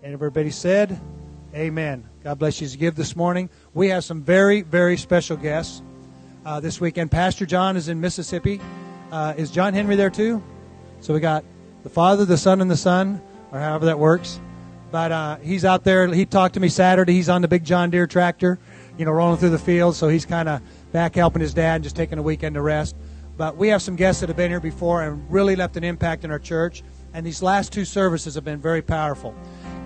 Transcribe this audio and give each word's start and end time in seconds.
And 0.00 0.12
everybody 0.12 0.50
said, 0.50 1.00
Amen. 1.52 2.08
God 2.22 2.38
bless 2.38 2.60
you 2.60 2.68
you 2.68 2.76
give 2.76 2.94
this 2.94 3.16
morning. 3.16 3.50
We 3.74 3.88
have 3.88 4.04
some 4.04 4.22
very, 4.22 4.62
very 4.62 4.96
special 4.96 5.36
guests 5.36 5.82
uh, 6.46 6.60
this 6.60 6.80
weekend. 6.80 7.10
Pastor 7.10 7.46
John 7.46 7.76
is 7.76 7.88
in 7.88 8.00
Mississippi. 8.00 8.60
Uh, 9.10 9.34
is 9.36 9.50
John 9.50 9.74
Henry 9.74 9.96
there 9.96 10.10
too? 10.10 10.40
So 11.00 11.14
we 11.14 11.18
got 11.18 11.44
the 11.82 11.88
Father, 11.88 12.24
the 12.24 12.36
Son, 12.36 12.60
and 12.60 12.70
the 12.70 12.76
Son, 12.76 13.20
or 13.50 13.58
however 13.58 13.86
that 13.86 13.98
works. 13.98 14.38
But 14.92 15.10
uh, 15.10 15.36
he's 15.38 15.64
out 15.64 15.82
there. 15.82 16.06
He 16.06 16.26
talked 16.26 16.54
to 16.54 16.60
me 16.60 16.68
Saturday. 16.68 17.14
He's 17.14 17.28
on 17.28 17.42
the 17.42 17.48
big 17.48 17.64
John 17.64 17.90
Deere 17.90 18.06
tractor, 18.06 18.60
you 18.98 19.04
know, 19.04 19.10
rolling 19.10 19.38
through 19.38 19.50
the 19.50 19.58
field. 19.58 19.96
So 19.96 20.08
he's 20.08 20.24
kind 20.24 20.48
of 20.48 20.62
back 20.92 21.16
helping 21.16 21.42
his 21.42 21.54
dad, 21.54 21.76
and 21.76 21.84
just 21.84 21.96
taking 21.96 22.18
a 22.18 22.22
weekend 22.22 22.54
to 22.54 22.62
rest. 22.62 22.94
But 23.36 23.56
we 23.56 23.66
have 23.68 23.82
some 23.82 23.96
guests 23.96 24.20
that 24.20 24.28
have 24.28 24.36
been 24.36 24.50
here 24.50 24.60
before 24.60 25.02
and 25.02 25.28
really 25.28 25.56
left 25.56 25.76
an 25.76 25.82
impact 25.82 26.24
in 26.24 26.30
our 26.30 26.38
church. 26.38 26.84
And 27.14 27.26
these 27.26 27.42
last 27.42 27.72
two 27.72 27.84
services 27.84 28.34
have 28.36 28.44
been 28.44 28.60
very 28.60 28.82
powerful. 28.82 29.34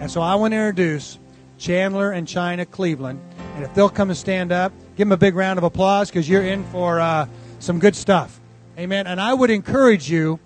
And 0.03 0.11
so 0.11 0.21
I 0.21 0.35
want 0.35 0.51
to 0.51 0.57
introduce 0.57 1.21
Chandler 1.59 2.11
and 2.11 2.27
China 2.27 2.67
Cleveland. 2.67 3.21
And 3.55 3.63
if 3.63 3.73
they'll 3.73 3.89
come 3.89 4.11
and 4.11 4.19
stand 4.19 4.51
up, 4.51 4.73
give 4.97 5.07
them 5.07 5.13
a 5.13 5.17
big 5.17 5.37
round 5.37 5.59
of 5.59 5.63
applause 5.63 6.11
because 6.11 6.29
you're 6.29 6.43
in 6.43 6.65
for 6.65 6.99
uh, 6.99 7.29
some 7.61 7.79
good 7.79 7.95
stuff. 7.95 8.41
Amen. 8.77 9.07
And 9.07 9.21
I 9.21 9.33
would 9.33 9.51
encourage 9.51 10.11
you 10.11 10.41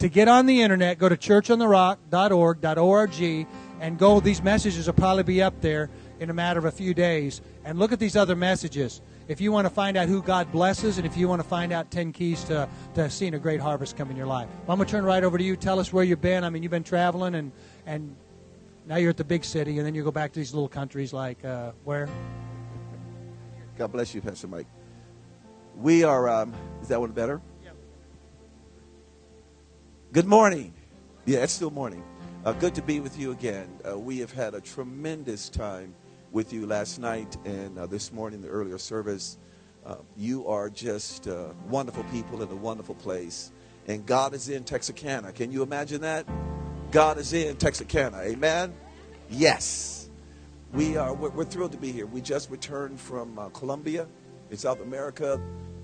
to 0.00 0.10
get 0.10 0.28
on 0.28 0.44
the 0.44 0.60
internet, 0.60 0.98
go 0.98 1.08
to 1.08 1.16
churchontherock.org.org, 1.16 3.46
and 3.80 3.98
go. 3.98 4.20
These 4.20 4.42
messages 4.42 4.86
will 4.86 4.92
probably 4.92 5.22
be 5.22 5.40
up 5.40 5.58
there 5.62 5.88
in 6.20 6.28
a 6.28 6.34
matter 6.34 6.58
of 6.58 6.66
a 6.66 6.70
few 6.70 6.92
days. 6.92 7.40
And 7.64 7.78
look 7.78 7.92
at 7.92 7.98
these 7.98 8.14
other 8.14 8.36
messages. 8.36 9.00
If 9.26 9.40
you 9.40 9.52
want 9.52 9.64
to 9.64 9.70
find 9.70 9.96
out 9.96 10.08
who 10.08 10.20
God 10.20 10.52
blesses, 10.52 10.98
and 10.98 11.06
if 11.06 11.16
you 11.16 11.28
want 11.28 11.40
to 11.40 11.48
find 11.48 11.72
out 11.72 11.90
10 11.90 12.12
keys 12.12 12.44
to, 12.44 12.68
to 12.92 13.08
seeing 13.08 13.32
a 13.32 13.38
great 13.38 13.62
harvest 13.62 13.96
come 13.96 14.10
in 14.10 14.18
your 14.18 14.26
life. 14.26 14.50
Well, 14.66 14.72
I'm 14.72 14.76
going 14.76 14.86
to 14.86 14.92
turn 14.92 15.04
right 15.04 15.24
over 15.24 15.38
to 15.38 15.44
you. 15.44 15.56
Tell 15.56 15.80
us 15.80 15.94
where 15.94 16.04
you've 16.04 16.20
been. 16.20 16.44
I 16.44 16.50
mean, 16.50 16.62
you've 16.62 16.68
been 16.68 16.84
traveling, 16.84 17.34
and, 17.34 17.52
and 17.86 18.14
now 18.88 18.96
you're 18.96 19.10
at 19.10 19.18
the 19.18 19.24
big 19.24 19.44
city, 19.44 19.76
and 19.76 19.86
then 19.86 19.94
you 19.94 20.02
go 20.02 20.10
back 20.10 20.32
to 20.32 20.40
these 20.40 20.54
little 20.54 20.68
countries 20.68 21.12
like 21.12 21.44
uh, 21.44 21.72
where? 21.84 22.08
God 23.76 23.92
bless 23.92 24.14
you, 24.14 24.22
Pastor 24.22 24.48
Mike. 24.48 24.66
We 25.76 26.04
are, 26.04 26.28
um, 26.28 26.54
is 26.80 26.88
that 26.88 26.98
one 26.98 27.12
better? 27.12 27.40
Good 30.10 30.26
morning. 30.26 30.72
Yeah, 31.26 31.40
it's 31.40 31.52
still 31.52 31.70
morning. 31.70 32.02
Uh, 32.46 32.52
good 32.52 32.74
to 32.76 32.82
be 32.82 32.98
with 32.98 33.18
you 33.18 33.30
again. 33.32 33.68
Uh, 33.86 33.98
we 33.98 34.18
have 34.20 34.32
had 34.32 34.54
a 34.54 34.60
tremendous 34.60 35.50
time 35.50 35.94
with 36.32 36.50
you 36.50 36.66
last 36.66 36.98
night 36.98 37.36
and 37.44 37.78
uh, 37.78 37.86
this 37.86 38.10
morning, 38.10 38.40
the 38.40 38.48
earlier 38.48 38.78
service. 38.78 39.36
Uh, 39.84 39.96
you 40.16 40.48
are 40.48 40.70
just 40.70 41.28
uh, 41.28 41.48
wonderful 41.68 42.04
people 42.04 42.42
in 42.42 42.48
a 42.48 42.56
wonderful 42.56 42.94
place. 42.94 43.52
And 43.86 44.06
God 44.06 44.32
is 44.32 44.48
in 44.48 44.64
Texarkana. 44.64 45.32
Can 45.32 45.52
you 45.52 45.62
imagine 45.62 46.00
that? 46.00 46.26
God 46.90 47.18
is 47.18 47.34
in 47.34 47.54
Texarkana. 47.56 48.18
Amen? 48.20 48.72
Yes. 49.28 50.08
We 50.72 50.96
are, 50.96 51.12
we're, 51.12 51.28
we're 51.28 51.44
thrilled 51.44 51.72
to 51.72 51.78
be 51.78 51.92
here. 51.92 52.06
We 52.06 52.22
just 52.22 52.50
returned 52.50 52.98
from 52.98 53.38
uh, 53.38 53.50
Colombia 53.50 54.06
in 54.50 54.56
South 54.56 54.80
America 54.80 55.38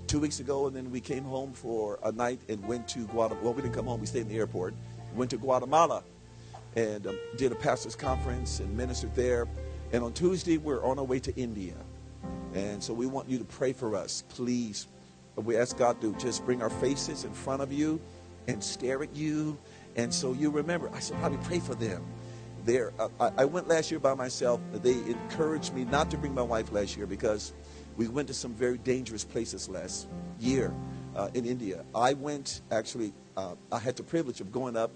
two 0.07 0.19
weeks 0.19 0.39
ago, 0.39 0.65
and 0.65 0.75
then 0.75 0.89
we 0.89 0.99
came 0.99 1.23
home 1.23 1.53
for 1.53 1.99
a 2.01 2.11
night 2.11 2.41
and 2.49 2.65
went 2.65 2.87
to 2.87 3.05
Guatemala. 3.05 3.43
Well, 3.43 3.53
we 3.53 3.61
didn't 3.61 3.75
come 3.75 3.85
home, 3.85 4.01
we 4.01 4.07
stayed 4.07 4.21
in 4.21 4.29
the 4.29 4.37
airport. 4.37 4.73
Went 5.13 5.29
to 5.29 5.37
Guatemala 5.37 6.03
and 6.75 7.05
um, 7.05 7.19
did 7.37 7.51
a 7.51 7.55
pastor's 7.55 7.95
conference 7.95 8.59
and 8.59 8.75
ministered 8.75 9.13
there. 9.13 9.47
And 9.93 10.03
on 10.03 10.11
Tuesday, 10.11 10.57
we're 10.57 10.83
on 10.83 10.97
our 10.97 11.05
way 11.05 11.19
to 11.19 11.35
India. 11.35 11.75
And 12.55 12.83
so 12.83 12.95
we 12.95 13.05
want 13.05 13.29
you 13.29 13.37
to 13.37 13.45
pray 13.45 13.73
for 13.73 13.95
us, 13.95 14.23
please. 14.29 14.87
We 15.35 15.55
ask 15.55 15.77
God 15.77 16.01
to 16.01 16.15
just 16.15 16.43
bring 16.45 16.63
our 16.63 16.71
faces 16.71 17.25
in 17.25 17.31
front 17.31 17.61
of 17.61 17.71
you 17.71 18.01
and 18.47 18.63
stare 18.63 19.03
at 19.03 19.15
you. 19.15 19.57
And 19.95 20.13
so 20.13 20.33
you 20.33 20.49
remember, 20.49 20.89
I 20.93 20.99
should 20.99 21.17
probably 21.17 21.39
pray 21.45 21.59
for 21.59 21.75
them. 21.75 22.03
There, 22.65 22.93
uh, 22.99 23.31
I 23.37 23.45
went 23.45 23.67
last 23.67 23.91
year 23.91 23.99
by 23.99 24.15
myself. 24.15 24.59
They 24.73 24.93
encouraged 24.93 25.73
me 25.73 25.85
not 25.85 26.09
to 26.11 26.17
bring 26.17 26.33
my 26.33 26.41
wife 26.41 26.71
last 26.71 26.97
year 26.97 27.05
because 27.05 27.53
we 27.95 28.07
went 28.07 28.27
to 28.27 28.33
some 28.33 28.53
very 28.53 28.79
dangerous 28.79 29.23
places 29.23 29.69
last 29.69 30.07
year 30.39 30.73
uh, 31.15 31.29
in 31.33 31.45
India. 31.45 31.85
I 31.93 32.13
went 32.13 32.61
actually. 32.71 33.13
Uh, 33.37 33.55
I 33.71 33.79
had 33.79 33.95
the 33.95 34.03
privilege 34.03 34.41
of 34.41 34.51
going 34.51 34.75
up 34.75 34.91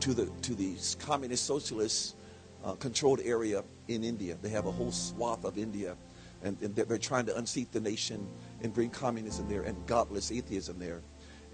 to 0.00 0.12
the 0.12 0.26
to 0.42 0.54
the 0.54 0.76
communist 0.98 1.46
socialist 1.46 2.16
uh, 2.64 2.74
controlled 2.74 3.20
area 3.24 3.64
in 3.88 4.04
India. 4.04 4.36
They 4.40 4.50
have 4.50 4.66
a 4.66 4.70
whole 4.70 4.92
swath 4.92 5.44
of 5.44 5.58
India, 5.58 5.96
and, 6.42 6.60
and 6.60 6.74
they're, 6.74 6.84
they're, 6.84 6.98
trying 6.98 7.26
to 7.26 7.36
unseat 7.36 7.72
the 7.72 7.80
nation 7.80 8.26
and 8.62 8.72
bring 8.72 8.90
communism 8.90 9.48
there 9.48 9.62
and 9.62 9.76
godless 9.86 10.30
atheism 10.30 10.78
there. 10.78 11.00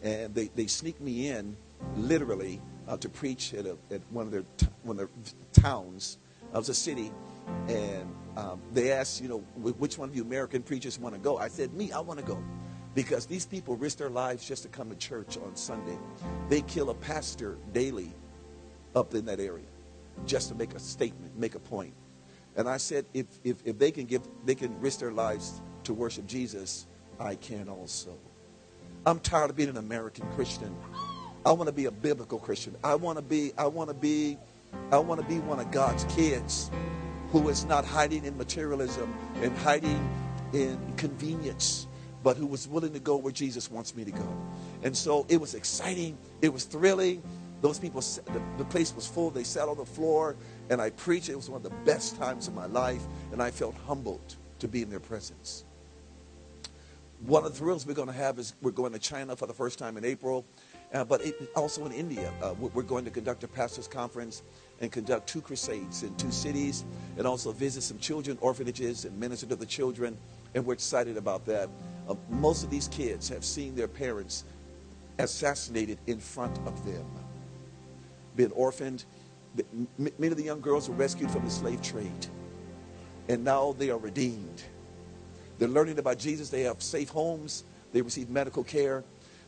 And 0.03 0.35
they, 0.35 0.49
they 0.49 0.67
sneaked 0.67 1.01
me 1.01 1.29
in, 1.29 1.57
literally, 1.97 2.61
uh, 2.89 2.97
to 2.99 3.09
preach 3.09 3.55
at, 3.55 3.67
a, 3.67 3.77
at 3.91 4.01
one 4.11 4.27
of 4.27 4.33
their 4.33 4.45
t- 4.57 4.67
one 4.83 4.99
of 4.99 5.09
their 5.09 5.35
towns. 5.53 6.19
Was 6.53 6.71
a 6.71 6.75
city, 6.75 7.13
and 7.69 8.15
um, 8.37 8.63
they 8.73 8.91
asked, 8.91 9.21
you 9.21 9.29
know, 9.29 9.39
which 9.57 9.99
one 9.99 10.09
of 10.09 10.17
you 10.17 10.23
American 10.23 10.63
preachers 10.63 10.99
want 10.99 11.15
to 11.15 11.21
go? 11.21 11.37
I 11.37 11.49
said, 11.49 11.75
me, 11.75 11.93
I 11.93 12.01
want 12.01 12.19
to 12.19 12.25
go. 12.25 12.43
Because 12.95 13.27
these 13.27 13.45
people 13.45 13.77
risk 13.77 13.99
their 13.99 14.09
lives 14.09 14.47
just 14.49 14.63
to 14.63 14.71
come 14.71 14.89
to 14.89 14.97
church 14.97 15.37
on 15.37 15.55
Sunday. 15.55 15.99
They 16.49 16.63
kill 16.63 16.89
a 16.89 16.95
pastor 16.95 17.59
daily 17.75 18.11
up 18.95 19.15
in 19.15 19.27
that 19.27 19.39
area 19.39 19.67
just 20.25 20.49
to 20.49 20.55
make 20.55 20.73
a 20.73 20.79
statement, 20.79 21.39
make 21.39 21.57
a 21.57 21.59
point. 21.59 21.93
And 22.57 22.67
I 22.67 22.79
said, 22.79 23.05
if, 23.13 23.27
if, 23.45 23.57
if 23.67 23.79
they 23.79 23.91
can 23.91 24.07
give, 24.07 24.23
they 24.47 24.55
can 24.55 24.81
risk 24.81 25.01
their 25.01 25.13
lives 25.13 25.61
to 25.85 25.93
worship 25.93 26.27
Jesus, 26.27 26.87
I 27.21 27.35
can 27.35 27.69
also. 27.69 28.17
I'm 29.05 29.21
tired 29.21 29.51
of 29.51 29.57
being 29.57 29.69
an 29.69 29.77
American 29.77 30.27
Christian. 30.35 30.75
I 31.47 31.53
want 31.53 31.69
to 31.69 31.73
be 31.73 31.85
a 31.85 31.93
biblical 31.93 32.41
Christian. 32.41 32.75
I 32.83 32.97
want 32.97 33.19
to 33.19 33.23
be, 33.23 33.53
I 33.57 33.69
want 33.69 33.89
to 33.89 33.95
be, 33.95 34.37
I 34.91 34.99
want 34.99 35.21
to 35.21 35.27
be 35.29 35.39
one 35.39 35.61
of 35.61 35.71
God's 35.71 36.03
kids 36.07 36.73
who 37.31 37.49
is 37.49 37.65
not 37.65 37.85
hiding 37.85 38.25
in 38.25 38.37
materialism 38.37 39.15
and 39.41 39.57
hiding 39.59 40.11
in 40.53 40.77
convenience, 40.97 41.87
but 42.25 42.37
who 42.37 42.47
was 42.47 42.67
willing 42.67 42.93
to 42.95 42.99
go 42.99 43.15
where 43.15 43.33
Jesus 43.33 43.71
wants 43.71 43.95
me 43.95 44.05
to 44.05 44.11
go. 44.11 44.37
And 44.83 44.97
so 44.97 45.25
it 45.29 45.41
was 45.41 45.55
exciting. 45.55 46.19
It 46.43 46.53
was 46.53 46.65
thrilling. 46.65 47.23
Those 47.61 47.79
people, 47.79 48.01
the, 48.01 48.43
the 48.59 48.65
place 48.65 48.93
was 48.93 49.07
full. 49.07 49.31
They 49.31 49.45
sat 49.45 49.69
on 49.69 49.77
the 49.77 49.87
floor, 49.87 50.35
and 50.69 50.81
I 50.81 50.91
preached. 50.91 51.29
It 51.29 51.37
was 51.37 51.49
one 51.49 51.59
of 51.59 51.63
the 51.63 51.77
best 51.85 52.17
times 52.17 52.49
of 52.49 52.55
my 52.57 52.67
life, 52.67 53.03
and 53.31 53.41
I 53.41 53.53
felt 53.53 53.77
humbled 53.87 54.35
to 54.59 54.67
be 54.67 54.83
in 54.83 54.91
their 54.91 54.99
presence. 54.99 55.65
One 57.21 57.45
of 57.45 57.53
the 57.53 57.59
thrills 57.59 57.87
we're 57.87 57.95
going 57.95 58.09
to 58.09 58.15
have 58.15 58.39
is 58.41 58.55
we're 58.63 58.73
going 58.73 58.93
to 58.93 58.99
China 58.99 59.37
for 59.37 59.47
the 59.47 59.55
first 59.55 59.79
time 59.79 59.97
in 59.97 60.05
April, 60.05 60.45
uh, 60.93 61.05
but 61.05 61.21
it, 61.25 61.35
also 61.55 61.85
in 61.87 61.93
India. 61.93 62.33
Uh, 62.43 62.55
we're 62.55 62.83
going 62.83 63.05
to 63.05 63.11
conduct 63.11 63.45
a 63.45 63.49
pastor's 63.49 63.89
conference 63.89 64.43
and 64.81 64.93
conduct 64.93 65.27
two 65.27 65.41
crusades 65.41 66.03
in 66.03 66.15
two 66.17 66.31
cities, 66.31 66.85
and 67.17 67.27
also 67.27 67.53
visit 67.53 67.83
some 67.83 67.99
children 67.99 68.37
orphanages 68.41 69.05
and 69.05 69.19
minister 69.19 69.47
to 69.47 69.57
the 69.57 69.67
children. 69.67 70.17
And 70.55 70.65
we're 70.65 70.75
excited 70.75 71.17
about 71.17 71.45
that. 71.47 71.69
Uh, 72.09 72.15
most 72.31 72.65
of 72.65 72.71
these 72.71 72.89
kids 72.89 73.29
have 73.29 73.45
seen 73.45 73.75
their 73.75 73.89
parents 73.89 74.45
assassinated 75.19 75.99
in 76.07 76.21
front 76.21 76.57
of 76.67 76.85
them 76.85 77.05
been 78.37 78.53
orphaned. 78.53 79.05
Many 79.99 80.29
of 80.29 80.37
the 80.37 80.43
young 80.43 80.61
girls 80.61 80.89
were 80.89 80.95
rescued 80.95 81.31
from 81.31 81.45
the 81.45 81.51
slave 81.51 81.81
trade, 81.81 82.27
and 83.29 83.43
now 83.43 83.75
they 83.79 83.91
are 83.91 83.99
redeemed. 83.99 84.63
They're 85.59 85.69
learning 85.69 85.99
about 85.99 86.19
Jesus. 86.19 86.51
They 86.51 86.63
have 86.63 86.83
safe 86.83 87.09
homes. 87.09 87.65
They 87.93 88.03
receive 88.03 88.29
medical 88.29 88.63
care. 88.63 89.03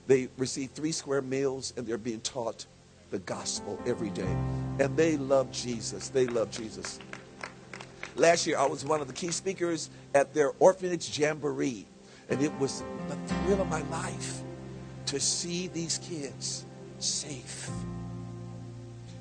They 0.08 0.28
receive 0.38 0.70
three 0.70 0.90
square 0.90 1.22
meals, 1.22 1.74
and 1.76 1.86
they're 1.86 1.98
being 1.98 2.22
taught 2.22 2.66
the 3.10 3.18
gospel 3.20 3.78
every 3.86 4.10
day. 4.10 4.36
And 4.80 4.96
they 4.96 5.18
love 5.18 5.52
Jesus. 5.52 6.08
They 6.08 6.26
love 6.26 6.50
Jesus. 6.50 6.98
Last 8.16 8.46
year, 8.46 8.58
I 8.58 8.66
was 8.66 8.84
one 8.84 9.00
of 9.00 9.06
the 9.06 9.12
key 9.12 9.30
speakers 9.30 9.90
at 10.14 10.34
their 10.34 10.52
orphanage 10.58 11.16
jamboree, 11.16 11.86
and 12.30 12.42
it 12.42 12.52
was 12.58 12.82
the 13.08 13.16
thrill 13.26 13.60
of 13.60 13.68
my 13.68 13.82
life 13.90 14.40
to 15.06 15.20
see 15.20 15.68
these 15.68 15.98
kids 15.98 16.64
safe 16.98 17.70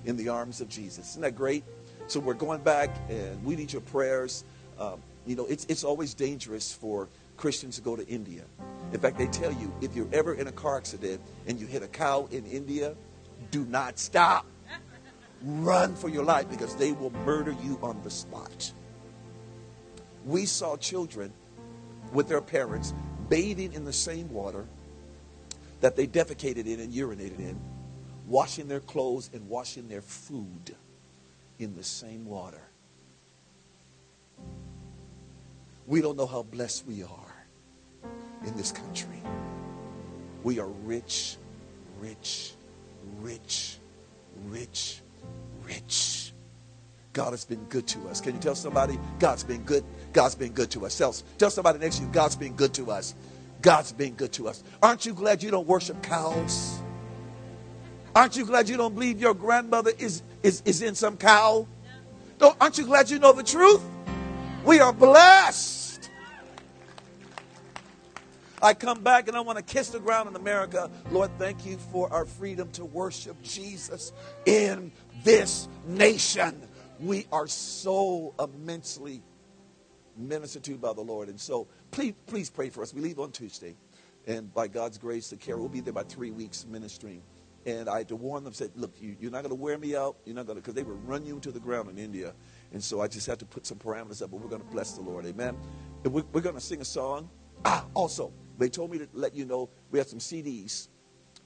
in 0.06 0.16
the 0.16 0.30
arms 0.30 0.62
of 0.62 0.70
Jesus. 0.70 1.12
Isn't 1.12 1.22
that 1.22 1.36
great? 1.36 1.64
So 2.08 2.22
we're 2.22 2.34
going 2.34 2.62
back, 2.62 2.90
and 3.10 3.44
we 3.44 3.58
need 3.58 3.74
your 3.74 3.82
prayers. 3.84 4.46
Um, 4.80 5.02
you 5.26 5.36
know, 5.36 5.46
it's, 5.48 5.66
it's 5.66 5.84
always 5.84 6.14
dangerous 6.14 6.72
for 6.74 7.10
Christians 7.36 7.76
to 7.76 7.82
go 7.82 7.98
to 7.98 8.08
India. 8.08 8.44
In 8.94 9.00
fact, 9.00 9.18
they 9.18 9.28
tell 9.28 9.52
you 9.52 9.74
if 9.82 9.96
you're 9.96 10.08
ever 10.14 10.34
in 10.34 10.48
a 10.48 10.52
car 10.52 10.78
accident 10.78 11.22
and 11.46 11.60
you 11.60 11.68
hit 11.68 11.84
a 11.84 11.88
cow 11.88 12.28
in 12.32 12.46
India, 12.46 12.96
do 13.52 13.66
not 13.66 14.00
stop. 14.00 14.46
Run 15.44 15.96
for 15.96 16.10
your 16.10 16.24
life 16.24 16.50
because 16.50 16.76
they 16.76 16.94
will 16.94 17.12
murder 17.26 17.56
you 17.64 17.78
on 17.82 18.02
the 18.04 18.10
spot. 18.10 18.72
We 20.26 20.46
saw 20.46 20.78
children 20.78 21.32
with 22.14 22.28
their 22.28 22.42
parents 22.42 22.94
bathing 23.30 23.74
in 23.74 23.86
the 23.86 23.94
same 23.94 24.30
water 24.32 24.66
that 25.82 25.96
they 25.96 26.08
defecated 26.08 26.66
in 26.66 26.80
and 26.80 26.92
urinated 26.92 27.40
in 27.40 27.60
washing 28.26 28.68
their 28.68 28.80
clothes 28.80 29.30
and 29.34 29.48
washing 29.48 29.88
their 29.88 30.02
food 30.02 30.76
in 31.60 31.76
the 31.76 31.84
same 31.84 32.26
water. 32.26 32.62
We 35.86 36.02
don't 36.02 36.18
know 36.18 36.26
how 36.26 36.44
blessed 36.44 36.86
we 36.86 37.04
are 37.04 37.27
in 38.46 38.56
this 38.56 38.72
country. 38.72 39.22
We 40.44 40.60
are 40.60 40.68
rich, 40.68 41.38
rich, 42.00 42.54
rich, 43.20 43.78
rich, 44.46 45.02
rich. 45.66 46.34
God 47.14 47.32
has 47.32 47.46
been 47.46 47.64
good 47.66 47.88
to 47.88 48.08
us. 48.10 48.22
Can 48.22 48.36
you 48.36 48.40
tell 48.40 48.56
somebody 48.56 49.00
God's 49.18 49.44
been 49.44 49.64
good? 49.64 49.84
God's 50.14 50.36
been 50.36 50.54
good 50.54 50.70
to 50.72 50.86
us. 50.86 50.98
Tell, 50.98 51.14
tell 51.38 51.50
somebody 51.50 51.80
next 51.80 51.98
to 51.98 52.04
you, 52.04 52.10
God's 52.10 52.36
been 52.36 52.54
good 52.54 52.74
to 52.76 52.92
us. 52.92 53.16
God's 53.62 53.92
been 53.92 54.14
good 54.14 54.32
to 54.34 54.48
us. 54.48 54.64
Aren't 54.84 55.06
you 55.06 55.14
glad 55.14 55.42
you 55.42 55.50
don't 55.50 55.68
worship 55.68 56.02
cows? 56.04 56.80
Aren't 58.16 58.36
you 58.36 58.46
glad 58.46 58.70
you 58.70 58.78
don't 58.78 58.94
believe 58.94 59.20
your 59.20 59.34
grandmother 59.34 59.92
is, 59.98 60.22
is, 60.44 60.62
is 60.66 60.82
in 60.82 60.96
some 60.96 61.18
cow? 61.18 61.68
No, 62.40 62.56
aren't 62.62 62.78
you 62.78 62.86
glad 62.86 63.10
you 63.10 63.20
know 63.20 63.34
the 63.34 63.44
truth? 63.44 63.82
We 64.64 64.80
are 64.80 64.94
blessed. 64.94 65.77
I 68.62 68.74
come 68.74 69.04
back 69.04 69.28
and 69.28 69.38
I 69.38 69.42
want 69.42 69.58
to 69.58 69.64
kiss 69.64 69.90
the 69.90 70.00
ground 70.00 70.30
in 70.30 70.36
America. 70.36 70.90
Lord, 71.12 71.30
thank 71.38 71.66
you 71.66 71.78
for 71.78 72.12
our 72.12 72.26
freedom 72.26 72.72
to 72.72 72.86
worship 72.86 73.42
Jesus 73.44 74.12
in 74.46 74.92
this 75.24 75.68
nation. 75.86 76.68
We 77.00 77.28
are 77.32 77.48
so 77.48 78.34
immensely 78.40 79.22
ministered 80.16 80.64
to 80.64 80.78
by 80.78 80.94
the 80.94 81.02
Lord. 81.02 81.30
And 81.30 81.40
so 81.40 81.68
please, 81.92 82.16
please 82.26 82.50
pray 82.50 82.70
for 82.70 82.82
us. 82.82 82.96
We 82.96 83.02
leave 83.02 83.20
on 83.20 83.32
Tuesday. 83.32 83.76
And 84.26 84.52
by 84.52 84.68
God's 84.68 84.98
grace, 84.98 85.30
the 85.30 85.38
care 85.38 85.58
will 85.58 85.70
be 85.70 85.80
there 85.80 85.94
by 85.94 86.04
three 86.04 86.32
weeks 86.32 86.66
ministering. 86.68 87.22
And 87.68 87.88
I 87.88 88.00
had 88.00 88.08
to 88.08 88.16
warn 88.16 88.44
them, 88.44 88.54
said, 88.54 88.72
look, 88.76 88.96
you, 89.00 89.16
are 89.28 89.32
not 89.32 89.44
going 89.44 89.50
to 89.50 89.56
wear 89.56 89.78
me 89.78 89.96
out. 89.96 90.18
You're 90.26 90.36
not 90.36 90.48
going 90.48 90.56
to, 90.56 90.62
because 90.62 90.74
they 90.74 90.84
would 90.84 91.08
run 91.08 91.26
you 91.26 91.36
into 91.36 91.52
the 91.52 91.60
ground 91.60 91.90
in 91.90 91.98
India. 91.98 92.34
And 92.74 92.84
so 92.84 93.02
I 93.02 93.08
just 93.08 93.28
had 93.28 93.40
to 93.40 93.46
put 93.46 93.68
some 93.68 93.78
parameters 93.78 94.22
up, 94.22 94.32
but 94.32 94.40
we're 94.40 94.50
going 94.50 94.62
to 94.62 94.68
bless 94.68 94.94
the 94.94 95.02
Lord. 95.02 95.26
Amen. 95.26 95.56
And 96.04 96.14
we're, 96.14 96.24
we're 96.32 96.42
going 96.42 96.56
to 96.56 96.62
sing 96.62 96.82
a 96.82 96.86
song. 96.86 97.30
Ah, 97.66 97.86
also, 97.94 98.32
they 98.58 98.70
told 98.70 98.92
me 98.92 98.98
to 99.00 99.08
let 99.14 99.36
you 99.36 99.46
know 99.46 99.70
we 99.92 100.00
have 100.00 100.08
some 100.08 100.20
CDs 100.20 100.88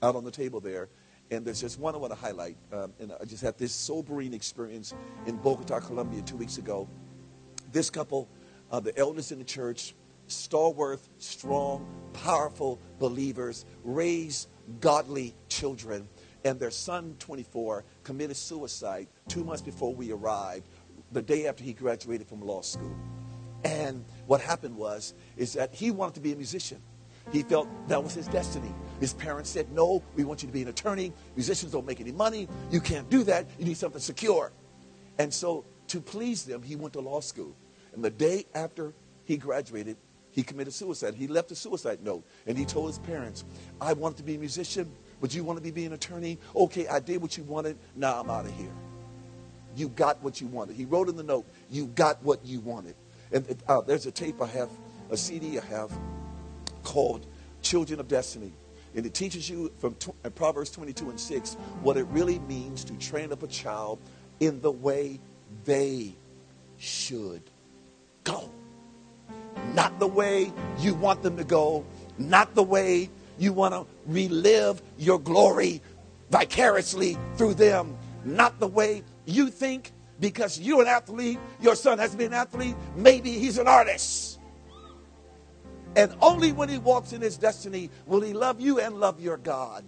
out 0.01 0.15
on 0.15 0.23
the 0.23 0.31
table 0.31 0.59
there. 0.59 0.89
And 1.29 1.45
there's 1.45 1.61
just 1.61 1.79
one 1.79 1.95
I 1.95 1.97
want 1.97 2.11
to 2.11 2.19
highlight. 2.19 2.57
Um, 2.73 2.93
and 2.99 3.13
I 3.19 3.23
just 3.25 3.41
had 3.41 3.57
this 3.57 3.71
sobering 3.71 4.33
experience 4.33 4.93
in 5.25 5.37
Bogota, 5.37 5.79
Colombia, 5.79 6.21
two 6.21 6.35
weeks 6.35 6.57
ago. 6.57 6.89
This 7.71 7.89
couple, 7.89 8.29
uh, 8.69 8.81
the 8.81 8.97
elders 8.97 9.31
in 9.31 9.39
the 9.39 9.45
church, 9.45 9.95
stalwart, 10.27 10.99
strong, 11.19 11.87
powerful 12.13 12.79
believers, 12.99 13.65
raised 13.83 14.49
godly 14.81 15.33
children. 15.47 16.07
And 16.43 16.59
their 16.59 16.71
son, 16.71 17.15
24, 17.19 17.85
committed 18.03 18.35
suicide 18.35 19.07
two 19.29 19.43
months 19.43 19.61
before 19.61 19.93
we 19.93 20.11
arrived, 20.11 20.67
the 21.11 21.21
day 21.21 21.47
after 21.47 21.63
he 21.63 21.73
graduated 21.73 22.27
from 22.27 22.41
law 22.41 22.61
school. 22.61 22.95
And 23.63 24.03
what 24.25 24.41
happened 24.41 24.75
was, 24.75 25.13
is 25.37 25.53
that 25.53 25.73
he 25.73 25.91
wanted 25.91 26.15
to 26.15 26.21
be 26.21 26.33
a 26.33 26.35
musician. 26.35 26.81
He 27.31 27.43
felt 27.43 27.67
that 27.87 28.03
was 28.03 28.13
his 28.13 28.27
destiny. 28.27 28.73
His 28.99 29.13
parents 29.13 29.49
said, 29.49 29.71
No, 29.71 30.03
we 30.15 30.23
want 30.23 30.43
you 30.43 30.47
to 30.47 30.53
be 30.53 30.61
an 30.61 30.67
attorney. 30.67 31.13
Musicians 31.35 31.71
don't 31.71 31.85
make 31.85 32.01
any 32.01 32.11
money. 32.11 32.47
You 32.69 32.81
can't 32.81 33.09
do 33.09 33.23
that. 33.23 33.47
You 33.57 33.65
need 33.65 33.77
something 33.77 34.01
secure. 34.01 34.51
And 35.17 35.33
so, 35.33 35.65
to 35.87 36.01
please 36.01 36.43
them, 36.43 36.61
he 36.63 36.75
went 36.75 36.93
to 36.93 37.01
law 37.01 37.19
school. 37.19 37.55
And 37.93 38.03
the 38.03 38.09
day 38.09 38.45
after 38.55 38.93
he 39.25 39.37
graduated, 39.37 39.97
he 40.31 40.43
committed 40.43 40.73
suicide. 40.73 41.13
He 41.13 41.27
left 41.27 41.51
a 41.51 41.55
suicide 41.55 41.99
note 42.03 42.23
and 42.47 42.57
he 42.57 42.65
told 42.65 42.87
his 42.87 42.99
parents, 42.99 43.43
I 43.81 43.93
wanted 43.93 44.17
to 44.17 44.23
be 44.23 44.35
a 44.35 44.39
musician, 44.39 44.91
but 45.19 45.35
you 45.35 45.43
want 45.43 45.57
to 45.57 45.63
be, 45.63 45.71
be 45.71 45.85
an 45.85 45.93
attorney? 45.93 46.39
Okay, 46.55 46.87
I 46.87 46.99
did 46.99 47.21
what 47.21 47.37
you 47.37 47.43
wanted. 47.43 47.77
Now 47.95 48.19
I'm 48.21 48.29
out 48.29 48.45
of 48.45 48.55
here. 48.55 48.71
You 49.75 49.89
got 49.89 50.21
what 50.23 50.39
you 50.39 50.47
wanted. 50.47 50.75
He 50.75 50.85
wrote 50.85 51.09
in 51.09 51.15
the 51.15 51.23
note, 51.23 51.45
You 51.69 51.87
got 51.87 52.23
what 52.23 52.45
you 52.45 52.61
wanted. 52.61 52.95
And 53.31 53.61
uh, 53.67 53.81
there's 53.81 54.05
a 54.05 54.11
tape 54.11 54.41
I 54.41 54.47
have, 54.47 54.69
a 55.09 55.17
CD 55.17 55.59
I 55.59 55.65
have 55.65 55.91
called 56.83 57.25
Children 57.61 57.99
of 57.99 58.07
Destiny. 58.07 58.53
And 58.95 59.05
it 59.05 59.13
teaches 59.13 59.49
you 59.49 59.71
from 59.77 59.95
uh, 60.25 60.29
Proverbs 60.29 60.71
22 60.71 61.09
and 61.09 61.19
6 61.19 61.53
what 61.81 61.97
it 61.97 62.03
really 62.05 62.39
means 62.39 62.83
to 62.85 62.93
train 62.95 63.31
up 63.31 63.43
a 63.43 63.47
child 63.47 63.99
in 64.39 64.59
the 64.61 64.71
way 64.71 65.19
they 65.63 66.15
should 66.77 67.43
go. 68.23 68.49
Not 69.73 69.99
the 69.99 70.07
way 70.07 70.51
you 70.79 70.93
want 70.93 71.23
them 71.23 71.37
to 71.37 71.43
go, 71.43 71.85
not 72.17 72.53
the 72.55 72.63
way 72.63 73.09
you 73.37 73.53
want 73.53 73.73
to 73.73 73.85
relive 74.07 74.81
your 74.97 75.19
glory 75.19 75.81
vicariously 76.29 77.17
through 77.35 77.53
them, 77.53 77.97
not 78.25 78.59
the 78.59 78.67
way 78.67 79.03
you 79.25 79.49
think 79.49 79.91
because 80.19 80.59
you're 80.59 80.81
an 80.81 80.87
athlete, 80.87 81.39
your 81.61 81.75
son 81.75 81.97
has 81.97 82.15
been 82.15 82.27
an 82.27 82.33
athlete, 82.33 82.75
maybe 82.95 83.31
he's 83.31 83.57
an 83.57 83.67
artist. 83.67 84.39
And 85.95 86.15
only 86.21 86.51
when 86.51 86.69
he 86.69 86.77
walks 86.77 87.13
in 87.13 87.21
his 87.21 87.37
destiny 87.37 87.89
will 88.05 88.21
he 88.21 88.33
love 88.33 88.61
you 88.61 88.79
and 88.79 88.99
love 88.99 89.19
your 89.19 89.37
God. 89.37 89.85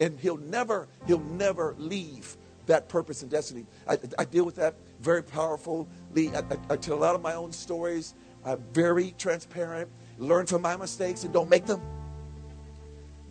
And 0.00 0.18
he'll 0.18 0.36
never, 0.36 0.88
he'll 1.06 1.20
never 1.20 1.74
leave 1.78 2.36
that 2.66 2.88
purpose 2.88 3.22
and 3.22 3.30
destiny. 3.30 3.66
I, 3.88 3.98
I 4.18 4.24
deal 4.24 4.44
with 4.44 4.56
that 4.56 4.74
very 5.00 5.22
powerfully. 5.22 5.86
I, 6.16 6.38
I, 6.38 6.58
I, 6.70 6.76
tell 6.76 6.96
a 6.96 7.00
lot 7.00 7.14
of 7.14 7.22
my 7.22 7.34
own 7.34 7.52
stories. 7.52 8.14
I'm 8.44 8.62
very 8.72 9.14
transparent. 9.18 9.88
Learn 10.18 10.46
from 10.46 10.62
my 10.62 10.76
mistakes 10.76 11.24
and 11.24 11.32
don't 11.32 11.50
make 11.50 11.66
them. 11.66 11.80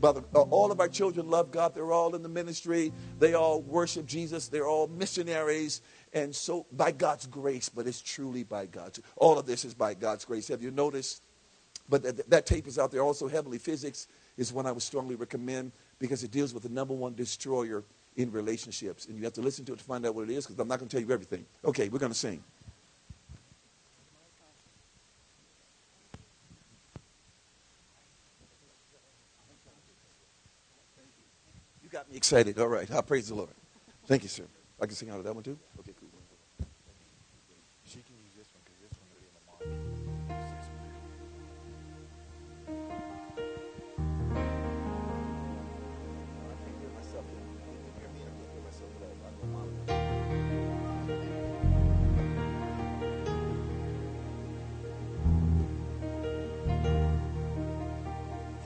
Uh, 0.04 0.20
all 0.34 0.72
of 0.72 0.80
our 0.80 0.88
children 0.88 1.30
love 1.30 1.52
God. 1.52 1.76
They're 1.76 1.92
all 1.92 2.16
in 2.16 2.24
the 2.24 2.30
ministry. 2.30 2.92
They 3.20 3.36
all 3.36 3.62
worship 3.62 4.06
Jesus. 4.08 4.48
They're 4.48 4.68
all 4.68 4.88
missionaries. 4.88 5.82
And 6.14 6.36
so, 6.36 6.66
by 6.74 6.92
God's 6.92 7.26
grace, 7.26 7.70
but 7.70 7.88
it's 7.88 8.02
truly 8.02 8.44
by 8.44 8.66
God's. 8.66 9.00
All 9.16 9.40
of 9.40 9.46
this 9.46 9.64
is 9.64 9.74
by 9.74 9.94
God's 9.94 10.26
grace. 10.26 10.50
Have 10.50 10.62
you 10.62 10.72
noticed? 10.72 11.22
But 11.90 12.04
that, 12.04 12.30
that 12.30 12.46
tape 12.46 12.68
is 12.68 12.78
out 12.78 12.92
there. 12.92 13.02
Also, 13.02 13.28
Heavenly 13.28 13.58
Physics 13.58 14.08
is 14.38 14.52
one 14.52 14.66
I 14.66 14.72
would 14.72 14.82
strongly 14.82 15.16
recommend 15.16 15.72
because 16.00 16.24
it 16.24 16.32
deals 16.32 16.54
with 16.54 16.64
the 16.64 16.70
number 16.70 16.94
one 16.94 17.16
destroyer 17.16 17.84
in 18.18 18.32
relationships. 18.32 19.06
And 19.06 19.18
you 19.18 19.24
have 19.24 19.34
to 19.34 19.42
listen 19.42 19.66
to 19.66 19.74
it 19.74 19.80
to 19.80 19.84
find 19.84 20.06
out 20.06 20.16
what 20.16 20.30
it 20.30 20.34
is 20.34 20.46
because 20.46 20.60
I'm 20.60 20.68
not 20.68 20.80
going 20.80 20.90
to 20.90 20.98
tell 20.98 21.06
you 21.06 21.14
everything. 21.14 21.46
Okay, 21.64 21.90
we're 21.90 22.00
going 22.00 22.12
to 22.12 22.18
sing. 22.18 22.44
You 31.82 31.90
got 31.90 32.10
me 32.10 32.18
excited. 32.18 32.60
All 32.60 32.68
right. 32.68 32.90
I 32.92 33.02
praise 33.02 33.30
the 33.30 33.36
Lord. 33.36 33.50
Thank 34.08 34.24
you, 34.24 34.30
sir. 34.30 34.44
I 34.82 34.86
can 34.88 34.96
sing 34.96 35.10
out 35.10 35.20
of 35.20 35.26
that 35.26 35.34
one 35.34 35.44
too? 35.44 35.60
Okay, 35.80 35.92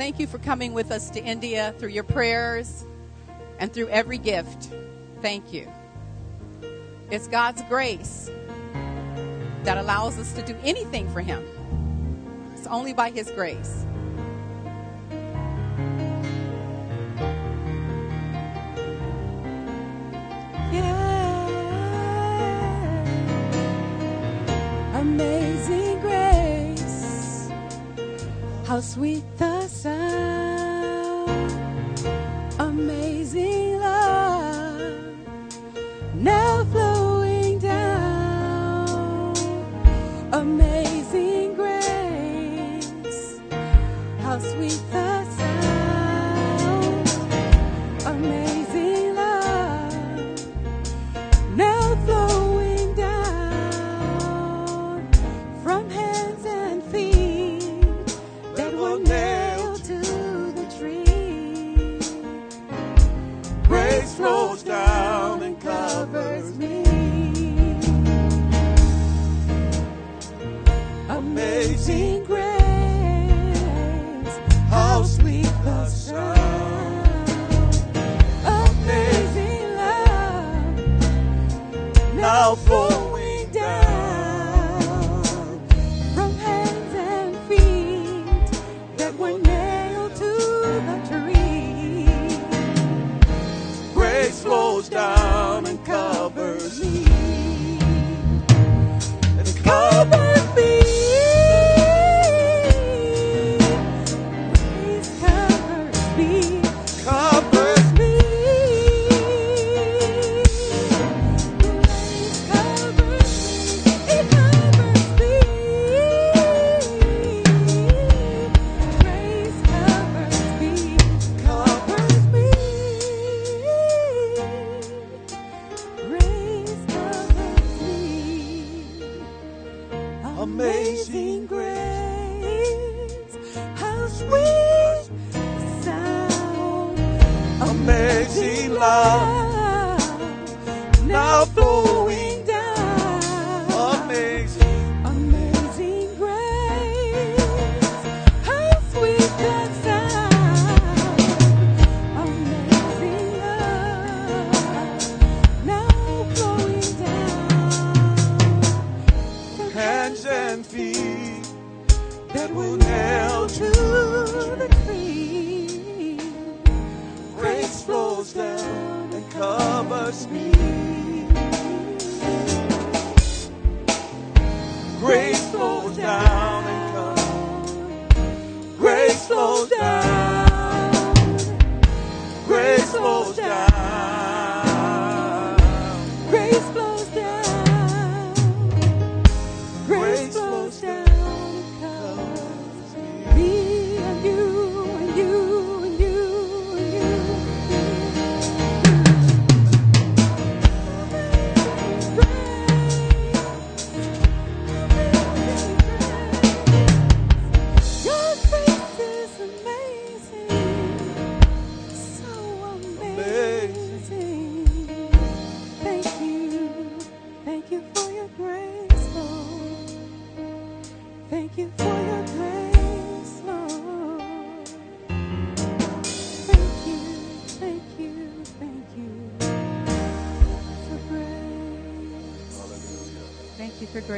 Thank 0.06 0.20
you 0.20 0.28
for 0.28 0.38
coming 0.38 0.74
with 0.74 0.92
us 0.92 1.10
to 1.10 1.20
India 1.20 1.74
through 1.80 1.90
your 1.90 2.04
prayers 2.04 2.86
and 3.58 3.74
through 3.74 3.88
every 3.88 4.20
gift. 4.20 4.70
Thank 5.24 5.52
you. 5.52 5.68
It's 7.10 7.28
God's 7.28 7.64
grace 7.64 8.30
that 9.64 9.80
allows 9.80 10.20
us 10.20 10.32
to 10.34 10.44
do 10.44 10.56
anything 10.64 11.10
for 11.10 11.22
Him. 11.22 11.44
It's 12.56 12.68
only 12.68 12.94
by 12.94 13.10
His 13.10 13.32
grace. 13.32 13.84
Yeah. 20.72 21.02
Amazing 24.94 26.00
grace, 26.02 27.50
how 28.68 28.80
sweet 28.82 29.24
the 29.40 29.55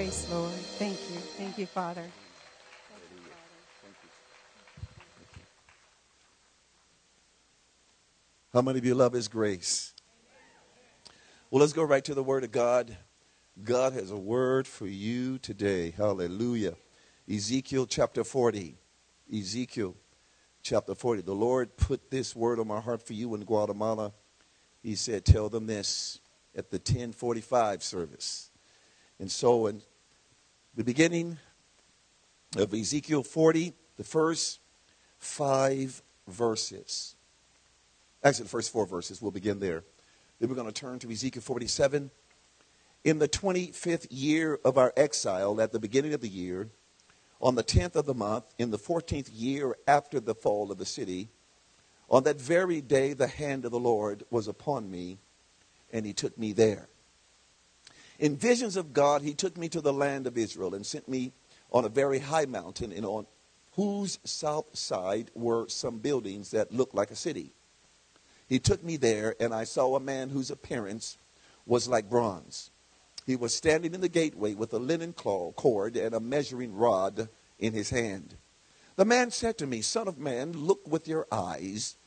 grace, 0.08 0.32
Lord. 0.32 0.54
Thank 0.80 0.98
you. 1.12 1.18
Thank 1.36 1.58
you, 1.58 1.66
Father. 1.66 2.04
How 8.54 8.62
many 8.62 8.80
of 8.80 8.86
you 8.86 8.96
love 8.96 9.12
His 9.12 9.28
grace? 9.28 9.94
Well, 11.52 11.60
let's 11.60 11.74
go 11.74 11.84
right 11.84 12.06
to 12.06 12.14
the 12.14 12.24
Word 12.24 12.46
of 12.46 12.54
God. 12.54 12.96
God 13.62 13.92
has 13.92 14.10
a 14.10 14.16
word 14.16 14.66
for 14.66 14.88
you 14.88 15.40
today. 15.40 15.92
Hallelujah. 15.92 16.76
Ezekiel 17.30 17.86
chapter 17.86 18.24
40. 18.24 18.78
Ezekiel 19.36 19.94
chapter 20.64 20.96
40. 20.96 21.24
The 21.24 21.34
Lord 21.34 21.76
put 21.76 22.10
this 22.10 22.34
word 22.34 22.62
on 22.62 22.68
my 22.70 22.80
heart 22.80 23.06
for 23.06 23.12
you 23.12 23.36
in 23.36 23.44
Guatemala. 23.44 24.14
He 24.82 24.96
said, 24.96 25.26
Tell 25.26 25.50
them 25.50 25.68
this 25.68 26.22
at 26.56 26.72
the 26.72 26.78
1045 26.78 27.84
service. 27.84 28.52
And 29.20 29.32
so, 29.32 29.66
in 29.66 29.82
the 30.78 30.84
beginning 30.84 31.40
of 32.56 32.72
Ezekiel 32.72 33.24
40, 33.24 33.74
the 33.98 34.04
first 34.04 34.60
five 35.18 36.04
verses. 36.28 37.16
Actually, 38.24 38.44
the 38.44 38.50
first 38.50 38.72
four 38.72 38.86
verses, 38.86 39.20
we'll 39.20 39.32
begin 39.32 39.60
there. 39.60 39.84
Then 40.40 40.50
we're 40.50 40.56
going 40.56 40.68
to 40.68 40.72
turn 40.72 41.00
to 41.00 41.10
Ezekiel 41.10 41.42
47. 41.42 42.12
In 43.04 43.18
the 43.18 43.28
25th 43.28 44.06
year 44.12 44.60
of 44.64 44.78
our 44.78 44.94
exile, 44.96 45.60
at 45.60 45.72
the 45.72 45.80
beginning 45.80 46.14
of 46.14 46.22
the 46.22 46.30
year, 46.30 46.70
on 47.42 47.56
the 47.56 47.64
10th 47.64 47.96
of 47.96 48.06
the 48.06 48.14
month, 48.14 48.46
in 48.60 48.70
the 48.70 48.78
14th 48.78 49.32
year 49.34 49.76
after 49.88 50.20
the 50.20 50.36
fall 50.36 50.72
of 50.72 50.78
the 50.78 50.86
city, 50.86 51.30
on 52.08 52.22
that 52.26 52.40
very 52.40 52.82
day 52.82 53.14
the 53.14 53.26
hand 53.26 53.66
of 53.66 53.72
the 53.72 53.80
Lord 53.80 54.26
was 54.30 54.48
upon 54.48 54.92
me, 54.92 55.18
and 55.92 56.06
he 56.06 56.14
took 56.14 56.38
me 56.38 56.54
there. 56.54 56.88
In 58.20 58.36
visions 58.36 58.76
of 58.76 58.94
God, 58.94 59.22
he 59.22 59.34
took 59.34 59.58
me 59.58 59.70
to 59.70 59.82
the 59.82 59.94
land 59.94 60.26
of 60.28 60.38
Israel 60.38 60.74
and 60.74 60.86
sent 60.86 61.08
me 61.08 61.34
on 61.72 61.86
a 61.86 61.90
very 61.90 62.20
high 62.20 62.46
mountain, 62.46 62.92
and 62.92 63.06
on 63.06 63.28
whose 63.74 64.20
south 64.24 64.76
side 64.76 65.30
were 65.36 65.68
some 65.68 66.00
buildings 66.00 66.52
that 66.52 66.74
looked 66.74 66.96
like 66.96 67.12
a 67.12 67.16
city. 67.16 67.54
He 68.48 68.60
took 68.60 68.84
me 68.84 68.98
there, 68.98 69.36
and 69.40 69.54
I 69.54 69.66
saw 69.66 69.96
a 69.96 70.00
man 70.00 70.30
whose 70.30 70.50
appearance 70.50 71.18
was 71.66 71.88
like 71.88 72.10
bronze. 72.10 72.72
He 73.26 73.36
was 73.36 73.54
standing 73.54 73.94
in 73.94 74.02
the 74.02 74.10
gateway 74.10 74.54
with 74.54 74.74
a 74.74 74.80
linen 74.80 75.14
cord 75.14 75.98
and 75.98 76.16
a 76.16 76.20
measuring 76.20 76.74
rod 76.74 77.28
in 77.60 77.74
his 77.74 77.90
hand. 77.90 78.36
The 78.96 79.06
man 79.06 79.30
said 79.32 79.58
to 79.58 79.68
me, 79.68 79.82
Son 79.82 80.08
of 80.08 80.18
man, 80.18 80.54
look 80.54 80.88
with 80.88 81.08
your 81.08 81.28
eyes 81.32 81.98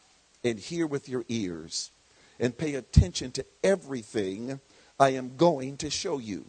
and 0.43 0.59
hear 0.59 0.87
with 0.87 1.09
your 1.09 1.25
ears, 1.29 1.93
and 2.41 2.57
pay 2.57 2.75
attention 2.75 3.31
to 3.33 3.45
everything 3.63 4.61
I 5.01 5.11
am 5.11 5.37
going 5.39 5.79
to 5.79 5.89
show 5.89 6.19
you. 6.19 6.45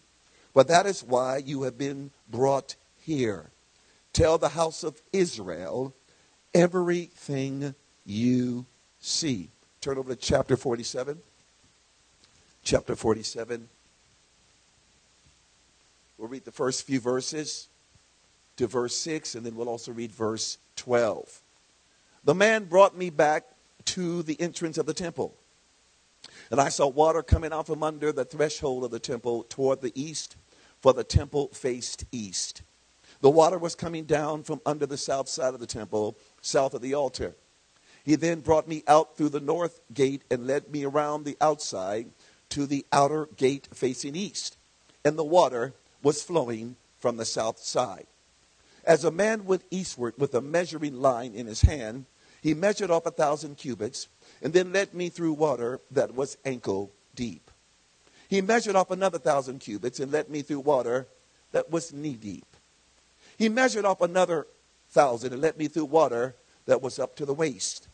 But 0.54 0.68
that 0.68 0.86
is 0.86 1.02
why 1.04 1.38
you 1.38 1.64
have 1.64 1.78
been 1.78 2.12
brought 2.30 2.76
here. 3.00 3.50
Tell 4.12 4.38
the 4.38 4.50
house 4.50 4.84
of 4.84 5.02
Israel 5.14 5.94
everything 6.54 7.74
you 8.06 8.66
see. 9.00 9.50
Turn 9.80 9.98
over 9.98 10.14
to 10.14 10.20
chapter 10.20 10.58
47. 10.58 11.18
Chapter 12.64 12.96
47. 12.96 13.70
We'll 16.18 16.28
read 16.28 16.44
the 16.44 16.52
first 16.52 16.86
few 16.86 17.00
verses 17.00 17.70
to 18.58 18.68
verse 18.68 18.96
6, 18.98 19.36
and 19.36 19.46
then 19.46 19.56
we'll 19.56 19.70
also 19.70 19.94
read 19.94 20.12
verse 20.12 20.58
12. 20.76 21.42
The 22.26 22.36
man 22.36 22.66
brought 22.66 22.98
me 22.98 23.10
back 23.10 23.46
to 23.86 24.22
the 24.24 24.40
entrance 24.40 24.78
of 24.78 24.86
the 24.86 24.94
temple. 24.94 25.34
And 26.52 26.60
I 26.60 26.68
saw 26.68 26.88
water 26.88 27.24
coming 27.24 27.54
out 27.54 27.68
from 27.68 27.82
under 27.82 28.12
the 28.12 28.26
threshold 28.26 28.84
of 28.84 28.92
the 28.92 29.00
temple 29.00 29.44
toward 29.44 29.80
the 29.80 29.94
east, 30.00 30.36
for 30.82 30.94
the 30.94 31.06
temple 31.06 31.48
faced 31.54 32.04
east. 32.12 32.62
The 33.22 33.30
water 33.30 33.58
was 33.58 33.74
coming 33.74 34.04
down 34.04 34.44
from 34.44 34.60
under 34.66 34.86
the 34.86 34.98
south 34.98 35.30
side 35.30 35.54
of 35.54 35.62
the 35.62 35.66
temple, 35.66 36.18
south 36.42 36.74
of 36.74 36.82
the 36.82 36.94
altar. 36.94 37.36
He 38.04 38.16
then 38.16 38.42
brought 38.42 38.68
me 38.68 38.84
out 38.88 39.16
through 39.16 39.30
the 39.30 39.40
north 39.40 39.80
gate 39.94 40.24
and 40.30 40.46
led 40.46 40.70
me 40.72 40.84
around 40.84 41.24
the 41.24 41.38
outside 41.40 42.08
to 42.50 42.66
the 42.66 42.86
outer 42.92 43.30
gate 43.38 43.70
facing 43.74 44.16
east. 44.16 44.58
And 45.06 45.18
the 45.18 45.24
water 45.24 45.74
was 46.04 46.24
flowing 46.24 46.76
from 47.00 47.16
the 47.16 47.26
south 47.26 47.60
side. 47.60 48.08
As 48.84 49.06
a 49.06 49.12
man 49.12 49.46
went 49.46 49.64
eastward 49.72 50.16
with 50.18 50.34
a 50.34 50.42
measuring 50.42 51.00
line 51.00 51.34
in 51.34 51.46
his 51.46 51.62
hand, 51.62 52.06
he 52.42 52.56
measured 52.56 52.90
off 52.90 53.06
a 53.06 53.12
thousand 53.12 53.58
cubits 53.58 54.08
and 54.42 54.54
then 54.54 54.74
led 54.74 54.94
me 54.94 55.10
through 55.10 55.34
water 55.34 55.80
that 55.92 56.16
was 56.16 56.38
ankle 56.46 56.92
deep. 57.16 57.50
He 58.30 58.42
measured 58.42 58.76
off 58.76 58.92
another 58.92 59.20
thousand 59.20 59.60
cubits 59.60 60.00
and 60.00 60.12
led 60.12 60.30
me 60.30 60.42
through 60.42 60.62
water 60.62 61.08
that 61.52 61.70
was 61.70 61.92
knee 61.92 62.16
deep. 62.16 62.46
He 63.38 63.50
measured 63.50 63.86
off 63.86 64.02
another 64.02 64.48
thousand 64.90 65.34
and 65.34 65.42
led 65.42 65.58
me 65.58 65.68
through 65.68 65.86
water 65.86 66.36
that 66.66 66.82
was 66.82 67.00
up 67.00 67.16
to 67.16 67.26
the 67.26 67.34
waist. 67.34 67.88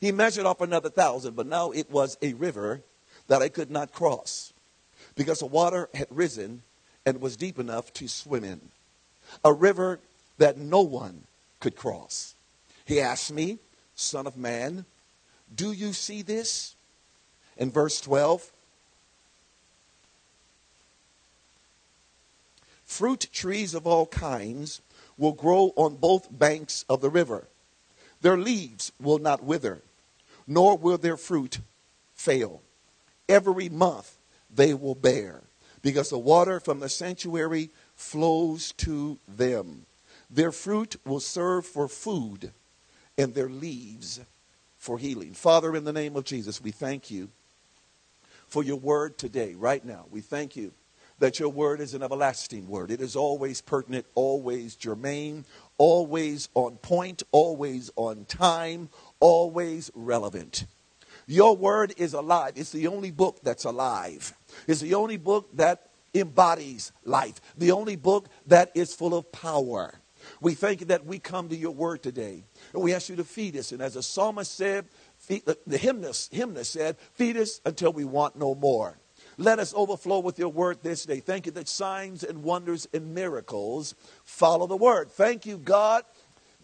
He 0.00 0.12
measured 0.12 0.46
off 0.46 0.60
another 0.60 0.90
thousand, 0.90 1.36
but 1.36 1.46
now 1.46 1.70
it 1.70 1.90
was 1.90 2.18
a 2.20 2.34
river 2.34 2.82
that 3.28 3.42
I 3.42 3.48
could 3.48 3.70
not 3.70 3.92
cross 3.92 4.52
because 5.14 5.40
the 5.40 5.46
water 5.46 5.88
had 5.94 6.08
risen 6.10 6.62
and 7.06 7.20
was 7.20 7.36
deep 7.36 7.58
enough 7.58 7.92
to 7.94 8.08
swim 8.08 8.44
in. 8.44 8.60
A 9.44 9.52
river 9.52 10.00
that 10.38 10.58
no 10.58 10.80
one 10.80 11.24
could 11.60 11.76
cross. 11.76 12.34
He 12.84 13.00
asked 13.00 13.32
me, 13.32 13.58
Son 13.94 14.26
of 14.26 14.36
man, 14.36 14.84
do 15.54 15.72
you 15.72 15.92
see 15.92 16.22
this? 16.22 16.74
In 17.56 17.70
verse 17.70 18.00
12, 18.00 18.50
fruit 22.84 23.28
trees 23.32 23.74
of 23.74 23.86
all 23.86 24.06
kinds 24.06 24.80
will 25.18 25.32
grow 25.32 25.72
on 25.76 25.96
both 25.96 26.36
banks 26.36 26.84
of 26.88 27.00
the 27.00 27.10
river. 27.10 27.46
Their 28.22 28.36
leaves 28.36 28.92
will 29.00 29.18
not 29.18 29.42
wither, 29.42 29.82
nor 30.46 30.76
will 30.76 30.98
their 30.98 31.16
fruit 31.16 31.58
fail. 32.14 32.62
Every 33.28 33.68
month 33.68 34.16
they 34.54 34.74
will 34.74 34.94
bear, 34.94 35.40
because 35.82 36.10
the 36.10 36.18
water 36.18 36.60
from 36.60 36.80
the 36.80 36.88
sanctuary 36.88 37.70
flows 37.96 38.72
to 38.78 39.18
them. 39.28 39.86
Their 40.30 40.52
fruit 40.52 40.96
will 41.04 41.20
serve 41.20 41.66
for 41.66 41.88
food, 41.88 42.52
and 43.18 43.34
their 43.34 43.48
leaves 43.48 44.20
for 44.82 44.98
healing. 44.98 45.32
Father, 45.32 45.76
in 45.76 45.84
the 45.84 45.92
name 45.92 46.16
of 46.16 46.24
Jesus, 46.24 46.60
we 46.60 46.72
thank 46.72 47.08
you 47.08 47.28
for 48.48 48.64
your 48.64 48.76
word 48.76 49.16
today, 49.16 49.54
right 49.54 49.84
now. 49.84 50.06
We 50.10 50.20
thank 50.20 50.56
you 50.56 50.72
that 51.20 51.38
your 51.38 51.50
word 51.50 51.80
is 51.80 51.94
an 51.94 52.02
everlasting 52.02 52.66
word. 52.66 52.90
It 52.90 53.00
is 53.00 53.14
always 53.14 53.60
pertinent, 53.60 54.06
always 54.16 54.74
germane, 54.74 55.44
always 55.78 56.48
on 56.54 56.78
point, 56.78 57.22
always 57.30 57.92
on 57.94 58.24
time, 58.24 58.88
always 59.20 59.92
relevant. 59.94 60.64
Your 61.28 61.56
word 61.56 61.94
is 61.96 62.12
alive. 62.12 62.54
It's 62.56 62.72
the 62.72 62.88
only 62.88 63.12
book 63.12 63.38
that's 63.44 63.62
alive. 63.62 64.34
It's 64.66 64.80
the 64.80 64.94
only 64.94 65.16
book 65.16 65.48
that 65.58 65.90
embodies 66.12 66.90
life, 67.04 67.40
the 67.56 67.70
only 67.70 67.94
book 67.94 68.26
that 68.48 68.72
is 68.74 68.92
full 68.92 69.14
of 69.14 69.30
power. 69.30 69.94
We 70.40 70.54
thank 70.54 70.80
you 70.80 70.86
that 70.86 71.04
we 71.04 71.18
come 71.18 71.48
to 71.48 71.56
your 71.56 71.72
word 71.72 72.02
today. 72.02 72.44
And 72.72 72.82
we 72.82 72.94
ask 72.94 73.08
you 73.08 73.16
to 73.16 73.24
feed 73.24 73.56
us. 73.56 73.72
And 73.72 73.82
as 73.82 73.94
the 73.94 74.02
psalmist 74.02 74.54
said, 74.54 74.86
feed, 75.18 75.42
uh, 75.46 75.52
the, 75.52 75.58
the 75.72 75.78
hymnist, 75.78 76.32
hymnist 76.32 76.72
said, 76.72 76.96
feed 77.14 77.36
us 77.36 77.60
until 77.64 77.92
we 77.92 78.04
want 78.04 78.36
no 78.36 78.54
more. 78.54 78.98
Let 79.38 79.58
us 79.58 79.72
overflow 79.74 80.20
with 80.20 80.38
your 80.38 80.50
word 80.50 80.78
this 80.82 81.04
day. 81.04 81.20
Thank 81.20 81.46
you 81.46 81.52
that 81.52 81.68
signs 81.68 82.22
and 82.22 82.42
wonders 82.42 82.86
and 82.92 83.14
miracles 83.14 83.94
follow 84.24 84.66
the 84.66 84.76
word. 84.76 85.10
Thank 85.10 85.46
you, 85.46 85.58
God, 85.58 86.04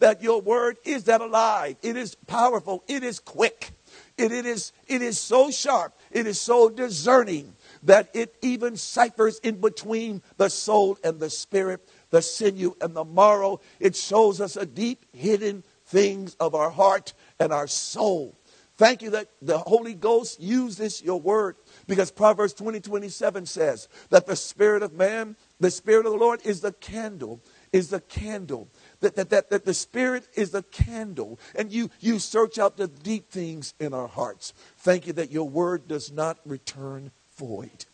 that 0.01 0.23
your 0.23 0.41
word 0.41 0.77
is 0.85 1.05
that 1.05 1.21
alive. 1.21 1.77
It 1.83 1.97
is 1.97 2.15
powerful. 2.15 2.85
It 2.87 3.03
is 3.03 3.21
quick. 3.21 3.73
It, 4.19 4.33
it, 4.33 4.47
is, 4.47 4.73
it 4.89 5.01
is 5.01 5.19
so 5.19 5.51
sharp. 5.51 5.97
It 6.11 6.27
is 6.27 6.41
so 6.41 6.69
discerning 6.69 7.55
that 7.85 8.11
it 8.13 8.35
even 8.43 8.77
ciphers 8.77 9.39
in 9.39 9.61
between 9.61 10.23
the 10.37 10.51
soul 10.51 10.99
and 11.05 11.21
the 11.21 11.31
spirit, 11.31 11.89
the 12.11 12.21
sinew 12.21 12.75
and 12.81 12.95
the 12.95 13.05
marrow. 13.05 13.61
It 13.79 13.95
shows 13.95 14.41
us 14.41 14.57
a 14.57 14.67
deep 14.67 15.07
hidden 15.15 15.63
things 15.87 16.35
of 16.41 16.57
our 16.57 16.71
heart 16.71 17.15
and 17.39 17.53
our 17.53 17.69
soul. 17.69 18.37
Thank 18.77 19.03
you 19.03 19.11
that 19.11 19.29
the 19.43 19.59
Holy 19.59 19.95
Ghost 19.95 20.41
uses 20.41 21.03
your 21.03 21.21
word 21.21 21.57
because 21.89 22.13
Proverbs 22.13 22.53
20 22.55 22.79
27 22.79 23.45
says 23.45 23.89
that 24.11 24.27
the 24.27 24.37
Spirit 24.37 24.85
of 24.85 24.93
man, 24.93 25.35
the 25.59 25.71
Spirit 25.71 26.07
of 26.07 26.13
the 26.13 26.19
Lord 26.19 26.41
is 26.45 26.61
the 26.61 26.71
candle, 26.71 27.43
is 27.73 27.89
the 27.89 28.01
candle. 28.01 28.69
That, 29.01 29.15
that, 29.15 29.31
that, 29.31 29.51
that 29.51 29.65
the 29.65 29.75
Spirit 29.75 30.27
is 30.35 30.55
a 30.55 30.63
candle, 30.63 31.39
and 31.55 31.71
you, 31.71 31.89
you 32.01 32.19
search 32.19 32.59
out 32.59 32.77
the 32.77 32.89
deep 32.89 33.31
things 33.31 33.75
in 33.79 33.95
our 33.95 34.09
hearts. 34.09 34.53
Thank 34.79 35.07
you 35.07 35.13
that 35.13 35.31
your 35.31 35.49
word 35.49 35.87
does 35.87 36.11
not 36.11 36.39
return 36.45 37.13
void, 37.37 37.87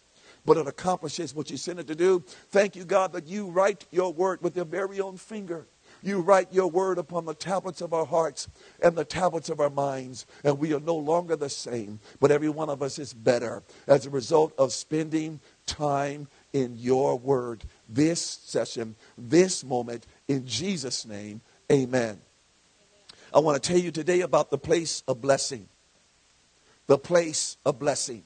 but 0.46 0.56
it 0.56 0.66
accomplishes 0.66 1.34
what 1.34 1.50
you 1.50 1.58
sent 1.58 1.78
it 1.78 1.86
to 1.88 1.94
do. 1.94 2.24
Thank 2.50 2.74
you, 2.74 2.86
God, 2.86 3.12
that 3.12 3.26
you 3.26 3.48
write 3.48 3.84
your 3.90 4.14
word 4.14 4.40
with 4.40 4.56
your 4.56 4.64
very 4.64 4.98
own 4.98 5.18
finger. 5.18 5.66
You 6.02 6.20
write 6.20 6.52
your 6.52 6.66
word 6.66 6.98
upon 6.98 7.24
the 7.24 7.34
tablets 7.34 7.80
of 7.80 7.94
our 7.94 8.04
hearts 8.04 8.48
and 8.82 8.94
the 8.94 9.06
tablets 9.06 9.48
of 9.48 9.58
our 9.58 9.70
minds, 9.70 10.26
and 10.42 10.58
we 10.58 10.74
are 10.74 10.80
no 10.80 10.96
longer 10.96 11.34
the 11.34 11.48
same, 11.48 11.98
but 12.20 12.30
every 12.30 12.50
one 12.50 12.68
of 12.68 12.82
us 12.82 12.98
is 12.98 13.14
better 13.14 13.62
as 13.86 14.04
a 14.04 14.10
result 14.10 14.52
of 14.58 14.72
spending 14.72 15.40
time 15.66 16.28
in 16.52 16.76
your 16.76 17.18
word. 17.18 17.64
This 17.88 18.20
session, 18.20 18.96
this 19.16 19.64
moment, 19.64 20.06
in 20.28 20.46
Jesus' 20.46 21.06
name, 21.06 21.40
amen. 21.70 22.20
I 23.32 23.40
want 23.40 23.62
to 23.62 23.68
tell 23.68 23.80
you 23.80 23.90
today 23.90 24.20
about 24.20 24.50
the 24.50 24.58
place 24.58 25.02
of 25.08 25.20
blessing. 25.20 25.68
The 26.87 26.98
place 26.98 27.56
of 27.64 27.78
blessing. 27.78 28.24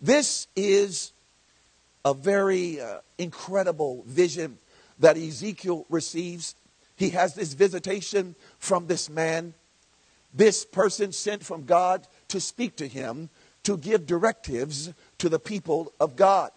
This 0.00 0.48
is 0.56 1.12
a 2.04 2.14
very 2.14 2.80
uh, 2.80 2.98
incredible 3.18 4.04
vision 4.06 4.58
that 4.98 5.16
Ezekiel 5.16 5.86
receives 5.88 6.54
he 6.96 7.10
has 7.10 7.34
this 7.34 7.54
visitation 7.54 8.34
from 8.58 8.86
this 8.86 9.10
man, 9.10 9.54
this 10.32 10.64
person 10.64 11.12
sent 11.12 11.44
from 11.44 11.64
God 11.64 12.06
to 12.28 12.40
speak 12.40 12.76
to 12.76 12.86
him, 12.86 13.30
to 13.64 13.76
give 13.76 14.06
directives 14.06 14.92
to 15.18 15.28
the 15.28 15.38
people 15.38 15.92
of 15.98 16.16
God. 16.16 16.50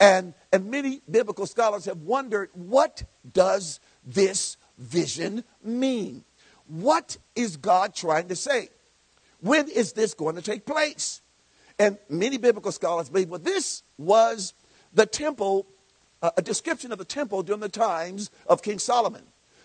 And, 0.00 0.34
and 0.52 0.70
many 0.70 1.02
biblical 1.08 1.46
scholars 1.46 1.84
have 1.84 1.98
wondered 1.98 2.50
what 2.54 3.02
does 3.32 3.80
this 4.04 4.56
vision 4.78 5.44
mean? 5.62 6.24
What 6.66 7.18
is 7.34 7.56
God 7.56 7.94
trying 7.94 8.28
to 8.28 8.36
say? 8.36 8.68
When 9.40 9.68
is 9.68 9.92
this 9.92 10.14
going 10.14 10.36
to 10.36 10.42
take 10.42 10.66
place? 10.66 11.22
And 11.78 11.98
many 12.08 12.36
biblical 12.36 12.72
scholars 12.72 13.08
believe, 13.08 13.30
well, 13.30 13.40
this 13.40 13.82
was 13.96 14.54
the 14.92 15.06
temple, 15.06 15.66
uh, 16.22 16.30
a 16.36 16.42
description 16.42 16.92
of 16.92 16.98
the 16.98 17.04
temple 17.04 17.42
during 17.42 17.60
the 17.60 17.68
times 17.68 18.30
of 18.46 18.62
King 18.62 18.78
Solomon. 18.78 19.22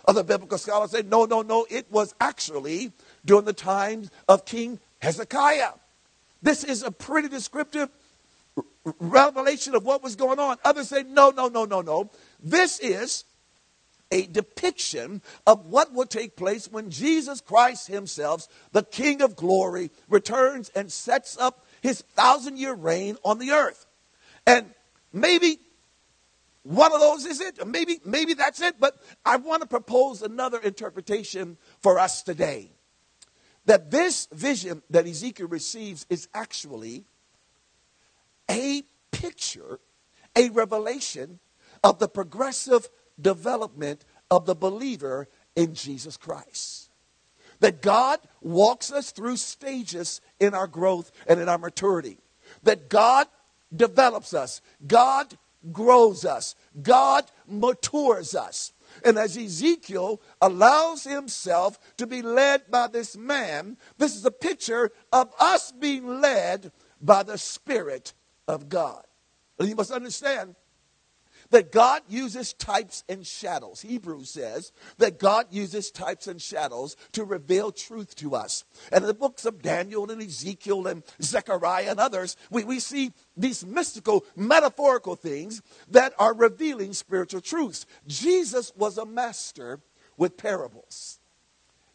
Other 0.08 0.24
biblical 0.24 0.58
scholars 0.58 0.91
say, 0.91 1.02
no, 1.02 1.26
no, 1.26 1.41
no, 1.41 1.65
it 1.69 1.91
was 1.91 2.15
actually 2.21 2.91
during 3.26 3.45
the 3.45 3.54
times 3.54 4.12
of 4.28 4.45
King 4.45 4.80
Hezekiah. 5.02 5.71
This 6.41 6.63
is 6.63 6.84
a 6.84 6.91
pretty 6.91 7.28
descriptive 7.28 7.89
revelation 9.00 9.76
of 9.76 9.84
what 9.84 10.04
was 10.04 10.15
going 10.15 10.39
on. 10.39 10.58
Others 10.63 10.89
say, 10.89 11.04
no, 11.04 11.32
no, 11.32 11.48
no, 11.48 11.65
no, 11.65 11.82
no. 11.82 12.10
This 12.39 12.80
is 12.80 13.26
a 14.12 14.28
depiction 14.28 15.22
of 15.48 15.65
what 15.68 15.94
will 15.94 16.06
take 16.06 16.36
place 16.36 16.72
when 16.72 16.89
Jesus 16.89 17.41
Christ 17.41 17.88
Himself, 17.88 18.48
the 18.72 18.84
King 18.84 19.22
of 19.22 19.36
glory, 19.36 19.91
returns 20.10 20.70
and 20.76 20.91
sets 20.91 21.38
up 21.38 21.65
His 21.82 22.02
thousand 22.02 22.58
year 22.58 22.74
reign 22.74 23.18
on 23.24 23.39
the 23.39 23.52
earth. 23.52 23.86
And 24.46 24.74
maybe 25.12 25.60
one 26.65 26.94
of 26.94 27.00
those 27.00 27.26
is 27.26 27.41
it. 27.41 27.65
Maybe, 27.65 28.00
maybe 28.04 28.34
that's 28.34 28.60
it. 28.60 28.80
But 28.80 28.98
I 29.24 29.36
want 29.38 29.62
to 29.62 29.68
propose 29.68 30.22
another 30.22 30.60
interpretation 30.60 31.58
for 31.82 32.00
us 32.00 32.24
today. 32.24 32.72
That 33.65 33.91
this 33.91 34.28
vision 34.32 34.82
that 34.89 35.08
Ezekiel 35.08 35.48
receives 35.48 36.06
is 36.10 36.28
actually 36.34 37.06
a 38.50 38.84
picture, 39.12 39.80
a 40.36 40.50
revelation 40.50 41.39
of 41.84 42.00
the 42.00 42.08
progressive 42.08 42.89
development 43.19 44.06
of 44.30 44.45
the 44.45 44.56
believer 44.56 45.28
in 45.56 45.73
Jesus 45.73 46.17
Christ. 46.17 46.89
That 47.60 47.82
God 47.82 48.19
walks 48.41 48.91
us 48.91 49.12
through 49.12 49.38
stages 49.38 50.21
in 50.39 50.54
our 50.54 50.67
growth 50.67 51.12
and 51.28 51.39
in 51.39 51.47
our 51.47 51.58
maturity. 51.58 52.17
That 52.63 52.89
God 52.89 53.28
develops 53.73 54.34
us. 54.34 54.62
God 54.86 55.38
grows 55.71 56.25
us, 56.25 56.56
God 56.82 57.25
matures 57.47 58.36
us. 58.36 58.71
And 59.04 59.17
as 59.17 59.36
Ezekiel 59.36 60.21
allows 60.41 61.04
himself 61.04 61.80
to 61.97 62.08
be 62.08 62.21
led 62.21 62.69
by 62.69 62.88
this 62.88 63.17
man, 63.17 63.78
this 63.97 64.15
is 64.15 64.25
a 64.25 64.32
picture 64.32 64.91
of 65.12 65.34
us 65.39 65.71
being 65.71 66.21
led 66.21 66.71
by 67.01 67.23
the 67.23 67.38
Spirit 67.38 68.13
of 68.47 68.69
God. 68.69 69.04
And 69.60 69.67
you 69.67 69.75
must 69.75 69.91
understand 69.91 70.56
that 71.52 71.72
God 71.72 72.02
uses 72.08 72.54
types 72.54 73.04
and 73.08 73.26
shadows. 73.26 73.82
Hebrews 73.82 74.30
says 74.30 74.72
that 74.98 75.20
God 75.20 75.48
uses 75.52 75.92
types 75.92 76.28
and 76.28 76.42
shadows 76.42 76.96
to 77.14 77.24
reveal 77.24 77.72
truth 77.72 78.16
to 78.18 78.36
us. 78.36 78.64
And 78.92 79.04
in 79.04 79.08
the 79.08 79.14
books 79.14 79.46
of 79.46 79.62
Daniel 79.62 80.10
and 80.10 80.22
Ezekiel 80.22 80.88
and 80.88 81.04
Zechariah 81.22 81.92
and 81.92 82.00
others, 82.00 82.36
we, 82.50 82.64
we 82.64 82.80
see 82.80 83.12
these 83.38 83.66
mystical, 83.66 84.26
metaphorical 84.36 85.16
things 85.16 85.62
that 85.90 86.14
are 86.18 86.34
revealing 86.34 86.94
spiritual 86.94 87.42
truths. 87.42 87.86
Jesus 88.08 88.72
was 88.76 88.98
a 88.98 89.06
master 89.06 89.80
with 90.18 90.38
parables. 90.38 91.20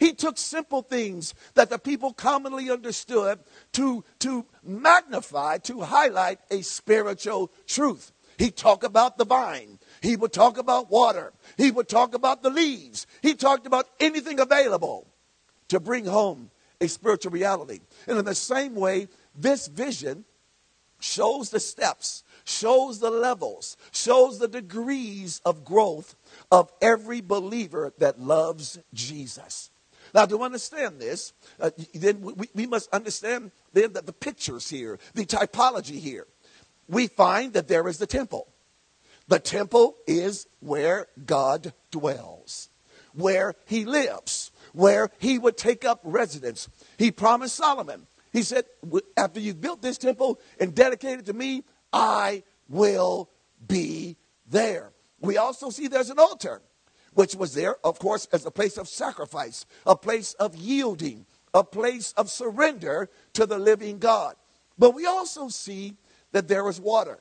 He 0.01 0.15
took 0.15 0.39
simple 0.39 0.81
things 0.81 1.35
that 1.55 1.69
the 1.69 1.79
people 1.79 2.15
commonly 2.15 2.71
understood 2.71 3.39
to, 3.73 4.03
to 4.21 4.47
magnify, 4.65 5.59
to 5.59 5.83
highlight 5.83 6.41
a 6.51 6.63
spiritual 6.63 7.53
truth. 7.67 8.11
He 8.41 8.51
talked 8.51 8.85
about 8.85 9.19
the 9.19 9.27
vine. 9.27 9.79
He 10.01 10.17
would 10.17 10.33
talk 10.33 10.57
about 10.57 10.91
water. 10.91 11.35
He 11.59 11.71
would 11.71 11.91
talk 11.91 12.15
about 12.15 12.43
the 12.43 12.49
leaves. 12.49 13.07
He 13.21 13.35
talked 13.35 13.67
about 13.67 13.87
anything 14.01 14.41
available 14.41 15.07
to 15.69 15.79
bring 15.79 16.07
home 16.07 16.51
a 16.81 16.89
spiritual 16.89 17.33
reality. 17.33 17.81
And 18.07 18.19
in 18.19 18.25
the 18.25 18.35
same 18.35 18.75
way, 18.75 19.09
this 19.37 19.69
vision 19.69 20.25
shows 21.01 21.51
the 21.51 21.61
steps, 21.61 22.25
shows 22.47 22.99
the 22.99 23.11
levels, 23.11 23.77
shows 23.93 24.39
the 24.39 24.49
degrees 24.49 25.43
of 25.45 25.63
growth 25.63 26.17
of 26.51 26.73
every 26.81 27.21
believer 27.21 27.93
that 27.99 28.19
loves 28.23 28.79
Jesus. 28.95 29.71
Now, 30.15 30.25
to 30.25 30.43
understand 30.43 30.99
this, 30.99 31.35
uh, 31.61 31.73
then 31.95 32.23
we, 32.23 32.49
we 32.55 32.67
must 32.67 32.89
understand 32.91 33.51
then 33.75 33.93
that 33.93 34.07
the 34.07 34.15
pictures 34.15 34.71
here, 34.71 34.99
the 35.13 35.27
typology 35.27 35.99
here. 36.01 36.27
We 36.91 37.07
find 37.07 37.53
that 37.53 37.69
there 37.69 37.87
is 37.87 37.99
the 37.99 38.07
temple. 38.07 38.49
The 39.29 39.39
temple 39.39 39.95
is 40.09 40.49
where 40.59 41.07
God 41.25 41.73
dwells, 41.93 42.69
where 43.15 43.55
he 43.65 43.85
lives, 43.85 44.51
where 44.73 45.11
he 45.21 45.39
would 45.39 45.57
take 45.57 45.85
up 45.85 46.01
residence. 46.03 46.69
He 46.99 47.13
promised 47.13 47.55
Solomon, 47.55 48.09
he 48.33 48.43
said, 48.43 48.65
after 49.17 49.39
you've 49.39 49.61
built 49.61 49.83
this 49.83 49.99
temple 49.99 50.41
and 50.59 50.75
dedicated 50.75 51.21
it 51.21 51.27
to 51.27 51.33
me, 51.33 51.63
I 51.93 52.43
will 52.69 53.31
be 53.69 54.17
there. 54.49 54.91
We 55.21 55.37
also 55.37 55.71
see 55.71 55.87
there's 55.87 56.11
an 56.11 56.19
altar 56.19 56.61
which 57.15 57.37
was 57.37 57.55
there, 57.55 57.77
of 57.85 58.01
course, 58.01 58.27
as 58.33 58.45
a 58.47 58.51
place 58.51 58.77
of 58.77 58.89
sacrifice, 58.89 59.65
a 59.87 59.95
place 59.97 60.35
of 60.35 60.57
yielding, 60.57 61.27
a 61.55 61.63
place 61.63 62.13
of 62.17 62.31
surrender 62.31 63.09
to 63.35 63.47
the 63.47 63.59
living 63.59 63.99
God. 63.99 64.35
But 64.77 64.95
we 64.95 65.07
also 65.07 65.49
see 65.49 65.97
that 66.33 66.49
there 66.49 66.69
is 66.69 66.81
water. 66.81 67.21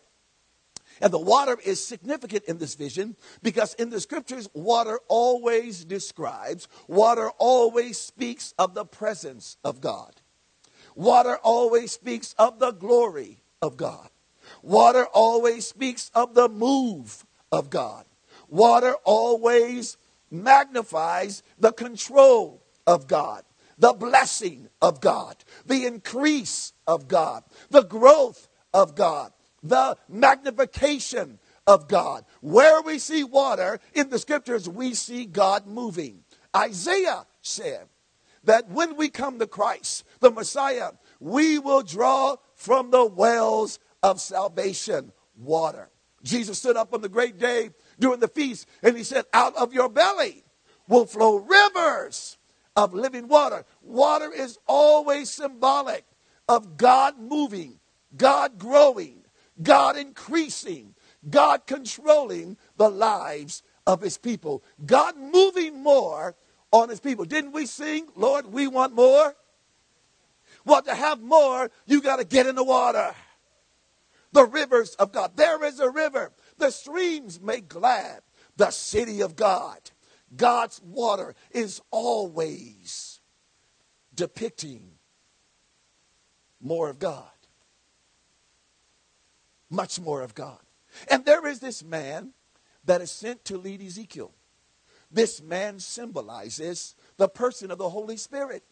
And 1.02 1.14
the 1.14 1.20
water 1.20 1.58
is 1.64 1.86
significant 1.86 2.44
in 2.46 2.58
this 2.58 2.76
vision 2.76 3.16
because 3.42 3.74
in 3.76 3.90
the 3.90 4.02
scriptures, 4.02 4.50
water 4.54 5.00
always 5.08 5.86
describes, 5.86 6.68
water 6.88 7.30
always 7.38 7.98
speaks 7.98 8.54
of 8.60 8.74
the 8.74 8.86
presence 8.86 9.58
of 9.64 9.80
God. 9.80 10.14
Water 10.96 11.38
always 11.38 11.94
speaks 11.94 12.36
of 12.38 12.60
the 12.60 12.72
glory 12.72 13.42
of 13.62 13.78
God. 13.78 14.10
Water 14.62 15.06
always 15.14 15.66
speaks 15.66 16.12
of 16.14 16.34
the 16.34 16.50
move 16.50 17.26
of 17.52 17.70
God. 17.70 18.06
Water 18.50 18.96
always 19.06 19.98
magnifies 20.30 21.44
the 21.58 21.72
control 21.72 22.62
of 22.86 23.08
God, 23.08 23.44
the 23.78 23.94
blessing 23.94 24.68
of 24.82 25.00
God, 25.00 25.38
the 25.66 25.86
increase 25.86 26.74
of 26.86 27.08
God, 27.08 27.44
the 27.70 27.84
growth 27.84 28.49
of 28.74 28.96
God, 28.96 29.32
the 29.64 29.98
magnification 30.08 31.40
of 31.68 31.88
God. 31.88 32.26
Where 32.42 32.82
we 32.82 33.00
see 33.00 33.24
water 33.24 33.80
in 33.94 34.10
the 34.10 34.20
scriptures, 34.20 34.68
we 34.68 34.94
see 34.94 35.26
God 35.26 35.68
moving. 35.68 36.24
Isaiah 36.56 37.26
said 37.42 37.88
that 38.44 38.70
when 38.70 38.96
we 38.96 39.10
come 39.10 39.40
to 39.40 39.48
Christ, 39.48 40.04
the 40.20 40.32
Messiah, 40.32 40.92
we 41.20 41.60
will 41.60 41.84
draw 41.84 42.38
from 42.56 42.92
the 42.92 43.06
wells 43.06 43.80
of 44.02 44.20
salvation 44.20 45.12
water. 45.38 45.90
Jesus 46.24 46.60
stood 46.60 46.78
up 46.78 46.94
on 46.94 47.02
the 47.02 47.10
great 47.10 47.38
day 47.38 47.72
during 48.00 48.20
the 48.20 48.28
feast, 48.28 48.68
and 48.84 48.98
he 48.98 49.04
said, 49.04 49.26
Out 49.34 49.56
of 49.56 49.74
your 49.74 49.90
belly 49.90 50.44
will 50.88 51.06
flow 51.06 51.38
rivers 51.38 52.38
of 52.76 52.94
living 52.94 53.28
water. 53.28 53.66
Water 53.82 54.32
is 54.32 54.58
always 54.68 55.30
symbolic 55.30 56.06
of 56.48 56.78
God 56.78 57.20
moving, 57.20 57.79
God 58.16 58.58
growing, 58.58 59.24
God 59.62 59.98
increasing, 59.98 60.96
God 61.30 61.68
controlling 61.68 62.58
the 62.78 62.90
lives 62.90 63.64
of 63.86 64.02
his 64.02 64.18
people, 64.18 64.64
God 64.86 65.18
moving 65.18 65.82
more 65.82 66.36
on 66.72 66.90
his 66.90 67.00
people. 67.00 67.26
Didn't 67.26 67.52
we 67.52 67.66
sing, 67.66 68.08
Lord, 68.16 68.52
we 68.52 68.68
want 68.68 68.94
more? 68.94 69.36
Well, 70.66 70.82
to 70.84 70.94
have 70.94 71.22
more, 71.22 71.72
you 71.86 72.02
got 72.02 72.18
to 72.18 72.26
get 72.26 72.48
in 72.48 72.56
the 72.56 72.64
water. 72.64 73.14
The 74.32 74.46
rivers 74.46 74.94
of 74.96 75.12
God. 75.12 75.36
There 75.36 75.64
is 75.64 75.80
a 75.80 75.90
river. 75.90 76.32
The 76.58 76.70
streams 76.70 77.42
make 77.42 77.68
glad 77.68 78.22
the 78.58 78.70
city 78.70 79.22
of 79.22 79.36
God. 79.36 79.80
God's 80.36 80.80
water 80.84 81.34
is 81.52 81.82
always 81.90 83.22
depicting 84.14 84.92
more 86.62 86.90
of 86.90 87.00
God. 87.00 87.32
Much 89.70 90.00
more 90.00 90.22
of 90.22 90.36
God. 90.36 90.60
And 91.10 91.26
there 91.26 91.46
is 91.48 91.60
this 91.60 91.84
man 91.84 92.34
that 92.86 93.02
is 93.02 93.12
sent 93.12 93.46
to 93.46 93.58
lead 93.58 93.82
Ezekiel. 93.82 94.32
This 95.12 95.42
man 95.42 95.80
symbolizes 95.80 96.96
the 97.18 97.28
person 97.28 97.72
of 97.72 97.78
the 97.78 97.90
Holy 97.90 98.18
Spirit 98.18 98.64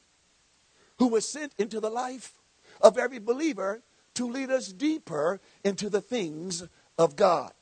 who 1.00 1.08
was 1.08 1.28
sent 1.28 1.54
into 1.58 1.80
the 1.80 1.90
life 1.90 2.34
of 2.82 2.98
every 2.98 3.20
believer 3.20 3.84
to 4.16 4.28
lead 4.30 4.50
us 4.50 4.72
deeper 4.72 5.40
into 5.64 5.90
the 5.90 6.02
things 6.02 6.64
of 6.98 7.16
God 7.16 7.54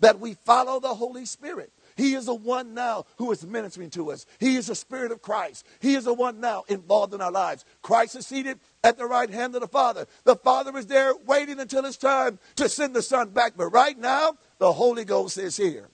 that 0.00 0.18
we 0.18 0.34
follow 0.34 0.80
the 0.80 0.94
Holy 0.94 1.24
Spirit. 1.24 1.72
He 1.96 2.14
is 2.14 2.26
the 2.26 2.34
one 2.34 2.74
now 2.74 3.04
who 3.18 3.30
is 3.32 3.46
ministering 3.46 3.90
to 3.90 4.10
us. 4.10 4.26
He 4.38 4.56
is 4.56 4.66
the 4.66 4.74
Spirit 4.74 5.12
of 5.12 5.22
Christ. 5.22 5.66
He 5.80 5.94
is 5.94 6.04
the 6.04 6.14
one 6.14 6.40
now 6.40 6.64
involved 6.68 7.14
in 7.14 7.20
our 7.20 7.30
lives. 7.30 7.64
Christ 7.82 8.16
is 8.16 8.26
seated 8.26 8.58
at 8.82 8.98
the 8.98 9.06
right 9.06 9.30
hand 9.30 9.54
of 9.54 9.60
the 9.60 9.68
Father. 9.68 10.06
The 10.24 10.36
Father 10.36 10.76
is 10.76 10.86
there 10.86 11.12
waiting 11.26 11.60
until 11.60 11.84
it's 11.84 11.96
time 11.96 12.38
to 12.56 12.68
send 12.68 12.94
the 12.94 13.02
Son 13.02 13.30
back. 13.30 13.54
But 13.56 13.68
right 13.68 13.98
now, 13.98 14.36
the 14.58 14.72
Holy 14.72 15.04
Ghost 15.04 15.38
is 15.38 15.56
here. 15.56 15.88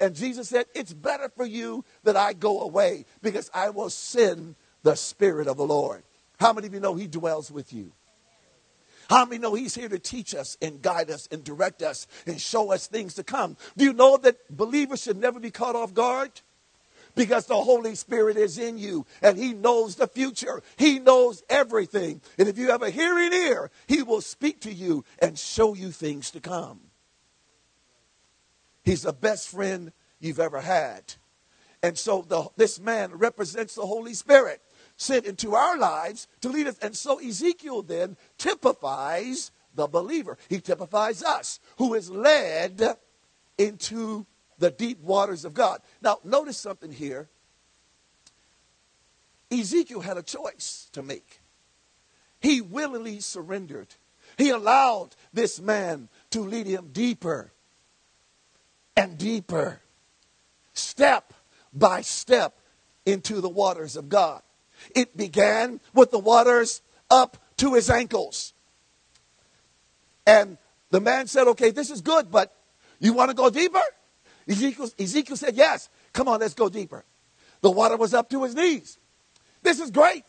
And 0.00 0.14
Jesus 0.14 0.48
said, 0.48 0.66
It's 0.74 0.92
better 0.92 1.30
for 1.36 1.46
you 1.46 1.84
that 2.02 2.16
I 2.16 2.32
go 2.32 2.60
away 2.60 3.06
because 3.22 3.50
I 3.54 3.70
will 3.70 3.90
send 3.90 4.56
the 4.82 4.96
Spirit 4.96 5.46
of 5.46 5.56
the 5.56 5.66
Lord. 5.66 6.02
How 6.40 6.52
many 6.52 6.66
of 6.66 6.74
you 6.74 6.80
know 6.80 6.94
He 6.94 7.06
dwells 7.06 7.50
with 7.50 7.72
you? 7.72 7.92
How 9.08 9.24
many 9.24 9.38
know 9.38 9.54
He's 9.54 9.74
here 9.74 9.88
to 9.88 9.98
teach 9.98 10.34
us 10.34 10.56
and 10.60 10.82
guide 10.82 11.10
us 11.10 11.28
and 11.30 11.44
direct 11.44 11.82
us 11.82 12.06
and 12.26 12.40
show 12.40 12.72
us 12.72 12.86
things 12.86 13.14
to 13.14 13.24
come? 13.24 13.56
Do 13.76 13.84
you 13.84 13.92
know 13.92 14.16
that 14.16 14.36
believers 14.54 15.02
should 15.02 15.18
never 15.18 15.38
be 15.38 15.50
caught 15.50 15.76
off 15.76 15.94
guard? 15.94 16.40
Because 17.14 17.46
the 17.46 17.54
Holy 17.54 17.94
Spirit 17.94 18.36
is 18.36 18.58
in 18.58 18.76
you 18.78 19.06
and 19.22 19.38
He 19.38 19.52
knows 19.52 19.96
the 19.96 20.08
future. 20.08 20.62
He 20.76 20.98
knows 20.98 21.42
everything. 21.48 22.20
And 22.38 22.48
if 22.48 22.58
you 22.58 22.70
have 22.70 22.82
a 22.82 22.90
hearing 22.90 23.32
ear, 23.32 23.70
He 23.86 24.02
will 24.02 24.20
speak 24.20 24.60
to 24.62 24.72
you 24.72 25.04
and 25.20 25.38
show 25.38 25.74
you 25.74 25.90
things 25.90 26.30
to 26.32 26.40
come. 26.40 26.80
He's 28.84 29.02
the 29.02 29.12
best 29.12 29.48
friend 29.48 29.92
you've 30.20 30.40
ever 30.40 30.60
had. 30.60 31.14
And 31.82 31.98
so 31.98 32.24
the, 32.26 32.48
this 32.56 32.80
man 32.80 33.12
represents 33.12 33.74
the 33.74 33.86
Holy 33.86 34.14
Spirit 34.14 34.60
sent 34.96 35.26
into 35.26 35.54
our 35.54 35.76
lives 35.76 36.28
to 36.40 36.48
lead 36.48 36.66
us. 36.66 36.78
And 36.78 36.96
so 36.96 37.18
Ezekiel 37.18 37.82
then 37.82 38.16
typifies 38.38 39.50
the 39.74 39.86
believer. 39.86 40.38
He 40.48 40.60
typifies 40.60 41.22
us, 41.22 41.60
who 41.78 41.94
is 41.94 42.10
led 42.10 42.96
into 43.58 44.26
the 44.58 44.70
deep 44.70 45.00
waters 45.00 45.44
of 45.44 45.54
God. 45.54 45.80
Now, 46.02 46.18
notice 46.24 46.56
something 46.56 46.92
here. 46.92 47.28
Ezekiel 49.50 50.00
had 50.00 50.16
a 50.16 50.22
choice 50.22 50.88
to 50.92 51.02
make. 51.02 51.40
He 52.40 52.60
willingly 52.60 53.20
surrendered. 53.20 53.94
He 54.36 54.50
allowed 54.50 55.10
this 55.32 55.60
man 55.60 56.08
to 56.30 56.40
lead 56.40 56.66
him 56.66 56.90
deeper 56.92 57.52
and 58.96 59.16
deeper, 59.18 59.80
step 60.72 61.32
by 61.72 62.00
step, 62.00 62.58
into 63.06 63.40
the 63.40 63.48
waters 63.48 63.96
of 63.96 64.08
God. 64.08 64.42
It 64.94 65.16
began 65.16 65.80
with 65.92 66.10
the 66.10 66.18
waters 66.18 66.82
up 67.10 67.36
to 67.58 67.74
his 67.74 67.90
ankles. 67.90 68.52
And 70.26 70.58
the 70.90 71.00
man 71.00 71.26
said, 71.26 71.46
Okay, 71.48 71.70
this 71.70 71.90
is 71.90 72.00
good, 72.00 72.30
but 72.30 72.54
you 72.98 73.12
want 73.12 73.30
to 73.30 73.34
go 73.34 73.50
deeper? 73.50 73.82
Ezekiel, 74.48 74.90
Ezekiel 74.98 75.36
said, 75.36 75.56
Yes. 75.56 75.88
Come 76.12 76.28
on, 76.28 76.40
let's 76.40 76.54
go 76.54 76.68
deeper. 76.68 77.04
The 77.60 77.70
water 77.70 77.96
was 77.96 78.14
up 78.14 78.30
to 78.30 78.44
his 78.44 78.54
knees. 78.54 78.98
This 79.62 79.80
is 79.80 79.90
great. 79.90 80.24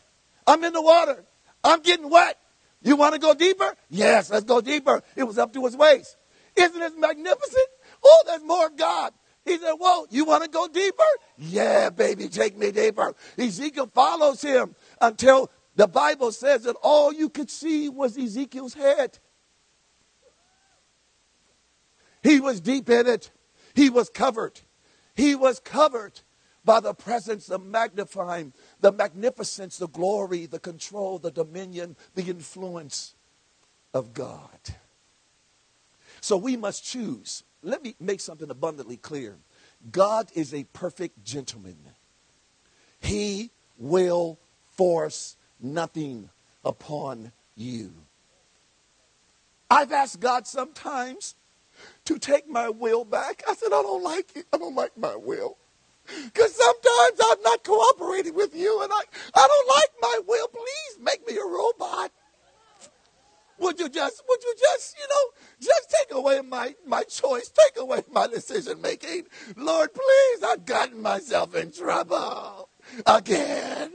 I'm 0.46 0.64
in 0.64 0.72
the 0.72 0.82
water. 0.82 1.24
I'm 1.62 1.82
getting 1.82 2.08
wet. 2.08 2.38
You 2.82 2.96
want 2.96 3.14
to 3.14 3.20
go 3.20 3.34
deeper? 3.34 3.74
Yes, 3.90 4.30
let's 4.30 4.44
go 4.44 4.60
deeper. 4.60 5.02
It 5.16 5.24
was 5.24 5.38
up 5.38 5.52
to 5.54 5.64
his 5.64 5.76
waist. 5.76 6.16
Isn't 6.56 6.80
it 6.80 6.98
magnificent? 6.98 7.68
Oh, 8.02 8.22
there's 8.26 8.42
more 8.42 8.66
of 8.66 8.76
God. 8.76 9.12
He 9.44 9.58
said, 9.58 9.72
Whoa, 9.72 10.06
you 10.10 10.24
want 10.24 10.44
to 10.44 10.50
go 10.50 10.66
deeper? 10.66 11.04
Yeah, 11.38 11.90
baby, 11.90 12.28
take 12.28 12.56
me 12.56 12.72
deeper. 12.72 13.14
Ezekiel 13.38 13.90
follows 13.94 14.42
him 14.42 14.74
until 15.00 15.50
the 15.76 15.86
Bible 15.86 16.32
says 16.32 16.62
that 16.62 16.76
all 16.82 17.12
you 17.12 17.28
could 17.28 17.50
see 17.50 17.88
was 17.88 18.16
Ezekiel's 18.16 18.74
head. 18.74 19.18
He 22.22 22.40
was 22.40 22.60
deep 22.60 22.88
in 22.88 23.06
it. 23.06 23.30
He 23.76 23.90
was 23.90 24.08
covered. 24.08 24.60
He 25.14 25.34
was 25.34 25.60
covered 25.60 26.20
by 26.64 26.80
the 26.80 26.94
presence, 26.94 27.46
the 27.46 27.58
magnifying, 27.58 28.54
the 28.80 28.90
magnificence, 28.90 29.76
the 29.76 29.86
glory, 29.86 30.46
the 30.46 30.58
control, 30.58 31.18
the 31.18 31.30
dominion, 31.30 31.94
the 32.14 32.24
influence 32.24 33.14
of 33.92 34.14
God. 34.14 34.58
So 36.22 36.38
we 36.38 36.56
must 36.56 36.84
choose. 36.84 37.44
Let 37.62 37.84
me 37.84 37.94
make 38.00 38.20
something 38.20 38.50
abundantly 38.50 38.96
clear 38.96 39.36
God 39.92 40.30
is 40.34 40.54
a 40.54 40.64
perfect 40.64 41.22
gentleman, 41.22 41.76
He 42.98 43.50
will 43.78 44.38
force 44.72 45.36
nothing 45.60 46.30
upon 46.64 47.30
you. 47.54 47.92
I've 49.70 49.92
asked 49.92 50.18
God 50.18 50.46
sometimes 50.46 51.35
to 52.04 52.18
take 52.18 52.48
my 52.48 52.68
will 52.68 53.04
back. 53.04 53.42
I 53.48 53.54
said, 53.54 53.68
I 53.68 53.82
don't 53.82 54.02
like 54.02 54.36
it. 54.36 54.46
I 54.52 54.58
don't 54.58 54.74
like 54.74 54.96
my 54.96 55.16
will. 55.16 55.58
Because 56.06 56.54
sometimes 56.54 57.20
I'm 57.22 57.42
not 57.42 57.64
cooperating 57.64 58.34
with 58.34 58.54
you 58.54 58.82
and 58.82 58.92
I, 58.92 59.00
I 59.34 59.48
don't 59.48 59.76
like 59.76 59.90
my 60.00 60.20
will. 60.26 60.48
Please 60.48 60.98
make 61.00 61.26
me 61.26 61.36
a 61.36 61.44
robot. 61.44 62.12
Would 63.58 63.80
you 63.80 63.88
just, 63.88 64.22
would 64.28 64.42
you 64.42 64.54
just, 64.58 64.96
you 64.98 65.06
know, 65.08 65.46
just 65.60 65.94
take 65.98 66.14
away 66.16 66.40
my, 66.42 66.74
my 66.86 67.02
choice, 67.04 67.50
take 67.50 67.82
away 67.82 68.02
my 68.12 68.26
decision 68.26 68.80
making? 68.82 69.24
Lord, 69.56 69.90
please, 69.94 70.42
I've 70.44 70.66
gotten 70.66 71.00
myself 71.00 71.54
in 71.54 71.72
trouble 71.72 72.68
again. 73.06 73.92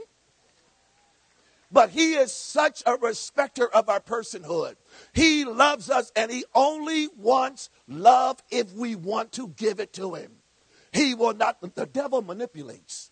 But 1.71 1.91
he 1.91 2.13
is 2.13 2.33
such 2.33 2.83
a 2.85 2.95
respecter 2.95 3.67
of 3.67 3.87
our 3.87 4.01
personhood. 4.01 4.75
He 5.13 5.45
loves 5.45 5.89
us 5.89 6.11
and 6.15 6.29
he 6.29 6.43
only 6.53 7.07
wants 7.17 7.69
love 7.87 8.43
if 8.49 8.73
we 8.73 8.95
want 8.95 9.31
to 9.33 9.47
give 9.49 9.79
it 9.79 9.93
to 9.93 10.15
him. 10.15 10.31
He 10.91 11.13
will 11.13 11.33
not, 11.33 11.61
the 11.75 11.85
devil 11.85 12.21
manipulates. 12.21 13.11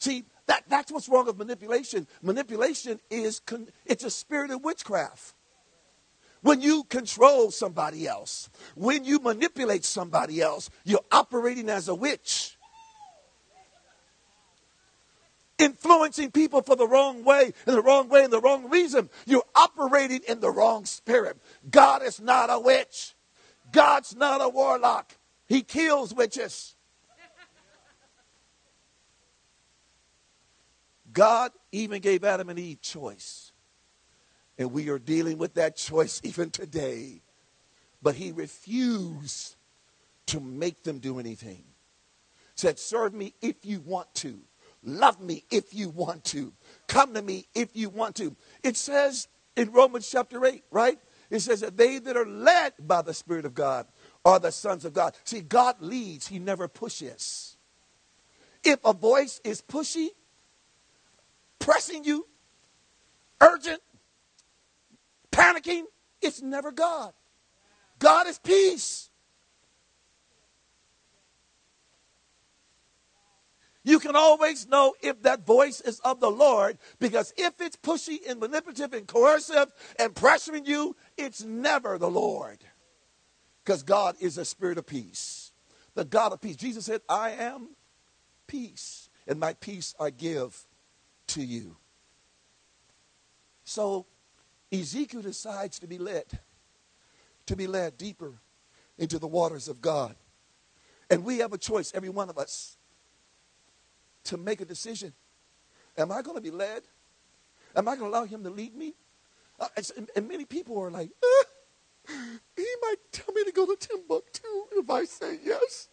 See, 0.00 0.24
that, 0.46 0.64
that's 0.68 0.90
what's 0.90 1.08
wrong 1.08 1.26
with 1.26 1.38
manipulation. 1.38 2.08
Manipulation 2.22 2.98
is, 3.10 3.40
con, 3.40 3.68
it's 3.86 4.04
a 4.04 4.10
spirit 4.10 4.50
of 4.50 4.64
witchcraft. 4.64 5.34
When 6.40 6.60
you 6.60 6.84
control 6.84 7.50
somebody 7.50 8.06
else, 8.06 8.48
when 8.74 9.04
you 9.04 9.18
manipulate 9.18 9.84
somebody 9.84 10.40
else, 10.40 10.70
you're 10.84 11.04
operating 11.10 11.68
as 11.68 11.88
a 11.88 11.94
witch. 11.94 12.57
Influencing 15.58 16.30
people 16.30 16.62
for 16.62 16.76
the 16.76 16.86
wrong 16.86 17.24
way, 17.24 17.52
in 17.66 17.74
the 17.74 17.82
wrong 17.82 18.08
way, 18.08 18.24
in 18.24 18.30
the 18.30 18.40
wrong 18.40 18.70
reason. 18.70 19.10
You're 19.26 19.42
operating 19.54 20.20
in 20.28 20.40
the 20.40 20.50
wrong 20.50 20.84
spirit. 20.84 21.36
God 21.70 22.02
is 22.02 22.20
not 22.20 22.48
a 22.50 22.60
witch. 22.60 23.14
God's 23.72 24.14
not 24.14 24.40
a 24.40 24.48
warlock. 24.48 25.16
He 25.48 25.62
kills 25.62 26.14
witches. 26.14 26.74
God 31.12 31.50
even 31.72 32.00
gave 32.00 32.22
Adam 32.22 32.48
and 32.48 32.58
Eve 32.58 32.80
choice. 32.80 33.52
And 34.58 34.72
we 34.72 34.88
are 34.88 34.98
dealing 34.98 35.38
with 35.38 35.54
that 35.54 35.76
choice 35.76 36.20
even 36.24 36.50
today. 36.50 37.22
But 38.02 38.14
he 38.14 38.30
refused 38.30 39.56
to 40.26 40.40
make 40.40 40.84
them 40.84 40.98
do 40.98 41.18
anything. 41.18 41.64
Said, 42.54 42.78
Serve 42.78 43.14
me 43.14 43.34
if 43.40 43.64
you 43.64 43.80
want 43.80 44.12
to. 44.16 44.38
Love 44.82 45.20
me 45.20 45.44
if 45.50 45.74
you 45.74 45.88
want 45.88 46.24
to. 46.24 46.52
Come 46.86 47.14
to 47.14 47.22
me 47.22 47.48
if 47.54 47.70
you 47.74 47.88
want 47.88 48.16
to. 48.16 48.36
It 48.62 48.76
says 48.76 49.28
in 49.56 49.72
Romans 49.72 50.08
chapter 50.08 50.44
8, 50.44 50.62
right? 50.70 50.98
It 51.30 51.40
says 51.40 51.60
that 51.60 51.76
they 51.76 51.98
that 51.98 52.16
are 52.16 52.26
led 52.26 52.74
by 52.80 53.02
the 53.02 53.12
Spirit 53.12 53.44
of 53.44 53.54
God 53.54 53.86
are 54.24 54.38
the 54.38 54.52
sons 54.52 54.84
of 54.84 54.92
God. 54.92 55.16
See, 55.24 55.40
God 55.40 55.76
leads, 55.80 56.28
He 56.28 56.38
never 56.38 56.68
pushes. 56.68 57.56
If 58.64 58.78
a 58.84 58.92
voice 58.92 59.40
is 59.44 59.60
pushy, 59.60 60.08
pressing 61.58 62.04
you, 62.04 62.26
urgent, 63.40 63.80
panicking, 65.30 65.84
it's 66.22 66.40
never 66.40 66.72
God. 66.72 67.12
God 67.98 68.26
is 68.26 68.38
peace. 68.38 69.07
You 73.88 73.98
can 73.98 74.14
always 74.16 74.68
know 74.68 74.92
if 75.00 75.22
that 75.22 75.46
voice 75.46 75.80
is 75.80 75.98
of 76.00 76.20
the 76.20 76.30
Lord 76.30 76.76
because 76.98 77.32
if 77.38 77.58
it's 77.58 77.76
pushy 77.76 78.18
and 78.28 78.38
manipulative 78.38 78.92
and 78.92 79.06
coercive 79.06 79.72
and 79.98 80.12
pressuring 80.14 80.66
you, 80.66 80.94
it's 81.16 81.42
never 81.42 81.96
the 81.96 82.10
Lord. 82.10 82.58
Because 83.64 83.82
God 83.82 84.16
is 84.20 84.36
a 84.36 84.44
spirit 84.44 84.76
of 84.76 84.86
peace. 84.86 85.52
The 85.94 86.04
God 86.04 86.34
of 86.34 86.40
peace. 86.42 86.56
Jesus 86.56 86.84
said, 86.84 87.00
I 87.08 87.30
am 87.30 87.70
peace, 88.46 89.08
and 89.26 89.40
my 89.40 89.54
peace 89.54 89.94
I 89.98 90.10
give 90.10 90.66
to 91.28 91.42
you. 91.42 91.78
So 93.64 94.04
Ezekiel 94.70 95.22
decides 95.22 95.78
to 95.78 95.86
be 95.86 95.96
led, 95.96 96.26
to 97.46 97.56
be 97.56 97.66
led 97.66 97.96
deeper 97.96 98.34
into 98.98 99.18
the 99.18 99.28
waters 99.28 99.66
of 99.66 99.80
God. 99.80 100.14
And 101.08 101.24
we 101.24 101.38
have 101.38 101.54
a 101.54 101.58
choice, 101.58 101.90
every 101.94 102.10
one 102.10 102.28
of 102.28 102.36
us, 102.36 102.77
to 104.28 104.36
make 104.36 104.60
a 104.60 104.64
decision. 104.64 105.12
Am 105.96 106.12
I 106.12 106.22
going 106.22 106.36
to 106.36 106.42
be 106.42 106.50
led? 106.50 106.82
Am 107.74 107.88
I 107.88 107.96
going 107.96 108.10
to 108.10 108.16
allow 108.16 108.24
him 108.24 108.44
to 108.44 108.50
lead 108.50 108.74
me? 108.74 108.94
Uh, 109.58 109.68
and, 109.96 110.10
and, 110.14 110.28
many 110.28 110.44
people 110.44 110.78
are 110.78 110.90
like, 110.90 111.10
uh, 111.22 112.12
he 112.56 112.66
might 112.82 112.96
tell 113.10 113.34
me 113.34 113.44
to 113.44 113.52
go 113.52 113.66
to 113.66 113.76
Timbuktu 113.76 114.48
if 114.72 114.88
I 114.88 115.04
say 115.04 115.38
yes. 115.44 115.88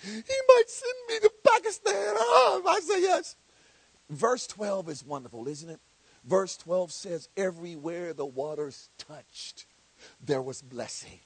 He 0.00 0.12
might 0.48 0.64
send 0.68 0.94
me 1.08 1.18
to 1.20 1.32
Pakistan 1.44 2.14
if 2.14 2.66
I 2.66 2.80
say 2.84 3.02
yes. 3.02 3.34
Verse 4.08 4.46
12 4.46 4.88
is 4.90 5.04
wonderful, 5.04 5.48
isn't 5.48 5.68
it? 5.68 5.80
Verse 6.24 6.56
12 6.58 6.92
says, 6.92 7.28
Everywhere 7.36 8.12
the 8.12 8.26
waters 8.26 8.90
touched, 8.96 9.66
there 10.24 10.42
was 10.42 10.62
blessing. 10.62 11.18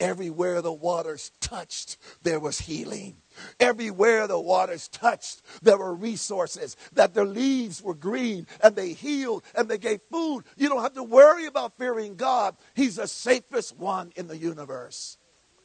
Everywhere 0.00 0.62
the 0.62 0.72
waters 0.72 1.30
touched, 1.40 1.96
there 2.22 2.40
was 2.40 2.60
healing. 2.60 3.16
Everywhere 3.60 4.26
the 4.26 4.40
waters 4.40 4.88
touched, 4.88 5.42
there 5.62 5.78
were 5.78 5.94
resources, 5.94 6.76
that 6.92 7.14
their 7.14 7.24
leaves 7.24 7.82
were 7.82 7.94
green 7.94 8.46
and 8.62 8.76
they 8.76 8.92
healed 8.92 9.42
and 9.54 9.68
they 9.68 9.78
gave 9.78 10.00
food. 10.10 10.42
You 10.56 10.68
don't 10.68 10.82
have 10.82 10.94
to 10.94 11.02
worry 11.02 11.46
about 11.46 11.78
fearing 11.78 12.16
God. 12.16 12.56
He's 12.74 12.96
the 12.96 13.06
safest 13.06 13.76
one 13.76 14.12
in 14.16 14.26
the 14.26 14.36
universe. 14.36 15.18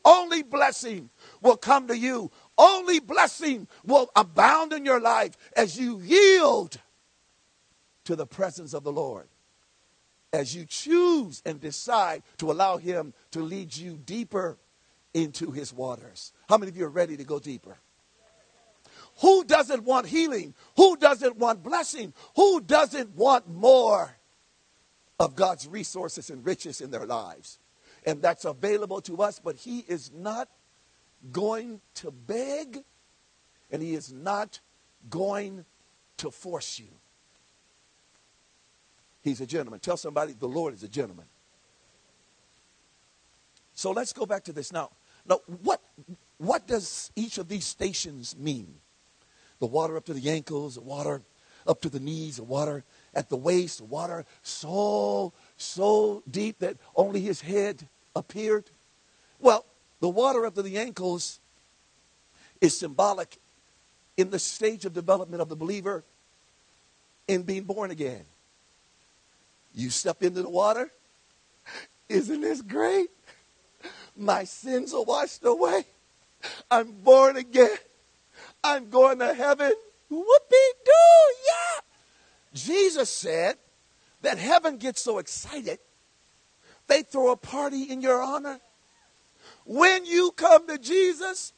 Only 0.05 0.43
blessing 0.43 1.09
will 1.41 1.57
come 1.57 1.87
to 1.87 1.97
you. 1.97 2.31
Only 2.57 2.99
blessing 2.99 3.67
will 3.85 4.09
abound 4.15 4.73
in 4.73 4.85
your 4.85 4.99
life 4.99 5.37
as 5.55 5.79
you 5.79 5.99
yield 6.01 6.77
to 8.05 8.15
the 8.15 8.27
presence 8.27 8.73
of 8.73 8.83
the 8.83 8.91
Lord. 8.91 9.27
As 10.33 10.55
you 10.55 10.65
choose 10.65 11.43
and 11.45 11.61
decide 11.61 12.23
to 12.39 12.51
allow 12.51 12.77
Him 12.77 13.13
to 13.31 13.41
lead 13.41 13.77
you 13.77 13.97
deeper 13.97 14.57
into 15.13 15.51
His 15.51 15.71
waters. 15.71 16.33
How 16.49 16.57
many 16.57 16.71
of 16.71 16.77
you 16.77 16.85
are 16.85 16.89
ready 16.89 17.15
to 17.15 17.23
go 17.23 17.39
deeper? 17.39 17.77
Who 19.21 19.43
doesn't 19.43 19.83
want 19.83 20.07
healing? 20.07 20.55
Who 20.75 20.97
doesn't 20.97 21.37
want 21.37 21.61
blessing? 21.61 22.13
Who 22.35 22.61
doesn't 22.61 23.15
want 23.15 23.47
more 23.47 24.17
of 25.19 25.35
God's 25.35 25.67
resources 25.67 26.31
and 26.31 26.43
riches 26.43 26.81
in 26.81 26.89
their 26.89 27.05
lives? 27.05 27.59
And 28.05 28.21
that's 28.21 28.43
available 28.43 29.01
to 29.01 29.21
us, 29.21 29.39
but 29.39 29.57
He 29.57 29.79
is 29.87 30.11
not 30.11 30.49
going 31.31 31.79
to 31.95 32.11
beg 32.11 32.83
and 33.71 33.83
He 33.83 33.93
is 33.93 34.11
not 34.11 34.59
going 35.09 35.63
to 36.17 36.31
force 36.31 36.79
you. 36.79 36.89
He's 39.23 39.41
a 39.41 39.45
gentleman. 39.45 39.79
Tell 39.79 39.97
somebody 39.97 40.33
the 40.33 40.47
Lord 40.47 40.73
is 40.73 40.83
a 40.83 40.87
gentleman. 40.87 41.25
So 43.73 43.91
let's 43.91 44.13
go 44.13 44.25
back 44.25 44.43
to 44.45 44.53
this 44.53 44.71
now. 44.71 44.91
Now, 45.25 45.39
what, 45.63 45.81
what 46.37 46.67
does 46.67 47.11
each 47.15 47.37
of 47.37 47.47
these 47.47 47.65
stations 47.65 48.35
mean? 48.37 48.75
The 49.59 49.65
water 49.65 49.95
up 49.95 50.05
to 50.05 50.13
the 50.13 50.29
ankles, 50.29 50.75
the 50.75 50.81
water 50.81 51.21
up 51.65 51.81
to 51.81 51.89
the 51.89 51.99
knees, 51.99 52.37
the 52.37 52.43
water 52.43 52.83
at 53.13 53.29
the 53.29 53.37
waist, 53.37 53.77
the 53.77 53.85
water 53.85 54.25
so, 54.41 55.31
so 55.55 56.21
deep 56.29 56.59
that 56.59 56.75
only 56.95 57.21
his 57.21 57.39
head 57.39 57.87
appeared. 58.15 58.65
Well, 59.39 59.65
the 60.01 60.09
water 60.09 60.45
up 60.45 60.55
to 60.55 60.61
the 60.61 60.77
ankles 60.77 61.39
is 62.59 62.77
symbolic 62.77 63.37
in 64.17 64.29
the 64.29 64.39
stage 64.39 64.83
of 64.83 64.93
development 64.93 65.41
of 65.41 65.47
the 65.47 65.55
believer 65.55 66.03
in 67.27 67.43
being 67.43 67.63
born 67.63 67.89
again. 67.89 68.25
You 69.73 69.89
step 69.89 70.21
into 70.23 70.43
the 70.43 70.49
water. 70.49 70.91
Isn't 72.09 72.41
this 72.41 72.61
great? 72.61 73.09
My 74.15 74.43
sins 74.43 74.93
are 74.93 75.03
washed 75.03 75.43
away. 75.43 75.85
I'm 76.69 76.91
born 76.91 77.37
again. 77.37 77.75
I'm 78.63 78.89
going 78.89 79.19
to 79.19 79.33
heaven. 79.33 79.71
Whoopee 80.09 80.73
doo, 80.85 81.33
yeah. 81.47 81.81
Jesus 82.53 83.09
said 83.09 83.55
that 84.21 84.37
heaven 84.37 84.77
gets 84.77 85.01
so 85.01 85.17
excited, 85.17 85.79
they 86.87 87.01
throw 87.01 87.31
a 87.31 87.37
party 87.37 87.83
in 87.83 88.01
your 88.01 88.21
honor. 88.21 88.59
When 89.65 90.05
you 90.05 90.31
come 90.35 90.67
to 90.67 90.77
Jesus, 90.77 91.53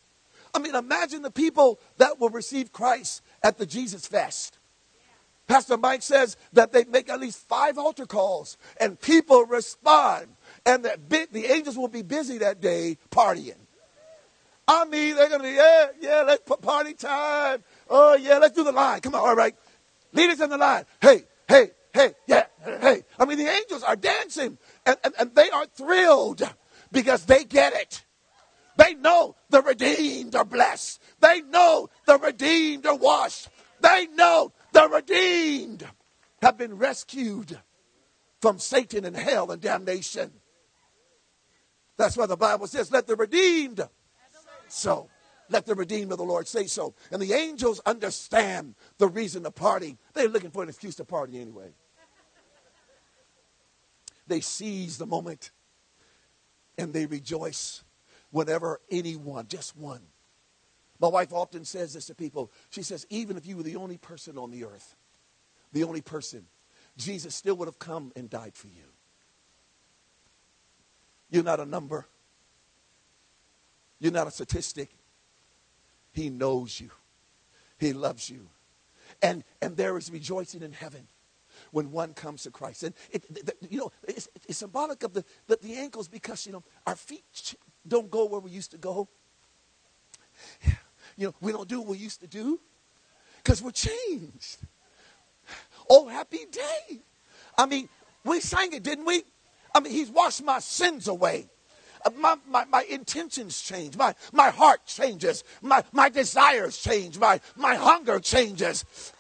I 0.53 0.59
mean, 0.59 0.75
imagine 0.75 1.21
the 1.21 1.31
people 1.31 1.79
that 1.97 2.19
will 2.19 2.29
receive 2.29 2.71
Christ 2.71 3.21
at 3.43 3.57
the 3.57 3.65
Jesus 3.65 4.07
Fest. 4.07 4.57
Pastor 5.47 5.77
Mike 5.77 6.01
says 6.01 6.37
that 6.53 6.71
they 6.71 6.85
make 6.85 7.09
at 7.09 7.19
least 7.19 7.47
five 7.47 7.77
altar 7.77 8.05
calls 8.05 8.57
and 8.79 8.99
people 8.99 9.45
respond, 9.45 10.27
and 10.65 10.85
that 10.85 11.07
bi- 11.07 11.27
the 11.31 11.45
angels 11.45 11.77
will 11.77 11.87
be 11.87 12.01
busy 12.01 12.39
that 12.39 12.61
day 12.61 12.97
partying. 13.11 13.57
I 14.67 14.85
mean, 14.85 15.15
they're 15.15 15.29
going 15.29 15.41
to 15.41 15.47
be, 15.47 15.53
yeah, 15.53 15.87
yeah, 16.01 16.23
let's 16.25 16.41
put 16.43 16.61
party 16.61 16.93
time. 16.93 17.63
Oh, 17.87 18.15
yeah, 18.15 18.39
let's 18.39 18.55
do 18.55 18.63
the 18.63 18.71
line. 18.71 18.99
Come 19.01 19.13
on, 19.13 19.21
all 19.21 19.35
right. 19.35 19.55
Lead 20.13 20.31
us 20.31 20.39
in 20.39 20.49
the 20.49 20.57
line. 20.57 20.85
Hey, 20.99 21.23
hey, 21.47 21.69
hey, 21.93 22.13
yeah, 22.25 22.45
hey. 22.63 23.03
I 23.19 23.25
mean, 23.25 23.37
the 23.37 23.47
angels 23.47 23.83
are 23.83 23.95
dancing 23.95 24.57
and, 24.85 24.97
and, 25.03 25.13
and 25.19 25.35
they 25.35 25.51
are 25.51 25.67
thrilled 25.67 26.41
because 26.91 27.25
they 27.25 27.43
get 27.43 27.73
it. 27.73 28.03
They 28.77 28.95
know 28.95 29.35
the 29.49 29.61
redeemed 29.61 30.35
are 30.35 30.45
blessed. 30.45 31.01
They 31.19 31.41
know 31.41 31.89
the 32.07 32.17
redeemed 32.17 32.85
are 32.87 32.95
washed. 32.95 33.49
They 33.81 34.07
know 34.15 34.51
the 34.75 34.89
redeemed 34.89 35.87
have 36.41 36.57
been 36.57 36.77
rescued 36.77 37.57
from 38.41 38.59
Satan 38.59 39.05
and 39.05 39.15
hell 39.15 39.49
and 39.51 39.61
damnation. 39.61 40.31
That's 41.97 42.17
why 42.17 42.25
the 42.25 42.35
Bible 42.35 42.67
says, 42.67 42.91
let 42.91 43.07
the 43.07 43.15
redeemed 43.15 43.87
so. 44.67 45.09
Let 45.49 45.65
the 45.65 45.75
redeemed 45.75 46.11
of 46.11 46.17
the 46.17 46.25
Lord 46.25 46.47
say 46.47 46.65
so. 46.65 46.93
And 47.09 47.21
the 47.21 47.31
angels 47.31 47.79
understand 47.85 48.75
the 48.97 49.07
reason 49.07 49.43
to 49.43 49.51
party. 49.51 49.97
They're 50.13 50.27
looking 50.27 50.51
for 50.51 50.61
an 50.61 50.69
excuse 50.69 50.95
to 50.95 51.05
party 51.05 51.39
anyway. 51.39 51.69
They 54.27 54.41
seize 54.41 54.97
the 54.97 55.05
moment 55.05 55.51
and 56.77 56.91
they 56.91 57.05
rejoice 57.05 57.83
whenever 58.31 58.81
anyone, 58.91 59.47
just 59.47 59.77
one. 59.77 60.01
My 60.99 61.07
wife 61.07 61.33
often 61.33 61.65
says 61.65 61.93
this 61.93 62.05
to 62.05 62.15
people. 62.15 62.51
She 62.69 62.81
says, 62.81 63.05
even 63.09 63.37
if 63.37 63.45
you 63.45 63.57
were 63.57 63.63
the 63.63 63.75
only 63.75 63.97
person 63.97 64.37
on 64.37 64.51
the 64.51 64.63
earth, 64.63 64.95
the 65.73 65.83
only 65.83 66.01
person, 66.01 66.45
Jesus 66.97 67.35
still 67.35 67.55
would 67.57 67.67
have 67.67 67.79
come 67.79 68.11
and 68.15 68.29
died 68.29 68.55
for 68.55 68.67
you. 68.67 68.83
You're 71.29 71.43
not 71.43 71.59
a 71.59 71.65
number. 71.65 72.07
You're 73.99 74.13
not 74.13 74.27
a 74.27 74.31
statistic. 74.31 74.89
He 76.13 76.29
knows 76.29 76.79
you. 76.79 76.91
He 77.77 77.91
loves 77.91 78.29
you. 78.29 78.47
And, 79.21 79.43
and 79.61 79.75
there 79.75 79.97
is 79.97 80.09
rejoicing 80.09 80.61
in 80.61 80.71
heaven 80.71 81.07
when 81.71 81.91
one 81.91 82.13
comes 82.13 82.43
to 82.43 82.51
Christ. 82.51 82.83
And, 82.83 82.93
it, 83.11 83.25
you 83.69 83.77
know, 83.77 83.91
it's, 84.07 84.29
it's 84.47 84.57
symbolic 84.57 85.03
of 85.03 85.13
the, 85.13 85.23
the, 85.47 85.57
the, 85.61 85.75
ankles 85.75 86.07
because, 86.07 86.45
you 86.45 86.53
know, 86.53 86.63
our 86.85 86.95
feet 86.95 87.55
don't 87.87 88.09
go 88.09 88.25
where 88.25 88.39
we 88.39 88.51
used 88.51 88.71
to 88.71 88.77
go. 88.77 89.09
You 91.17 91.27
know, 91.27 91.35
we 91.41 91.51
don't 91.51 91.67
do 91.67 91.79
what 91.79 91.89
we 91.89 91.97
used 91.97 92.21
to 92.21 92.27
do 92.27 92.59
because 93.37 93.61
we're 93.61 93.71
changed. 93.71 94.57
Oh, 95.89 96.07
happy 96.07 96.45
day. 96.51 96.99
I 97.57 97.65
mean, 97.65 97.89
we 98.23 98.39
sang 98.39 98.73
it, 98.73 98.83
didn't 98.83 99.05
we? 99.05 99.23
I 99.73 99.79
mean, 99.79 99.93
he's 99.93 100.09
washed 100.09 100.43
my 100.43 100.59
sins 100.59 101.07
away. 101.07 101.47
Uh, 102.05 102.09
my, 102.17 102.35
my, 102.47 102.65
my 102.65 102.83
intentions 102.89 103.61
change. 103.61 103.97
My, 103.97 104.15
my 104.31 104.49
heart 104.49 104.85
changes. 104.85 105.43
My, 105.61 105.83
my 105.91 106.09
desires 106.09 106.77
change. 106.77 107.19
My, 107.19 107.39
my 107.55 107.75
hunger 107.75 108.19
changes. 108.19 109.13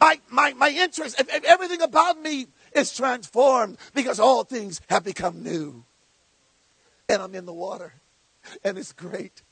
My, 0.00 0.20
my, 0.30 0.52
my 0.54 0.70
interest, 0.70 1.22
everything 1.44 1.82
about 1.82 2.20
me 2.20 2.46
is 2.74 2.94
transformed 2.94 3.78
because 3.94 4.20
all 4.20 4.44
things 4.44 4.80
have 4.88 5.04
become 5.04 5.42
new. 5.42 5.84
And 7.08 7.22
I'm 7.22 7.34
in 7.34 7.46
the 7.46 7.54
water. 7.54 7.94
And 8.62 8.76
it's 8.76 8.92
great. 8.92 9.42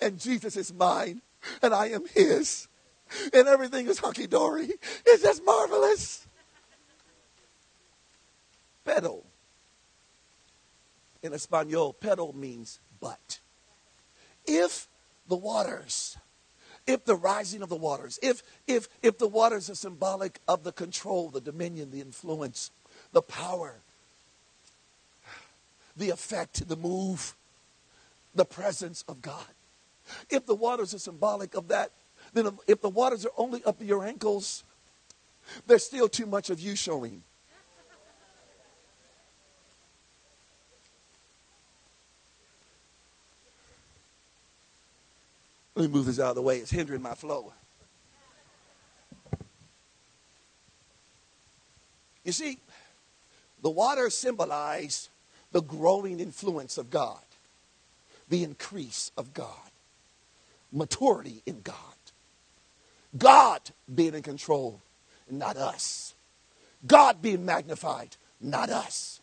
And 0.00 0.18
Jesus 0.18 0.56
is 0.56 0.72
mine. 0.72 1.22
And 1.62 1.74
I 1.74 1.88
am 1.88 2.04
his. 2.06 2.68
And 3.32 3.46
everything 3.46 3.86
is 3.86 3.98
hunky 3.98 4.26
dory. 4.26 4.70
It's 5.04 5.22
just 5.22 5.44
marvelous. 5.44 6.26
Pedal 8.84 9.24
in 11.26 11.32
Espanol, 11.32 11.92
pero 11.92 12.32
means 12.32 12.80
but. 13.00 13.40
If 14.46 14.88
the 15.28 15.36
waters, 15.36 16.16
if 16.86 17.04
the 17.04 17.16
rising 17.16 17.62
of 17.62 17.68
the 17.68 17.76
waters, 17.76 18.18
if 18.22 18.42
if 18.66 18.88
if 19.02 19.18
the 19.18 19.28
waters 19.28 19.68
are 19.68 19.74
symbolic 19.74 20.40
of 20.46 20.62
the 20.62 20.72
control, 20.72 21.28
the 21.28 21.40
dominion, 21.40 21.90
the 21.90 22.00
influence, 22.00 22.70
the 23.12 23.22
power, 23.22 23.80
the 25.96 26.10
effect, 26.10 26.68
the 26.68 26.76
move, 26.76 27.34
the 28.34 28.44
presence 28.44 29.04
of 29.08 29.20
God. 29.20 29.55
If 30.30 30.46
the 30.46 30.54
waters 30.54 30.94
are 30.94 30.98
symbolic 30.98 31.54
of 31.54 31.68
that, 31.68 31.92
then 32.32 32.58
if 32.66 32.80
the 32.80 32.88
waters 32.90 33.24
are 33.24 33.32
only 33.36 33.62
up 33.64 33.78
to 33.78 33.84
your 33.84 34.04
ankles, 34.04 34.64
there's 35.66 35.84
still 35.84 36.08
too 36.08 36.26
much 36.26 36.50
of 36.50 36.60
you 36.60 36.76
showing. 36.76 37.22
Let 45.74 45.82
me 45.82 45.88
move 45.88 46.06
this 46.06 46.18
out 46.18 46.30
of 46.30 46.36
the 46.36 46.42
way. 46.42 46.58
It's 46.58 46.70
hindering 46.70 47.02
my 47.02 47.14
flow. 47.14 47.52
You 52.24 52.32
see, 52.32 52.58
the 53.62 53.70
water 53.70 54.10
symbolized 54.10 55.10
the 55.52 55.62
growing 55.62 56.18
influence 56.18 56.76
of 56.78 56.90
God, 56.90 57.20
the 58.28 58.42
increase 58.42 59.12
of 59.16 59.32
God, 59.32 59.70
maturity 60.72 61.42
in 61.46 61.60
God. 61.62 61.74
God 63.16 63.60
being 63.92 64.14
in 64.14 64.22
control, 64.22 64.82
not 65.30 65.56
us. 65.56 66.14
God 66.86 67.22
being 67.22 67.44
magnified, 67.44 68.16
not 68.40 68.70
us. 68.70 69.20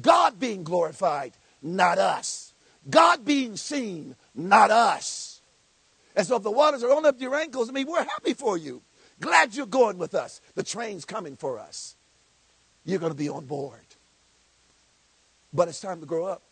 God 0.00 0.38
being 0.38 0.64
glorified, 0.64 1.32
not 1.62 1.98
us. 1.98 2.52
God 2.88 3.24
being 3.24 3.56
seen, 3.56 4.14
not 4.34 4.70
us. 4.70 5.40
And 6.14 6.26
so 6.26 6.36
if 6.36 6.42
the 6.42 6.50
waters 6.50 6.82
are 6.82 6.90
only 6.90 7.08
up 7.08 7.16
to 7.16 7.22
your 7.22 7.34
ankles, 7.34 7.68
I 7.68 7.72
mean, 7.72 7.86
we're 7.86 8.04
happy 8.04 8.32
for 8.32 8.56
you. 8.56 8.82
Glad 9.20 9.54
you're 9.54 9.66
going 9.66 9.98
with 9.98 10.14
us. 10.14 10.40
The 10.54 10.62
train's 10.62 11.04
coming 11.04 11.36
for 11.36 11.58
us. 11.58 11.96
You're 12.84 12.98
going 12.98 13.12
to 13.12 13.18
be 13.18 13.28
on 13.28 13.46
board. 13.46 13.80
But 15.52 15.68
it's 15.68 15.80
time 15.80 16.00
to 16.00 16.06
grow 16.06 16.26
up. 16.26 16.42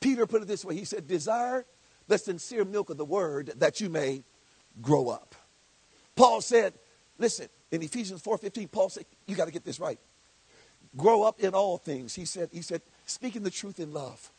Peter 0.00 0.26
put 0.26 0.42
it 0.42 0.48
this 0.48 0.64
way 0.64 0.74
He 0.74 0.84
said, 0.84 1.06
Desire 1.06 1.64
the 2.08 2.18
sincere 2.18 2.64
milk 2.64 2.90
of 2.90 2.96
the 2.96 3.04
word 3.04 3.52
that 3.56 3.80
you 3.80 3.88
may 3.88 4.22
grow 4.82 5.08
up. 5.08 5.34
Paul 6.16 6.40
said, 6.40 6.74
Listen, 7.18 7.48
in 7.70 7.82
Ephesians 7.82 8.22
4:15, 8.22 8.70
Paul 8.70 8.88
said, 8.88 9.04
You 9.26 9.36
got 9.36 9.46
to 9.46 9.52
get 9.52 9.64
this 9.64 9.80
right. 9.80 9.98
Grow 10.96 11.22
up 11.22 11.40
in 11.40 11.54
all 11.54 11.76
things. 11.78 12.14
He 12.14 12.24
said, 12.24 12.50
He 12.52 12.62
said, 12.62 12.82
speaking 13.06 13.42
the 13.42 13.50
truth 13.50 13.80
in 13.80 13.92
love. 13.92 14.30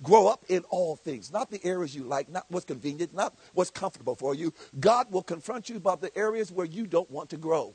Grow 0.00 0.28
up 0.28 0.44
in 0.48 0.62
all 0.70 0.94
things, 0.94 1.32
not 1.32 1.50
the 1.50 1.64
areas 1.64 1.92
you 1.92 2.04
like, 2.04 2.28
not 2.28 2.44
what's 2.48 2.64
convenient, 2.64 3.14
not 3.14 3.34
what's 3.54 3.70
comfortable 3.70 4.14
for 4.14 4.32
you. 4.32 4.54
God 4.78 5.10
will 5.10 5.24
confront 5.24 5.68
you 5.68 5.76
about 5.76 6.00
the 6.00 6.16
areas 6.16 6.52
where 6.52 6.66
you 6.66 6.86
don't 6.86 7.10
want 7.10 7.30
to 7.30 7.36
grow. 7.36 7.74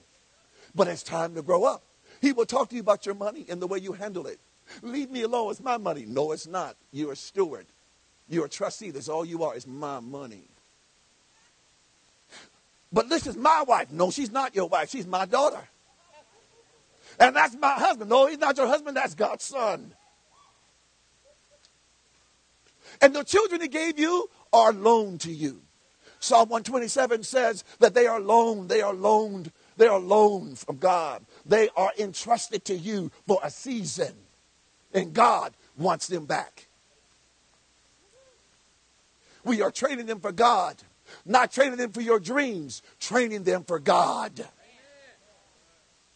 But 0.73 0.88
it's 0.88 1.03
time 1.03 1.36
to 1.36 1.41
grow 1.41 1.65
up. 1.65 1.83
He 2.21 2.31
will 2.31 2.45
talk 2.45 2.69
to 2.69 2.75
you 2.75 2.81
about 2.81 3.05
your 3.05 3.15
money 3.15 3.45
and 3.49 3.62
the 3.62 3.67
way 3.67 3.79
you 3.79 3.91
handle 3.91 4.25
it. 4.27 4.39
Leave 4.81 5.12
me 5.12 5.23
alone. 5.23 5.51
It's 5.51 5.59
my 5.59 5.77
money. 5.77 6.05
No, 6.07 6.31
it's 6.31 6.47
not. 6.47 6.77
You're 6.91 7.12
a 7.12 7.17
steward. 7.17 7.65
You're 8.29 8.45
a 8.45 8.49
trustee. 8.49 8.91
That's 8.91 9.09
all 9.09 9.25
you 9.25 9.43
are. 9.43 9.55
It's 9.55 9.67
my 9.67 9.99
money. 9.99 10.43
But 12.91 13.09
this 13.09 13.25
is 13.25 13.36
my 13.36 13.63
wife. 13.67 13.91
No, 13.91 14.12
she's 14.12 14.31
not 14.31 14.55
your 14.55 14.69
wife. 14.69 14.89
She's 14.91 15.07
my 15.07 15.25
daughter. 15.25 15.67
And 17.19 17.36
that's 17.36 17.55
my 17.55 17.73
husband. 17.73 18.09
No, 18.09 18.27
he's 18.27 18.38
not 18.38 18.57
your 18.57 18.67
husband. 18.67 18.97
That's 18.97 19.15
God's 19.15 19.43
son. 19.43 19.93
And 23.01 23.15
the 23.15 23.23
children 23.23 23.62
he 23.62 23.67
gave 23.67 23.99
you 23.99 24.29
are 24.51 24.71
loaned 24.71 25.21
to 25.21 25.31
you. 25.31 25.62
Psalm 26.19 26.47
127 26.47 27.23
says 27.23 27.65
that 27.79 27.93
they 27.93 28.07
are 28.07 28.21
loaned, 28.21 28.69
they 28.69 28.81
are 28.81 28.93
loaned, 28.93 29.51
they 29.75 29.88
are 29.88 29.99
loaned 29.99 30.57
from 30.57 30.78
God. 30.78 31.26
They 31.45 31.67
are 31.76 31.91
entrusted 31.99 32.63
to 32.65 32.76
you 32.76 33.11
for 33.28 33.39
a 33.43 33.49
season. 33.49 34.13
And 34.93 35.13
God 35.13 35.53
wants 35.76 36.07
them 36.07 36.26
back. 36.26 36.67
We 39.44 39.62
are 39.62 39.72
training 39.72 40.06
them 40.06 40.20
for 40.20 40.32
God, 40.32 40.76
not 41.26 41.52
training 41.52 41.78
them 41.78 41.91
for 41.91 42.02
your 42.02 42.20
dreams, 42.20 42.82
training 43.00 43.44
them 43.44 43.64
for 43.64 43.80
God. 43.80 44.48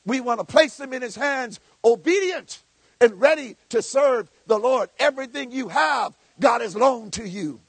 We 0.06 0.22
want 0.22 0.40
to 0.40 0.46
place 0.46 0.78
them 0.78 0.94
in 0.94 1.02
his 1.02 1.16
hands, 1.16 1.60
obedient 1.84 2.64
and 3.00 3.20
ready 3.20 3.58
to 3.70 3.82
serve 3.82 4.30
the 4.48 4.58
Lord. 4.58 4.90
Everything 5.00 5.52
you 5.52 5.68
have 5.70 6.16
God 6.40 6.62
has 6.62 6.76
loaned 6.76 7.14
to 7.14 7.28
you. 7.28 7.60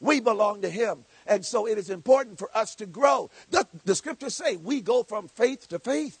We 0.00 0.20
belong 0.20 0.62
to 0.62 0.70
Him. 0.70 1.04
And 1.26 1.44
so 1.44 1.66
it 1.66 1.76
is 1.76 1.90
important 1.90 2.38
for 2.38 2.48
us 2.56 2.74
to 2.76 2.86
grow. 2.86 3.30
The, 3.50 3.66
the 3.84 3.94
scriptures 3.94 4.34
say 4.34 4.56
we 4.56 4.80
go 4.80 5.02
from 5.02 5.28
faith 5.28 5.68
to 5.68 5.78
faith, 5.78 6.18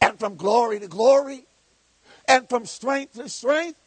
and 0.00 0.18
from 0.18 0.36
glory 0.36 0.80
to 0.80 0.88
glory, 0.88 1.46
and 2.26 2.48
from 2.48 2.66
strength 2.66 3.14
to 3.14 3.28
strength, 3.28 3.80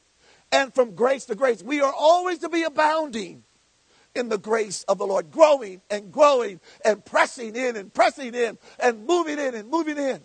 and 0.52 0.74
from 0.74 0.95
grace 0.95 1.26
to 1.26 1.36
grace. 1.36 1.64
We 1.64 1.82
are 1.82 1.93
always 1.93 2.39
to 2.39 2.49
be 2.49 2.64
abounding 2.64 3.43
in 4.14 4.30
the 4.30 4.38
grace 4.38 4.84
of 4.84 4.97
the 4.97 5.08
Lord, 5.08 5.32
growing 5.32 5.82
and 5.89 6.12
growing 6.12 6.60
and 6.84 7.04
pressing 7.04 7.56
in 7.56 7.76
and 7.76 7.93
pressing 7.93 8.36
in 8.36 8.58
and 8.80 9.06
moving 9.06 9.39
in 9.39 9.56
and 9.56 9.70
moving 9.70 9.97
in. 9.97 10.22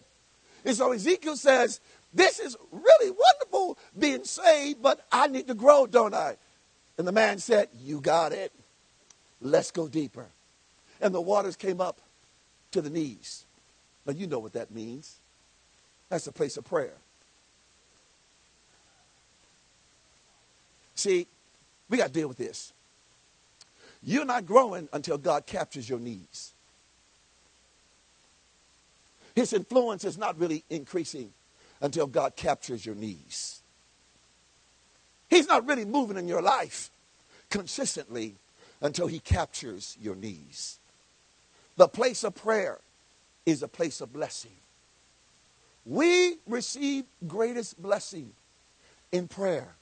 And 0.65 0.77
so 0.77 0.93
Ezekiel 0.93 1.37
says, 1.37 1.81
This 2.13 2.41
is 2.41 2.57
really 2.73 3.11
wonderful 3.11 3.79
being 3.97 4.25
saved, 4.25 4.83
but 4.83 5.07
I 5.13 5.29
need 5.29 5.47
to 5.47 5.55
grow, 5.55 5.87
don't 5.87 6.15
I? 6.15 6.37
And 6.99 7.07
the 7.07 7.13
man 7.13 7.39
said, 7.39 7.69
You 7.81 8.01
got 8.01 8.33
it. 8.33 8.53
Let's 9.41 9.71
go 9.71 9.87
deeper. 9.87 10.27
And 11.01 11.15
the 11.15 11.21
waters 11.21 11.57
came 11.57 11.81
up 11.81 12.01
to 12.73 12.83
the 12.83 12.91
knees. 12.91 13.45
Now, 14.07 14.15
you 14.15 14.27
know 14.27 14.39
what 14.39 14.55
that 14.55 14.71
means. 14.71 15.17
That's 16.09 16.27
a 16.27 16.33
place 16.33 16.57
of 16.57 16.65
prayer. 16.65 16.95
See, 20.97 21.27
we 21.89 21.99
got 21.99 22.09
to 22.09 22.13
deal 22.13 22.27
with 22.29 22.39
this. 22.39 22.73
You're 24.03 24.25
not 24.25 24.47
growing 24.47 24.89
until 24.93 25.19
God 25.19 25.47
captures 25.47 25.89
your 25.89 26.01
knees. 26.01 26.53
His 29.35 29.53
influence 29.53 30.05
is 30.05 30.17
not 30.17 30.39
really 30.39 30.65
increasing 30.71 31.33
until 31.81 32.07
God 32.07 32.35
captures 32.37 32.85
your 32.85 32.95
knees. 32.95 33.61
He's 35.29 35.47
not 35.47 35.67
really 35.67 35.85
moving 35.85 36.17
in 36.17 36.27
your 36.27 36.41
life 36.41 36.91
consistently 37.51 38.35
until 38.81 39.07
he 39.07 39.19
captures 39.19 39.97
your 40.01 40.15
knees. 40.15 40.79
The 41.77 41.89
place 41.89 42.25
of 42.25 42.35
prayer 42.35 42.81
is 43.45 43.63
a 43.63 43.69
place 43.69 44.01
of 44.01 44.13
blessing. 44.13 44.53
We 45.85 46.39
receive 46.47 47.05
greatest 47.27 47.81
blessing 47.81 48.33
in 49.13 49.29
prayer. 49.29 49.75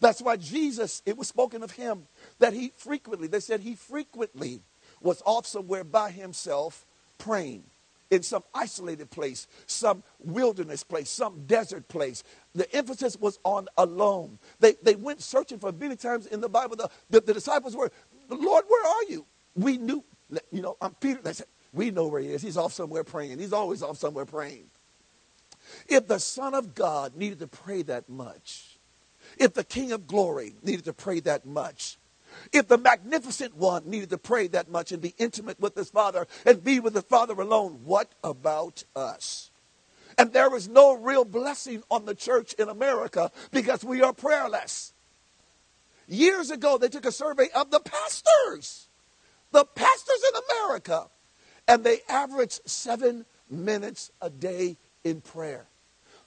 That's 0.00 0.20
why 0.20 0.36
Jesus, 0.36 1.02
it 1.06 1.16
was 1.16 1.28
spoken 1.28 1.62
of 1.62 1.72
him 1.72 2.06
that 2.38 2.52
he 2.52 2.72
frequently, 2.76 3.28
they 3.28 3.40
said 3.40 3.60
he 3.60 3.74
frequently 3.74 4.60
was 5.00 5.22
off 5.24 5.46
somewhere 5.46 5.84
by 5.84 6.10
himself 6.10 6.86
praying 7.18 7.64
in 8.10 8.22
some 8.22 8.42
isolated 8.54 9.10
place, 9.10 9.46
some 9.66 10.02
wilderness 10.18 10.84
place, 10.84 11.10
some 11.10 11.44
desert 11.46 11.88
place. 11.88 12.22
The 12.54 12.72
emphasis 12.74 13.16
was 13.18 13.38
on 13.44 13.66
alone. 13.76 14.38
They, 14.60 14.74
they 14.82 14.94
went 14.94 15.22
searching 15.22 15.58
for 15.58 15.72
many 15.72 15.96
times 15.96 16.26
in 16.26 16.40
the 16.40 16.48
Bible. 16.48 16.76
The, 16.76 16.90
the, 17.10 17.20
the 17.20 17.34
disciples 17.34 17.76
were, 17.76 17.90
Lord, 18.28 18.64
where 18.68 18.86
are 18.86 19.04
you? 19.08 19.26
We 19.54 19.78
knew, 19.78 20.04
you 20.50 20.62
know, 20.62 20.76
I'm 20.80 20.94
Peter. 20.94 21.20
They 21.22 21.32
said, 21.32 21.46
we 21.72 21.90
know 21.90 22.06
where 22.06 22.20
he 22.20 22.28
is. 22.28 22.42
He's 22.42 22.56
off 22.56 22.72
somewhere 22.72 23.04
praying. 23.04 23.38
He's 23.38 23.52
always 23.52 23.82
off 23.82 23.98
somewhere 23.98 24.24
praying. 24.24 24.66
If 25.88 26.06
the 26.06 26.18
Son 26.20 26.54
of 26.54 26.74
God 26.74 27.16
needed 27.16 27.40
to 27.40 27.46
pray 27.46 27.82
that 27.82 28.08
much, 28.08 28.73
if 29.38 29.54
the 29.54 29.64
King 29.64 29.92
of 29.92 30.06
Glory 30.06 30.54
needed 30.62 30.84
to 30.86 30.92
pray 30.92 31.20
that 31.20 31.44
much, 31.46 31.98
if 32.52 32.68
the 32.68 32.78
magnificent 32.78 33.56
one 33.56 33.88
needed 33.88 34.10
to 34.10 34.18
pray 34.18 34.48
that 34.48 34.68
much 34.68 34.92
and 34.92 35.00
be 35.00 35.14
intimate 35.18 35.60
with 35.60 35.74
his 35.74 35.90
Father 35.90 36.26
and 36.44 36.64
be 36.64 36.80
with 36.80 36.94
the 36.94 37.02
Father 37.02 37.34
alone, 37.34 37.80
what 37.84 38.12
about 38.22 38.84
us? 38.94 39.50
And 40.16 40.32
there 40.32 40.54
is 40.54 40.68
no 40.68 40.94
real 40.94 41.24
blessing 41.24 41.82
on 41.90 42.04
the 42.04 42.14
church 42.14 42.52
in 42.54 42.68
America 42.68 43.30
because 43.50 43.84
we 43.84 44.02
are 44.02 44.12
prayerless. 44.12 44.92
Years 46.06 46.50
ago, 46.50 46.78
they 46.78 46.88
took 46.88 47.06
a 47.06 47.12
survey 47.12 47.48
of 47.54 47.70
the 47.70 47.80
pastors, 47.80 48.88
the 49.52 49.64
pastors 49.64 50.22
in 50.28 50.40
America, 50.50 51.06
and 51.66 51.82
they 51.82 52.00
averaged 52.08 52.60
seven 52.68 53.24
minutes 53.50 54.10
a 54.20 54.30
day 54.30 54.76
in 55.02 55.20
prayer. 55.20 55.66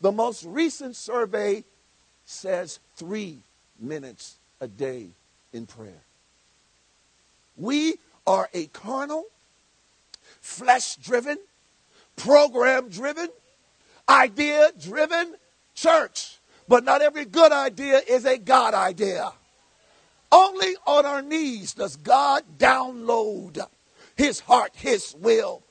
The 0.01 0.12
most 0.12 0.43
recent 0.45 0.95
survey 0.95 1.64
says 2.28 2.80
three 2.98 3.40
minutes 3.80 4.38
a 4.60 4.68
day 4.68 5.08
in 5.54 5.66
prayer. 5.66 6.04
We 7.56 7.96
are 8.28 8.50
a 8.54 8.68
carnal, 8.68 9.24
flesh 10.42 10.98
driven, 10.98 11.38
program 12.18 12.90
driven, 12.90 13.30
idea 14.10 14.72
driven 14.80 15.36
church. 15.74 16.38
But 16.68 16.84
not 16.84 17.02
every 17.02 17.24
good 17.24 17.54
idea 17.54 18.02
is 18.08 18.26
a 18.26 18.38
God 18.38 18.74
idea. 18.74 19.32
Only 20.30 20.76
on 20.86 21.06
our 21.06 21.22
knees 21.22 21.74
does 21.74 21.96
God 21.96 22.44
download 22.58 23.66
his 24.18 24.42
heart, 24.42 24.74
his 24.76 25.16
will, 25.18 25.64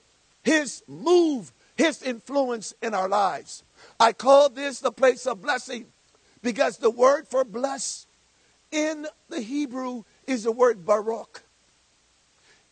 his 0.43 0.83
move, 0.89 1.53
his 1.77 2.03
influence 2.03 2.73
in 2.81 2.95
our 2.95 3.11
lives. 3.11 3.63
I 4.01 4.15
call 4.15 4.49
this 4.49 4.81
the 4.81 4.91
place 4.91 5.27
of 5.27 5.43
blessing 5.43 5.87
because 6.47 6.76
the 6.78 6.90
word 6.90 7.26
for 7.26 7.44
bless 7.44 8.07
in 8.70 9.05
the 9.28 9.40
Hebrew 9.40 10.05
is 10.28 10.44
the 10.44 10.53
word 10.53 10.86
barak. 10.86 11.42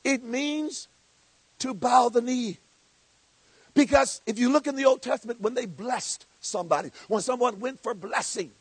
It 0.04 0.22
means 0.22 0.86
to 1.58 1.74
bow 1.74 2.08
the 2.08 2.20
knee. 2.20 2.58
Because 3.74 4.20
if 4.26 4.38
you 4.38 4.52
look 4.52 4.68
in 4.68 4.76
the 4.76 4.84
Old 4.84 5.02
Testament, 5.02 5.40
when 5.40 5.54
they 5.54 5.66
blessed 5.66 6.24
somebody, 6.38 6.92
when 7.08 7.20
someone 7.20 7.58
went 7.58 7.82
for 7.82 7.94
blessing, 7.94 8.52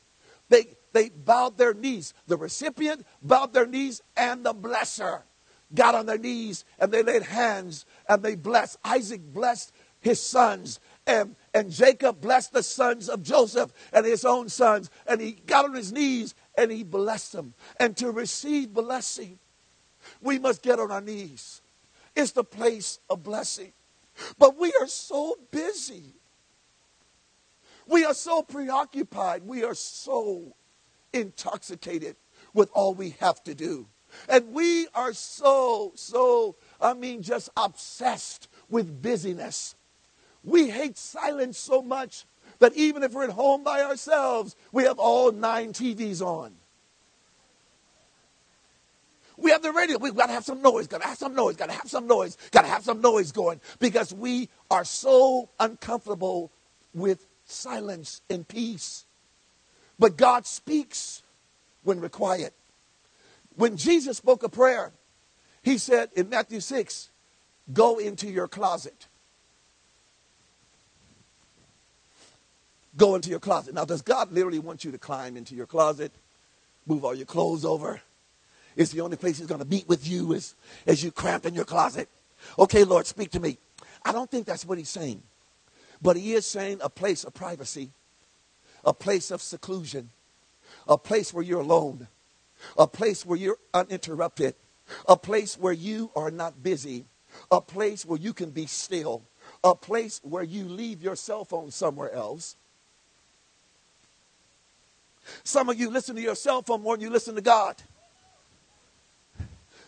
they, 0.49 0.65
they 0.93 1.09
bowed 1.09 1.59
their 1.59 1.75
knees. 1.75 2.15
The 2.25 2.37
recipient 2.37 3.05
bowed 3.21 3.53
their 3.53 3.67
knees, 3.67 4.01
and 4.17 4.43
the 4.43 4.55
blesser 4.55 5.21
got 5.75 5.93
on 5.93 6.07
their 6.07 6.17
knees 6.17 6.65
and 6.79 6.91
they 6.91 7.03
laid 7.03 7.21
hands 7.21 7.85
and 8.09 8.23
they 8.23 8.33
blessed. 8.33 8.77
Isaac 8.83 9.21
blessed 9.31 9.71
his 10.01 10.21
sons, 10.21 10.79
and, 11.05 11.35
and 11.53 11.69
Jacob 11.69 12.21
blessed 12.21 12.53
the 12.53 12.63
sons 12.63 13.09
of 13.09 13.23
Joseph 13.23 13.73
and 13.91 14.05
his 14.05 14.23
own 14.23 14.49
sons. 14.49 14.89
And 15.05 15.19
he 15.19 15.33
got 15.33 15.65
on 15.65 15.73
his 15.73 15.91
knees 15.91 16.33
and 16.57 16.71
he 16.71 16.83
blessed 16.83 17.33
them. 17.33 17.53
And 17.79 17.95
to 17.97 18.11
receive 18.11 18.73
blessing, 18.73 19.39
we 20.21 20.39
must 20.39 20.61
get 20.61 20.79
on 20.79 20.91
our 20.91 21.01
knees. 21.01 21.61
It's 22.15 22.31
the 22.31 22.43
place 22.43 22.99
of 23.09 23.23
blessing. 23.23 23.73
But 24.37 24.57
we 24.57 24.71
are 24.79 24.87
so 24.87 25.37
busy. 25.51 26.13
We 27.87 28.05
are 28.05 28.13
so 28.13 28.41
preoccupied. 28.41 29.43
We 29.45 29.63
are 29.63 29.75
so 29.75 30.55
intoxicated 31.11 32.15
with 32.53 32.69
all 32.73 32.93
we 32.93 33.11
have 33.19 33.43
to 33.43 33.55
do. 33.55 33.87
And 34.29 34.53
we 34.53 34.87
are 34.93 35.11
so, 35.13 35.91
so, 35.95 36.55
I 36.79 36.93
mean, 36.93 37.23
just 37.23 37.49
obsessed 37.57 38.47
with 38.69 39.01
busyness. 39.01 39.75
We 40.43 40.69
hate 40.69 40.97
silence 40.97 41.57
so 41.57 41.81
much 41.81 42.25
that 42.59 42.73
even 42.75 43.03
if 43.03 43.13
we're 43.13 43.25
at 43.25 43.29
home 43.31 43.63
by 43.63 43.81
ourselves, 43.81 44.55
we 44.71 44.83
have 44.83 44.99
all 44.99 45.31
nine 45.31 45.73
TVs 45.73 46.21
on. 46.21 46.53
We 49.37 49.51
have 49.51 49.61
the 49.61 49.71
radio. 49.71 49.97
We've 49.97 50.15
got 50.15 50.27
to 50.27 50.33
have 50.33 50.45
some 50.45 50.61
noise. 50.61 50.87
Got 50.87 51.01
to 51.01 51.07
have 51.07 51.17
some 51.17 51.35
noise. 51.35 51.55
Got 51.55 51.67
to 51.67 51.73
have 51.73 51.89
some 51.89 52.07
noise. 52.07 52.37
Got 52.51 52.61
to 52.61 52.67
have 52.67 52.83
some 52.83 53.01
noise 53.01 53.31
going 53.31 53.59
because 53.79 54.13
we 54.13 54.49
are 54.69 54.85
so 54.85 55.49
uncomfortable 55.59 56.51
with 56.93 57.25
silence 57.45 58.21
and 58.29 58.47
peace. 58.47 59.05
But 59.97 60.17
God 60.17 60.45
speaks 60.45 61.23
when 61.83 61.99
we're 61.99 62.09
quiet. 62.09 62.53
When 63.55 63.77
Jesus 63.77 64.17
spoke 64.17 64.43
a 64.43 64.49
prayer, 64.49 64.93
he 65.61 65.77
said 65.77 66.09
in 66.15 66.29
Matthew 66.29 66.59
6, 66.59 67.09
Go 67.71 67.97
into 67.97 68.29
your 68.29 68.47
closet. 68.47 69.07
Go 72.95 73.15
into 73.15 73.29
your 73.29 73.39
closet. 73.39 73.73
Now, 73.73 73.85
does 73.85 74.01
God 74.01 74.31
literally 74.31 74.59
want 74.59 74.83
you 74.85 74.91
to 74.91 74.97
climb 74.97 75.35
into 75.35 75.55
your 75.55 75.65
closet, 75.65 76.11
move 76.85 77.03
all 77.03 77.15
your 77.15 77.25
clothes 77.25 77.65
over? 77.65 78.01
It's 78.75 78.91
the 78.91 79.01
only 79.01 79.17
place 79.17 79.37
He's 79.37 79.47
going 79.47 79.61
to 79.61 79.67
meet 79.67 79.87
with 79.87 80.07
you 80.07 80.33
as, 80.33 80.55
as 80.85 81.03
you 81.03 81.11
cramp 81.11 81.45
in 81.45 81.53
your 81.53 81.65
closet. 81.65 82.09
Okay, 82.57 82.83
Lord, 82.83 83.07
speak 83.07 83.31
to 83.31 83.39
me. 83.39 83.57
I 84.05 84.11
don't 84.11 84.29
think 84.29 84.45
that's 84.45 84.65
what 84.65 84.77
He's 84.77 84.89
saying. 84.89 85.23
But 86.01 86.17
He 86.17 86.33
is 86.33 86.45
saying 86.45 86.79
a 86.81 86.89
place 86.89 87.23
of 87.23 87.33
privacy, 87.33 87.89
a 88.83 88.93
place 88.93 89.31
of 89.31 89.41
seclusion, 89.41 90.09
a 90.87 90.97
place 90.97 91.33
where 91.33 91.43
you're 91.43 91.61
alone, 91.61 92.07
a 92.77 92.87
place 92.87 93.25
where 93.25 93.37
you're 93.37 93.57
uninterrupted, 93.73 94.55
a 95.07 95.17
place 95.17 95.57
where 95.57 95.73
you 95.73 96.11
are 96.15 96.31
not 96.31 96.61
busy, 96.61 97.05
a 97.51 97.61
place 97.61 98.05
where 98.05 98.19
you 98.19 98.33
can 98.33 98.51
be 98.51 98.65
still, 98.65 99.23
a 99.63 99.75
place 99.75 100.19
where 100.23 100.43
you 100.43 100.65
leave 100.65 101.01
your 101.01 101.15
cell 101.15 101.45
phone 101.45 101.71
somewhere 101.71 102.11
else. 102.11 102.55
Some 105.43 105.69
of 105.69 105.79
you 105.79 105.89
listen 105.89 106.15
to 106.15 106.21
your 106.21 106.35
cell 106.35 106.61
phone 106.61 106.81
more 106.81 106.95
than 106.95 107.03
you 107.03 107.09
listen 107.09 107.35
to 107.35 107.41
God. 107.41 107.81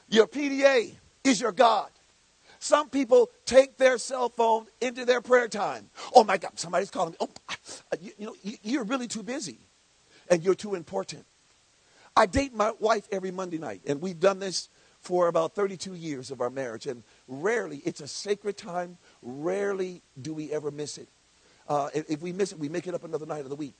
Your 0.09 0.27
PDA 0.27 0.93
is 1.23 1.41
your 1.41 1.51
God. 1.51 1.89
Some 2.59 2.89
people 2.89 3.29
take 3.45 3.77
their 3.77 3.97
cell 3.97 4.29
phone 4.29 4.67
into 4.81 5.05
their 5.05 5.21
prayer 5.21 5.47
time. 5.47 5.89
Oh 6.15 6.23
my 6.23 6.37
God, 6.37 6.51
somebody's 6.55 6.89
calling 6.89 7.11
me. 7.11 7.17
Oh, 7.19 7.29
you, 8.01 8.11
you 8.17 8.25
know, 8.25 8.35
you're 8.63 8.83
really 8.83 9.07
too 9.07 9.23
busy 9.23 9.59
and 10.29 10.43
you're 10.43 10.55
too 10.55 10.75
important. 10.75 11.25
I 12.15 12.25
date 12.25 12.53
my 12.53 12.71
wife 12.79 13.07
every 13.11 13.31
Monday 13.31 13.57
night, 13.57 13.81
and 13.85 14.01
we've 14.01 14.19
done 14.19 14.39
this 14.39 14.69
for 15.01 15.27
about 15.27 15.53
32 15.53 15.93
years 15.93 16.31
of 16.31 16.41
our 16.41 16.49
marriage, 16.49 16.87
and 16.87 17.03
rarely, 17.27 17.81
it's 17.85 18.01
a 18.01 18.07
sacred 18.07 18.57
time, 18.57 18.97
rarely 19.21 20.01
do 20.19 20.33
we 20.33 20.51
ever 20.51 20.71
miss 20.71 20.97
it. 20.97 21.09
Uh, 21.67 21.89
if, 21.93 22.09
if 22.09 22.21
we 22.21 22.31
miss 22.31 22.51
it, 22.51 22.57
we 22.57 22.69
make 22.69 22.87
it 22.87 22.95
up 22.95 23.03
another 23.03 23.25
night 23.25 23.41
of 23.41 23.49
the 23.49 23.55
week. 23.55 23.75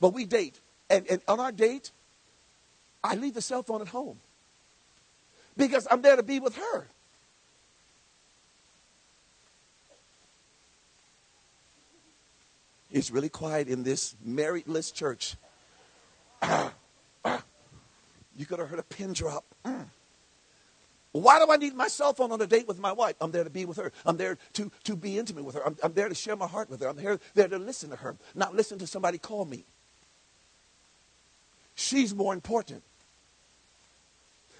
But 0.00 0.12
we 0.12 0.26
date, 0.26 0.60
and, 0.88 1.06
and 1.08 1.20
on 1.28 1.40
our 1.40 1.52
date, 1.52 1.90
I 3.02 3.14
leave 3.14 3.34
the 3.34 3.42
cell 3.42 3.62
phone 3.62 3.80
at 3.80 3.88
home 3.88 4.18
because 5.56 5.86
I'm 5.90 6.02
there 6.02 6.16
to 6.16 6.22
be 6.22 6.40
with 6.40 6.56
her. 6.56 6.86
It's 12.90 13.10
really 13.10 13.28
quiet 13.28 13.68
in 13.68 13.82
this 13.82 14.14
marriedless 14.26 14.92
church. 14.92 15.36
You 18.36 18.44
could 18.46 18.58
have 18.58 18.68
heard 18.68 18.78
a 18.78 18.84
pin 18.84 19.12
drop. 19.12 19.44
Mm. 19.64 19.86
Why 21.12 21.38
do 21.38 21.50
I 21.50 21.56
need 21.56 21.74
my 21.74 21.88
cell 21.88 22.12
phone 22.12 22.30
on 22.32 22.40
a 22.42 22.46
date 22.46 22.68
with 22.68 22.78
my 22.78 22.92
wife? 22.92 23.16
I'm 23.20 23.30
there 23.30 23.44
to 23.44 23.50
be 23.50 23.64
with 23.64 23.78
her. 23.78 23.90
I'm 24.04 24.18
there 24.18 24.36
to, 24.54 24.70
to 24.84 24.96
be 24.96 25.18
intimate 25.18 25.44
with 25.44 25.54
her. 25.54 25.66
I'm, 25.66 25.76
I'm 25.82 25.94
there 25.94 26.08
to 26.10 26.14
share 26.14 26.36
my 26.36 26.46
heart 26.46 26.68
with 26.68 26.82
her. 26.82 26.88
I'm 26.88 26.98
here, 26.98 27.18
there 27.34 27.48
to 27.48 27.58
listen 27.58 27.88
to 27.90 27.96
her, 27.96 28.16
not 28.34 28.54
listen 28.54 28.78
to 28.78 28.86
somebody 28.86 29.16
call 29.16 29.46
me. 29.46 29.64
She's 31.76 32.14
more 32.14 32.32
important 32.34 32.82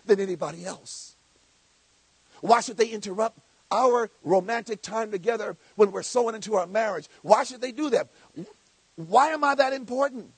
than 0.04 0.20
anybody 0.20 0.64
else. 0.64 1.16
Why 2.42 2.60
should 2.60 2.76
they 2.76 2.88
interrupt 2.88 3.38
our 3.72 4.10
romantic 4.22 4.82
time 4.82 5.10
together 5.10 5.56
when 5.74 5.90
we're 5.90 6.02
sowing 6.02 6.34
into 6.34 6.54
our 6.54 6.66
marriage? 6.66 7.08
Why 7.22 7.42
should 7.42 7.62
they 7.62 7.72
do 7.72 7.90
that? 7.90 8.08
Why 8.94 9.30
am 9.30 9.42
I 9.42 9.54
that 9.54 9.72
important? 9.72 10.30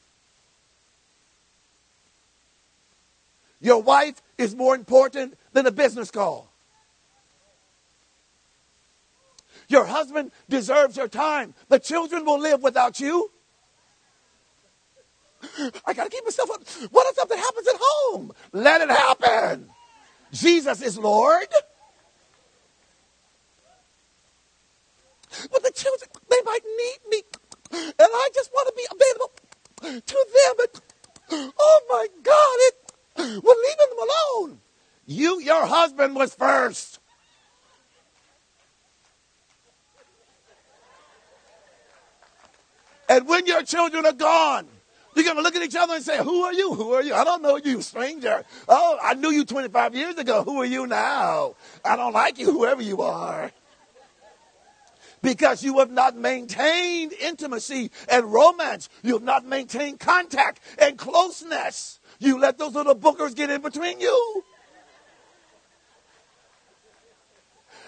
Your 3.60 3.82
wife 3.82 4.22
is 4.38 4.54
more 4.54 4.76
important 4.76 5.36
than 5.52 5.66
a 5.66 5.72
business 5.72 6.12
call. 6.12 6.48
Your 9.68 9.84
husband 9.84 10.30
deserves 10.48 10.96
your 10.96 11.08
time. 11.08 11.54
The 11.68 11.80
children 11.80 12.24
will 12.24 12.38
live 12.38 12.62
without 12.62 13.00
you. 13.00 13.32
I 15.86 15.92
got 15.94 16.04
to 16.04 16.10
keep 16.10 16.24
myself 16.24 16.50
up. 16.50 16.68
What 16.90 17.06
if 17.08 17.16
something 17.16 17.38
happens 17.38 17.68
at 17.68 17.76
home? 17.78 18.32
Let 18.52 18.80
it 18.80 18.90
happen. 18.90 19.70
Jesus 20.32 20.82
is 20.82 20.98
Lord. 20.98 21.46
But 25.50 25.62
the 25.62 25.72
children, 25.74 26.10
they 26.30 26.40
might 26.44 26.60
need 26.64 26.98
me. 27.10 27.22
And 27.72 27.94
I 28.00 28.28
just 28.34 28.50
want 28.52 28.68
to 28.68 28.74
be 28.76 28.86
available 28.90 30.00
to 30.00 30.26
them. 30.34 30.66
And, 31.30 31.52
oh 31.58 31.80
my 31.88 32.06
God, 32.22 32.56
it, 32.60 32.74
we're 33.16 33.54
leaving 33.54 33.88
them 33.90 34.08
alone. 34.08 34.60
You, 35.06 35.40
your 35.40 35.66
husband 35.66 36.14
was 36.14 36.34
first. 36.34 36.98
And 43.08 43.26
when 43.26 43.46
your 43.46 43.62
children 43.62 44.04
are 44.04 44.12
gone, 44.12 44.68
you're 45.18 45.24
going 45.24 45.36
to 45.36 45.42
look 45.42 45.56
at 45.56 45.62
each 45.62 45.76
other 45.76 45.94
and 45.94 46.04
say, 46.04 46.22
Who 46.22 46.42
are 46.42 46.52
you? 46.52 46.74
Who 46.74 46.92
are 46.92 47.02
you? 47.02 47.14
I 47.14 47.24
don't 47.24 47.42
know 47.42 47.56
you, 47.56 47.82
stranger. 47.82 48.44
Oh, 48.68 48.98
I 49.02 49.14
knew 49.14 49.30
you 49.30 49.44
25 49.44 49.94
years 49.94 50.16
ago. 50.16 50.42
Who 50.44 50.60
are 50.60 50.66
you 50.66 50.86
now? 50.86 51.54
I 51.84 51.96
don't 51.96 52.12
like 52.12 52.38
you, 52.38 52.46
whoever 52.52 52.82
you 52.82 53.02
are. 53.02 53.50
Because 55.20 55.64
you 55.64 55.78
have 55.78 55.90
not 55.90 56.16
maintained 56.16 57.12
intimacy 57.12 57.90
and 58.10 58.32
romance. 58.32 58.88
You 59.02 59.14
have 59.14 59.22
not 59.22 59.44
maintained 59.44 59.98
contact 59.98 60.60
and 60.78 60.96
closeness. 60.96 61.98
You 62.20 62.38
let 62.38 62.58
those 62.58 62.74
little 62.74 62.94
bookers 62.94 63.34
get 63.34 63.50
in 63.50 63.60
between 63.60 64.00
you. 64.00 64.44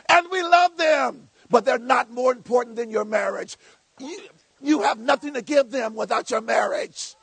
And 0.08 0.26
we 0.30 0.42
love 0.42 0.76
them, 0.76 1.28
but 1.48 1.64
they're 1.64 1.78
not 1.78 2.10
more 2.10 2.32
important 2.32 2.76
than 2.76 2.90
your 2.90 3.04
marriage. 3.04 3.56
You, 4.00 4.18
you 4.60 4.82
have 4.82 4.98
nothing 4.98 5.34
to 5.34 5.42
give 5.42 5.70
them 5.70 5.94
without 5.94 6.30
your 6.30 6.40
marriage. 6.40 7.14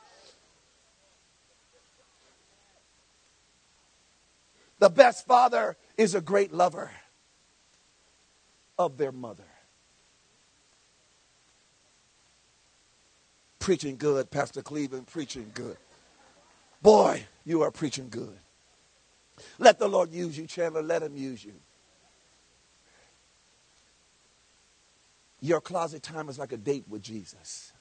The 4.79 4.89
best 4.89 5.25
father 5.25 5.75
is 5.97 6.13
a 6.15 6.21
great 6.21 6.53
lover 6.53 6.91
of 8.77 8.97
their 8.97 9.11
mother. 9.11 9.43
Preaching 13.59 13.97
good, 13.97 14.29
Pastor 14.29 14.61
Cleveland, 14.61 15.07
preaching 15.07 15.51
good. 15.53 15.77
Boy, 16.81 17.25
you 17.43 17.63
are 17.63 17.71
preaching 17.71 18.07
good. 18.09 18.37
Let 19.59 19.79
the 19.79 19.87
Lord 19.87 20.13
use 20.13 20.37
you, 20.37 20.47
Chandler. 20.47 20.83
Let 20.83 21.03
him 21.03 21.17
use 21.17 21.43
you. 21.43 21.53
Your 25.41 25.61
closet 25.61 26.01
time 26.01 26.29
is 26.29 26.39
like 26.39 26.51
a 26.51 26.57
date 26.57 26.85
with 26.87 27.01
Jesus. 27.01 27.73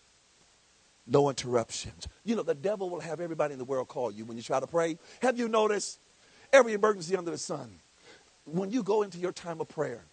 No 1.06 1.28
interruptions. 1.28 2.08
You 2.24 2.36
know, 2.36 2.42
the 2.42 2.54
devil 2.54 2.90
will 2.90 3.00
have 3.00 3.20
everybody 3.20 3.52
in 3.52 3.58
the 3.58 3.64
world 3.64 3.88
call 3.88 4.10
you 4.10 4.24
when 4.24 4.36
you 4.36 4.42
try 4.42 4.60
to 4.60 4.66
pray. 4.66 4.98
Have 5.22 5.38
you 5.38 5.48
noticed 5.48 6.00
every 6.56 6.72
emergency 6.72 7.16
under 7.16 7.30
the 7.30 7.38
sun? 7.38 7.78
When 8.44 8.70
you 8.70 8.82
go 8.82 9.02
into 9.02 9.18
your 9.18 9.32
time 9.32 9.60
of 9.60 9.68
prayer, 9.68 10.04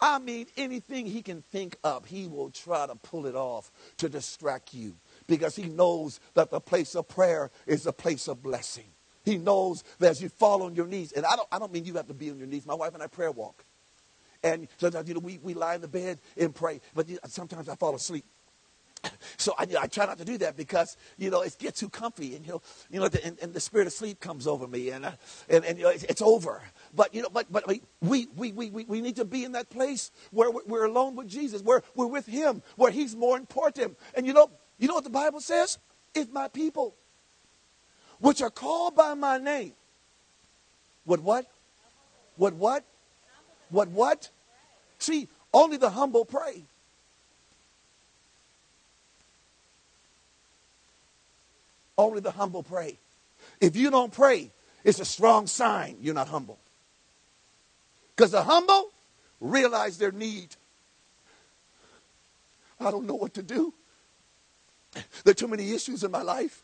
I 0.00 0.18
mean, 0.18 0.46
anything 0.56 1.06
he 1.06 1.22
can 1.22 1.42
think 1.52 1.76
up, 1.84 2.06
he 2.06 2.26
will 2.26 2.50
try 2.50 2.86
to 2.88 2.96
pull 2.96 3.26
it 3.26 3.36
off 3.36 3.70
to 3.98 4.08
distract 4.08 4.74
you 4.74 4.96
because 5.28 5.54
he 5.54 5.64
knows 5.68 6.18
that 6.34 6.50
the 6.50 6.60
place 6.60 6.96
of 6.96 7.06
prayer 7.06 7.50
is 7.66 7.86
a 7.86 7.92
place 7.92 8.26
of 8.26 8.42
blessing. 8.42 8.86
He 9.24 9.38
knows 9.38 9.84
that 10.00 10.10
as 10.10 10.20
you 10.20 10.28
fall 10.28 10.64
on 10.64 10.74
your 10.74 10.86
knees, 10.86 11.12
and 11.12 11.24
I 11.24 11.36
don't, 11.36 11.48
I 11.52 11.60
don't 11.60 11.72
mean 11.72 11.84
you 11.84 11.94
have 11.94 12.08
to 12.08 12.14
be 12.14 12.30
on 12.30 12.38
your 12.38 12.48
knees. 12.48 12.66
My 12.66 12.74
wife 12.74 12.94
and 12.94 13.02
I 13.02 13.06
prayer 13.06 13.30
walk. 13.30 13.64
And 14.42 14.66
sometimes, 14.78 15.06
you 15.06 15.14
know, 15.14 15.20
we, 15.20 15.38
we 15.40 15.54
lie 15.54 15.76
in 15.76 15.80
the 15.80 15.88
bed 15.88 16.18
and 16.36 16.52
pray, 16.52 16.80
but 16.94 17.06
sometimes 17.30 17.68
I 17.68 17.76
fall 17.76 17.94
asleep. 17.94 18.24
So 19.36 19.54
I, 19.58 19.66
I 19.80 19.86
try 19.88 20.06
not 20.06 20.18
to 20.18 20.24
do 20.24 20.38
that 20.38 20.56
because 20.56 20.96
you 21.18 21.30
know 21.30 21.42
it 21.42 21.56
gets 21.58 21.80
too 21.80 21.88
comfy, 21.88 22.36
and 22.36 22.46
you 22.46 22.52
know, 22.52 22.62
you 22.90 23.00
know, 23.00 23.08
the, 23.08 23.24
and, 23.24 23.38
and 23.42 23.52
the 23.52 23.60
spirit 23.60 23.86
of 23.86 23.92
sleep 23.92 24.20
comes 24.20 24.46
over 24.46 24.68
me, 24.68 24.90
and 24.90 25.04
uh, 25.04 25.12
and, 25.48 25.64
and 25.64 25.78
you 25.78 25.84
know, 25.84 25.90
it's, 25.90 26.04
it's, 26.04 26.22
over. 26.22 26.62
But 26.94 27.12
you 27.14 27.22
know, 27.22 27.28
but 27.32 27.50
but 27.50 27.66
we 27.66 27.82
we, 28.00 28.28
we 28.36 28.52
we 28.52 28.70
we 28.70 29.00
need 29.00 29.16
to 29.16 29.24
be 29.24 29.44
in 29.44 29.52
that 29.52 29.68
place 29.68 30.12
where 30.30 30.50
we're, 30.50 30.62
we're 30.66 30.84
alone 30.84 31.16
with 31.16 31.28
Jesus, 31.28 31.62
where 31.62 31.82
we're 31.96 32.06
with 32.06 32.26
Him, 32.26 32.62
where 32.76 32.92
He's 32.92 33.16
more 33.16 33.36
important. 33.36 33.98
And 34.14 34.26
you 34.26 34.32
know, 34.32 34.50
you 34.78 34.86
know 34.86 34.94
what 34.94 35.04
the 35.04 35.10
Bible 35.10 35.40
says? 35.40 35.78
If 36.14 36.30
my 36.30 36.48
people, 36.48 36.94
which 38.20 38.42
are 38.42 38.50
called 38.50 38.94
by 38.94 39.14
my 39.14 39.38
name, 39.38 39.72
would 41.04 41.20
what? 41.20 41.46
Would 42.36 42.58
what? 42.58 42.84
Would 43.70 43.92
what? 43.92 44.30
See, 44.98 45.26
only 45.52 45.78
the 45.78 45.90
humble 45.90 46.24
pray. 46.24 46.64
Only 51.98 52.20
the 52.20 52.30
humble 52.30 52.62
pray. 52.62 52.98
If 53.60 53.76
you 53.76 53.90
don't 53.90 54.12
pray, 54.12 54.50
it's 54.84 55.00
a 55.00 55.04
strong 55.04 55.46
sign 55.46 55.96
you're 56.00 56.14
not 56.14 56.28
humble. 56.28 56.58
Because 58.16 58.30
the 58.30 58.42
humble 58.42 58.90
realize 59.40 59.98
their 59.98 60.12
need. 60.12 60.54
I 62.80 62.90
don't 62.90 63.06
know 63.06 63.14
what 63.14 63.34
to 63.34 63.42
do. 63.42 63.74
There 64.92 65.30
are 65.30 65.34
too 65.34 65.48
many 65.48 65.72
issues 65.72 66.04
in 66.04 66.10
my 66.10 66.22
life. 66.22 66.62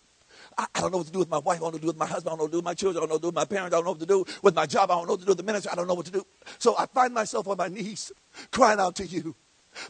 I, 0.56 0.66
I, 0.74 0.80
don't 0.80 0.92
know 0.92 0.98
what 0.98 1.06
to 1.06 1.12
do 1.12 1.18
with 1.20 1.30
my 1.30 1.38
wife. 1.38 1.58
I 1.58 1.60
don't 1.60 1.60
know 1.60 1.66
what 1.66 1.74
to 1.74 1.80
do 1.80 1.86
with 1.88 1.96
my 1.96 2.06
husband. 2.06 2.28
I 2.28 2.30
don't 2.32 2.38
know 2.38 2.44
what 2.44 2.48
to 2.48 2.52
do 2.52 2.58
with 2.58 2.64
my 2.64 2.74
children. 2.74 3.02
I 3.02 3.06
don't 3.06 3.08
know 3.08 3.14
what 3.14 3.20
to 3.20 3.22
do 3.22 3.28
with 3.28 3.34
my 3.34 3.44
parents. 3.44 3.74
I 3.74 3.76
don't 3.76 3.84
know 3.84 3.90
what 3.90 4.00
to 4.00 4.06
do 4.06 4.24
with 4.42 4.54
my 4.54 4.66
job. 4.66 4.90
I 4.90 4.94
don't 4.94 5.06
know 5.06 5.12
what 5.12 5.20
to 5.20 5.26
do 5.26 5.30
with 5.30 5.38
the 5.38 5.44
ministry. 5.44 5.70
I 5.72 5.74
don't 5.76 5.88
know 5.88 5.94
what 5.94 6.06
to 6.06 6.12
do. 6.12 6.26
So 6.58 6.74
I 6.78 6.86
find 6.86 7.14
myself 7.14 7.48
on 7.48 7.56
my 7.56 7.68
knees 7.68 8.12
crying 8.50 8.80
out 8.80 8.96
to 8.96 9.06
you. 9.06 9.34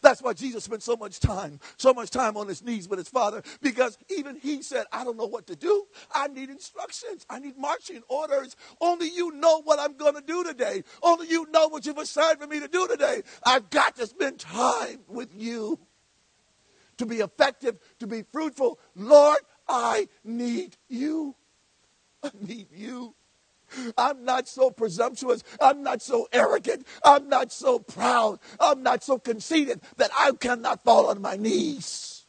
That's 0.02 0.22
why 0.22 0.32
Jesus 0.32 0.64
spent 0.64 0.82
so 0.82 0.96
much 0.96 1.20
time, 1.20 1.60
so 1.76 1.92
much 1.92 2.10
time 2.10 2.36
on 2.36 2.48
his 2.48 2.62
knees 2.62 2.88
with 2.88 2.98
his 2.98 3.08
father, 3.08 3.42
because 3.62 3.98
even 4.08 4.36
he 4.36 4.62
said, 4.62 4.86
I 4.92 5.04
don't 5.04 5.16
know 5.16 5.26
what 5.26 5.46
to 5.48 5.56
do. 5.56 5.86
I 6.14 6.28
need 6.28 6.50
instructions. 6.50 7.26
I 7.28 7.38
need 7.38 7.56
marching 7.56 8.02
orders. 8.08 8.56
Only 8.80 9.08
you 9.10 9.32
know 9.32 9.62
what 9.62 9.78
I'm 9.78 9.96
going 9.96 10.14
to 10.14 10.20
do 10.20 10.44
today. 10.44 10.84
Only 11.02 11.28
you 11.28 11.46
know 11.50 11.68
what 11.68 11.86
you've 11.86 11.98
assigned 11.98 12.40
for 12.40 12.46
me 12.46 12.60
to 12.60 12.68
do 12.68 12.86
today. 12.88 13.22
I've 13.44 13.70
got 13.70 13.96
to 13.96 14.06
spend 14.06 14.38
time 14.38 15.00
with 15.08 15.34
you 15.34 15.78
to 16.98 17.06
be 17.06 17.16
effective, 17.16 17.78
to 18.00 18.06
be 18.06 18.22
fruitful. 18.32 18.78
Lord, 18.94 19.38
I 19.68 20.08
need 20.24 20.76
you. 20.88 21.34
I 22.22 22.30
need 22.40 22.68
you. 22.72 23.14
I'm 23.96 24.24
not 24.24 24.48
so 24.48 24.70
presumptuous. 24.70 25.42
I'm 25.60 25.82
not 25.82 26.02
so 26.02 26.28
arrogant. 26.32 26.86
I'm 27.04 27.28
not 27.28 27.52
so 27.52 27.78
proud. 27.78 28.38
I'm 28.60 28.82
not 28.82 29.02
so 29.02 29.18
conceited 29.18 29.80
that 29.96 30.10
I 30.16 30.32
cannot 30.32 30.84
fall 30.84 31.06
on 31.06 31.20
my 31.20 31.36
knees. 31.36 32.24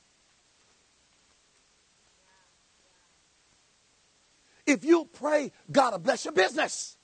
If 4.66 4.86
you 4.86 5.10
pray, 5.12 5.52
God 5.72 5.94
will 5.94 6.00
bless 6.00 6.26
your 6.26 6.34
business. 6.34 6.98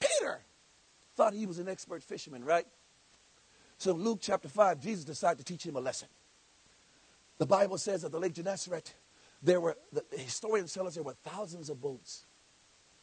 Peter 0.00 0.40
thought 1.16 1.32
he 1.32 1.46
was 1.46 1.58
an 1.58 1.68
expert 1.68 2.02
fisherman, 2.02 2.44
right? 2.44 2.66
So 3.78 3.92
in 3.92 4.02
Luke 4.02 4.18
chapter 4.20 4.48
5, 4.48 4.80
Jesus 4.80 5.04
decided 5.04 5.38
to 5.38 5.44
teach 5.44 5.64
him 5.64 5.76
a 5.76 5.80
lesson. 5.80 6.08
The 7.38 7.46
Bible 7.46 7.78
says 7.78 8.04
at 8.04 8.10
the 8.10 8.18
Lake 8.18 8.34
Gennesaret, 8.34 8.94
there 9.42 9.60
were, 9.60 9.76
the 9.92 10.04
historians 10.16 10.72
tell 10.72 10.86
us 10.86 10.94
there 10.94 11.04
were 11.04 11.16
thousands 11.24 11.70
of 11.70 11.80
boats. 11.80 12.26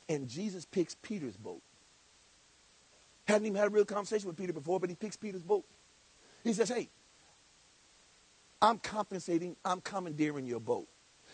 And 0.10 0.28
Jesus 0.30 0.66
picks 0.66 0.96
Peter's 0.96 1.38
boat. 1.38 1.62
Hadn't 3.28 3.48
even 3.48 3.58
had 3.58 3.68
a 3.68 3.72
real 3.72 3.86
conversation 3.86 4.28
with 4.28 4.38
Peter 4.38 4.54
before, 4.54 4.80
but 4.80 4.90
he 4.90 4.96
picks 4.96 5.18
Peter's 5.18 5.44
boat. 5.44 5.66
He 6.44 6.54
says, 6.54 6.70
Hey, 6.70 6.90
I'm 8.62 8.80
compensating, 8.80 9.56
I'm 9.66 9.82
commandeering 9.82 10.48
your 10.48 10.60
boat. 10.62 10.88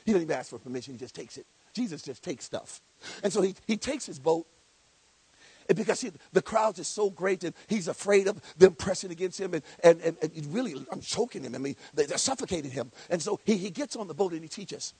He 0.05 0.13
doesn't 0.13 0.28
even 0.28 0.38
ask 0.38 0.51
for 0.51 0.59
permission, 0.59 0.93
he 0.95 0.99
just 0.99 1.15
takes 1.15 1.38
it. 1.38 1.45
Jesus 1.74 2.01
just 2.01 2.24
takes 2.24 2.45
stuff. 2.45 2.82
And 3.24 3.34
so 3.34 3.41
he, 3.41 3.55
he 3.67 3.78
takes 3.78 4.05
his 4.05 4.19
boat 4.19 4.47
And 5.69 5.78
because 5.78 6.01
he, 6.01 6.11
the 6.34 6.41
crowds 6.41 6.80
is 6.80 6.88
so 6.88 7.09
great 7.09 7.43
and 7.43 7.53
he's 7.67 7.88
afraid 7.88 8.28
of 8.28 8.41
them 8.57 8.76
pressing 8.76 9.11
against 9.11 9.39
him 9.39 9.53
and, 9.53 9.63
and, 9.84 10.01
and, 10.01 10.17
and 10.22 10.53
really 10.53 10.76
I'm 10.91 11.01
choking 11.01 11.43
him. 11.43 11.55
I 11.55 11.59
mean, 11.59 11.76
they, 11.93 12.05
they're 12.05 12.17
suffocating 12.17 12.72
him. 12.72 12.91
And 13.09 13.22
so 13.22 13.39
he, 13.45 13.57
he 13.57 13.69
gets 13.69 13.95
on 13.95 14.07
the 14.07 14.13
boat 14.13 14.34
and 14.34 14.41
he 14.41 14.49
teaches. 14.49 14.93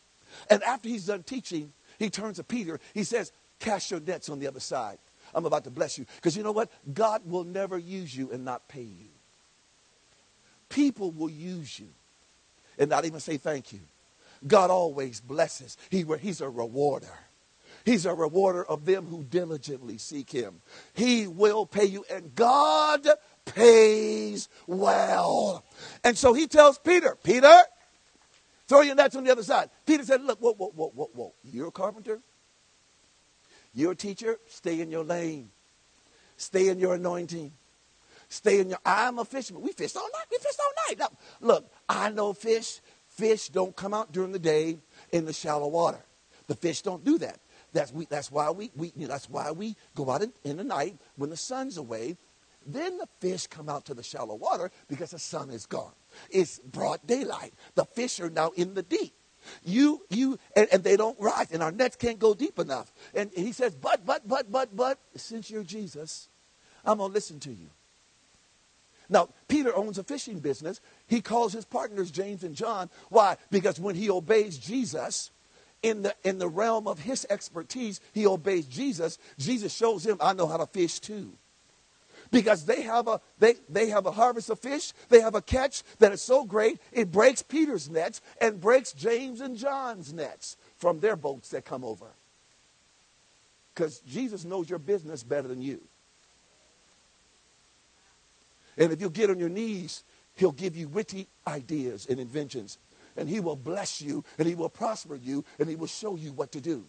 And 0.50 0.64
after 0.64 0.90
he's 0.90 1.08
done 1.08 1.24
teaching, 1.24 1.74
he 2.00 2.10
turns 2.10 2.38
to 2.38 2.44
Peter. 2.44 2.80
He 2.94 3.04
says, 3.04 3.34
Cast 3.62 3.92
your 3.92 4.00
nets 4.00 4.28
on 4.28 4.40
the 4.40 4.48
other 4.48 4.60
side. 4.60 4.98
I'm 5.34 5.46
about 5.46 5.64
to 5.66 5.70
bless 5.70 5.98
you. 5.98 6.06
Because 6.16 6.36
you 6.36 6.44
know 6.44 6.52
what? 6.52 6.70
God 6.94 7.22
will 7.26 7.44
never 7.44 7.78
use 7.78 8.16
you 8.16 8.32
and 8.32 8.44
not 8.44 8.68
pay 8.68 8.82
you. 8.82 9.08
People 10.68 11.12
will 11.12 11.30
use 11.30 11.80
you 11.80 11.88
and 12.80 12.90
not 12.90 13.06
even 13.06 13.20
say 13.20 13.38
thank 13.38 13.72
you. 13.72 13.80
God 14.46 14.72
always 14.72 15.22
blesses. 15.22 15.78
He, 15.92 16.04
he's 16.20 16.42
a 16.42 16.50
rewarder. 16.50 17.14
He's 17.86 18.08
a 18.08 18.14
rewarder 18.14 18.66
of 18.66 18.86
them 18.86 19.06
who 19.06 19.24
diligently 19.24 20.00
seek 20.00 20.32
him. 20.32 20.62
He 20.94 21.28
will 21.28 21.68
pay 21.68 21.86
you, 21.86 22.04
and 22.12 22.34
God 22.34 23.08
pays 23.46 24.50
well. 24.66 25.64
And 26.04 26.18
so 26.18 26.34
he 26.34 26.48
tells 26.48 26.80
Peter, 26.80 27.16
Peter, 27.24 27.54
throw 28.68 28.82
your 28.82 28.96
nets 28.96 29.16
on 29.16 29.24
the 29.24 29.32
other 29.32 29.44
side. 29.44 29.70
Peter 29.86 30.04
said, 30.04 30.24
Look, 30.24 30.40
whoa, 30.40 30.54
whoa, 30.54 30.72
whoa, 30.76 30.92
whoa, 30.96 31.10
whoa. 31.14 31.34
You're 31.44 31.68
a 31.68 31.72
carpenter? 31.72 32.22
You're 33.74 33.94
a 33.94 33.96
teacher? 33.96 34.38
Stay 34.48 34.82
in 34.82 34.92
your 34.92 35.04
lane. 35.04 35.50
Stay 36.38 36.70
in 36.70 36.80
your 36.80 36.96
anointing. 36.96 37.52
Stay 38.28 38.60
in 38.60 38.70
your. 38.70 38.80
I'm 38.86 39.20
a 39.20 39.26
fisherman. 39.26 39.62
We 39.62 39.72
fish 39.72 39.96
all 39.96 40.10
night. 40.14 40.26
We 40.32 40.38
fish 40.38 40.56
all 40.60 40.74
night. 40.88 41.00
Now, 41.00 41.18
look, 41.40 41.72
I 41.88 42.10
know 42.10 42.34
fish. 42.34 42.80
Fish 43.10 43.50
don't 43.50 43.76
come 43.76 43.94
out 43.94 44.14
during 44.14 44.32
the 44.32 44.40
day 44.40 44.78
in 45.12 45.26
the 45.26 45.34
shallow 45.34 45.68
water. 45.68 46.04
The 46.48 46.56
fish 46.56 46.82
don't 46.82 47.04
do 47.04 47.18
that. 47.20 47.40
That's, 47.74 47.92
we, 47.92 48.06
that's 48.06 48.32
why 48.32 48.50
we, 48.52 48.72
we 48.76 48.94
you 48.96 49.04
know, 49.04 49.08
that's 49.08 49.30
why 49.30 49.52
we 49.52 49.76
go 49.96 50.10
out 50.10 50.22
in, 50.22 50.34
in 50.44 50.58
the 50.58 50.64
night 50.64 50.96
when 51.16 51.30
the 51.30 51.38
sun's 51.38 51.78
away. 51.78 52.18
Then 52.66 52.98
the 52.98 53.08
fish 53.20 53.48
come 53.48 53.70
out 53.70 53.86
to 53.86 53.94
the 53.94 54.04
shallow 54.04 54.36
water 54.36 54.72
because 54.88 55.12
the 55.12 55.20
sun 55.20 55.50
is 55.50 55.66
gone. 55.66 55.94
It's 56.30 56.60
broad 56.60 57.00
daylight. 57.06 57.54
The 57.76 57.86
fish 57.86 58.20
are 58.20 58.30
now 58.30 58.52
in 58.56 58.74
the 58.76 58.84
deep. 58.84 59.14
You, 59.64 60.02
you, 60.10 60.40
and, 60.56 60.68
and, 60.72 60.84
they 60.84 60.98
don't 60.98 61.20
rise, 61.20 61.52
and 61.52 61.62
our 61.62 61.72
nets 61.72 61.96
can't 61.96 62.20
go 62.20 62.34
deep 62.34 62.60
enough. 62.60 62.92
And 63.14 63.32
he 63.36 63.52
says, 63.52 63.76
but, 63.76 64.06
but, 64.06 64.28
but, 64.28 64.52
but, 64.52 64.76
but, 64.76 65.00
since 65.16 65.50
you're 65.50 65.64
Jesus, 65.64 66.30
I'm 66.86 66.98
going 66.98 67.10
to 67.10 67.14
listen 67.14 67.40
to 67.42 67.52
you. 67.52 67.70
Now, 69.10 69.30
Peter 69.48 69.76
owns 69.76 69.98
a 69.98 70.04
fishing 70.04 70.40
business. 70.40 70.80
He 71.08 71.22
calls 71.22 71.54
his 71.54 71.66
partners 71.66 72.12
James 72.12 72.44
and 72.44 72.56
John. 72.56 72.90
Why? 73.10 73.38
Because 73.50 73.80
when 73.80 73.96
he 73.96 74.10
obeys 74.10 74.58
Jesus, 74.58 75.32
in 75.84 76.04
the, 76.04 76.16
in 76.24 76.38
the 76.38 76.48
realm 76.48 76.88
of 76.88 77.00
his 77.00 77.26
expertise, 77.30 78.00
he 78.14 78.26
obeys 78.26 78.68
Jesus. 78.68 79.18
Jesus 79.38 79.74
shows 79.76 80.06
him, 80.06 80.18
I 80.22 80.34
know 80.34 80.48
how 80.48 80.58
to 80.58 80.68
fish 80.68 81.00
too 81.00 81.34
because 82.32 82.66
they 82.66 82.82
have 82.82 83.08
a 83.08 83.22
they, 83.40 83.56
they 83.70 83.90
have 83.90 84.06
a 84.06 84.12
harvest 84.12 84.50
of 84.50 84.60
fish. 84.60 84.94
They 85.10 85.20
have 85.20 85.36
a 85.36 85.42
catch 85.42 85.84
that 86.00 86.12
is 86.12 86.22
so 86.22 86.46
great 86.46 86.80
it 86.92 87.12
breaks 87.12 87.42
peter's 87.42 87.90
nets 87.90 88.22
and 88.40 88.60
breaks 88.60 88.94
james 88.94 89.42
and 89.42 89.58
john's 89.58 90.14
nets 90.14 90.58
from 90.78 91.00
their 91.00 91.16
boats 91.16 91.50
that 91.50 91.66
come 91.66 91.84
over. 91.84 92.08
Because 93.74 94.00
jesus 94.00 94.46
knows 94.46 94.70
your 94.70 94.80
business 94.80 95.24
better 95.24 95.48
than 95.48 95.62
you. 95.62 95.82
And 98.78 98.92
if 98.92 99.02
you 99.02 99.10
get 99.10 99.30
on 99.30 99.40
your 99.40 99.50
knees 99.50 100.04
he'll 100.36 100.52
give 100.52 100.76
you 100.76 100.88
witty 100.88 101.28
ideas 101.46 102.08
and 102.10 102.20
inventions. 102.20 102.78
And 103.18 103.28
he 103.28 103.42
will 103.42 103.58
bless 103.58 104.02
you 104.02 104.24
and 104.40 104.48
he 104.48 104.56
will 104.56 104.70
prosper 104.70 105.16
you 105.16 105.44
and 105.60 105.68
he 105.70 105.76
will 105.76 105.88
show 105.88 106.16
you 106.16 106.32
what 106.32 106.54
to 106.54 106.62
do 106.62 106.86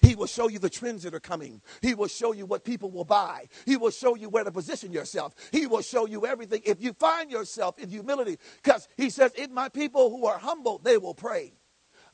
he 0.00 0.14
will 0.14 0.26
show 0.26 0.48
you 0.48 0.58
the 0.58 0.70
trends 0.70 1.02
that 1.02 1.14
are 1.14 1.20
coming. 1.20 1.60
He 1.80 1.94
will 1.94 2.08
show 2.08 2.32
you 2.32 2.46
what 2.46 2.64
people 2.64 2.90
will 2.90 3.04
buy. 3.04 3.48
He 3.66 3.76
will 3.76 3.90
show 3.90 4.14
you 4.14 4.28
where 4.28 4.44
to 4.44 4.52
position 4.52 4.92
yourself. 4.92 5.34
He 5.50 5.66
will 5.66 5.82
show 5.82 6.06
you 6.06 6.26
everything. 6.26 6.62
If 6.64 6.82
you 6.82 6.92
find 6.92 7.30
yourself 7.30 7.78
in 7.78 7.88
humility, 7.88 8.38
because 8.62 8.88
he 8.96 9.10
says, 9.10 9.32
If 9.36 9.50
my 9.50 9.68
people 9.68 10.10
who 10.10 10.26
are 10.26 10.38
humble, 10.38 10.78
they 10.78 10.98
will 10.98 11.14
pray. 11.14 11.54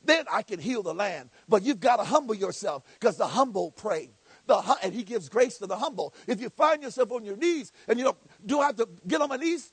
Then 0.04 0.24
I 0.32 0.42
can 0.42 0.60
heal 0.60 0.82
the 0.82 0.94
land. 0.94 1.30
But 1.48 1.62
you've 1.64 1.80
got 1.80 1.96
to 1.96 2.04
humble 2.04 2.34
yourself 2.34 2.84
because 2.98 3.16
the 3.16 3.26
humble 3.26 3.72
pray. 3.72 4.10
The, 4.46 4.76
and 4.82 4.94
he 4.94 5.02
gives 5.02 5.28
grace 5.28 5.58
to 5.58 5.66
the 5.66 5.76
humble. 5.76 6.14
If 6.26 6.40
you 6.40 6.48
find 6.48 6.82
yourself 6.82 7.12
on 7.12 7.24
your 7.24 7.36
knees 7.36 7.72
and 7.86 7.98
you 7.98 8.04
know, 8.04 8.16
do 8.44 8.60
I 8.60 8.66
have 8.66 8.76
to 8.76 8.88
get 9.06 9.20
on 9.20 9.28
my 9.28 9.36
knees? 9.36 9.72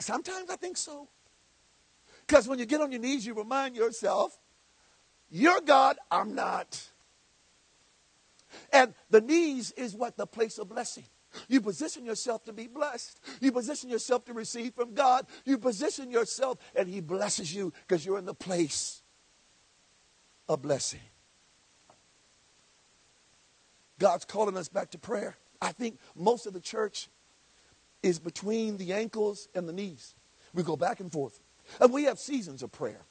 Sometimes 0.00 0.50
I 0.50 0.56
think 0.56 0.76
so. 0.76 1.08
Because 2.26 2.48
when 2.48 2.58
you 2.58 2.66
get 2.66 2.80
on 2.80 2.90
your 2.90 3.00
knees, 3.00 3.26
you 3.26 3.34
remind 3.34 3.76
yourself, 3.76 4.38
You're 5.28 5.60
God, 5.60 5.96
I'm 6.10 6.34
not. 6.34 6.88
And 8.72 8.94
the 9.10 9.20
knees 9.20 9.72
is 9.72 9.94
what? 9.94 10.16
The 10.16 10.26
place 10.26 10.58
of 10.58 10.68
blessing. 10.68 11.04
You 11.48 11.60
position 11.60 12.04
yourself 12.04 12.44
to 12.44 12.52
be 12.52 12.66
blessed. 12.66 13.20
You 13.40 13.52
position 13.52 13.88
yourself 13.88 14.24
to 14.24 14.32
receive 14.32 14.74
from 14.74 14.94
God. 14.94 15.26
You 15.44 15.58
position 15.58 16.10
yourself, 16.10 16.58
and 16.74 16.88
He 16.88 17.00
blesses 17.00 17.54
you 17.54 17.72
because 17.86 18.04
you're 18.04 18.18
in 18.18 18.24
the 18.24 18.34
place 18.34 19.02
of 20.48 20.62
blessing. 20.62 21.00
God's 23.98 24.24
calling 24.24 24.56
us 24.56 24.68
back 24.68 24.90
to 24.92 24.98
prayer. 24.98 25.36
I 25.60 25.72
think 25.72 25.98
most 26.16 26.46
of 26.46 26.52
the 26.52 26.60
church 26.60 27.08
is 28.02 28.18
between 28.18 28.78
the 28.78 28.94
ankles 28.94 29.46
and 29.54 29.68
the 29.68 29.72
knees. 29.72 30.14
We 30.54 30.62
go 30.62 30.76
back 30.76 31.00
and 31.00 31.12
forth. 31.12 31.38
And 31.80 31.92
we 31.92 32.04
have 32.04 32.18
seasons 32.18 32.62
of 32.62 32.72
prayer. 32.72 33.02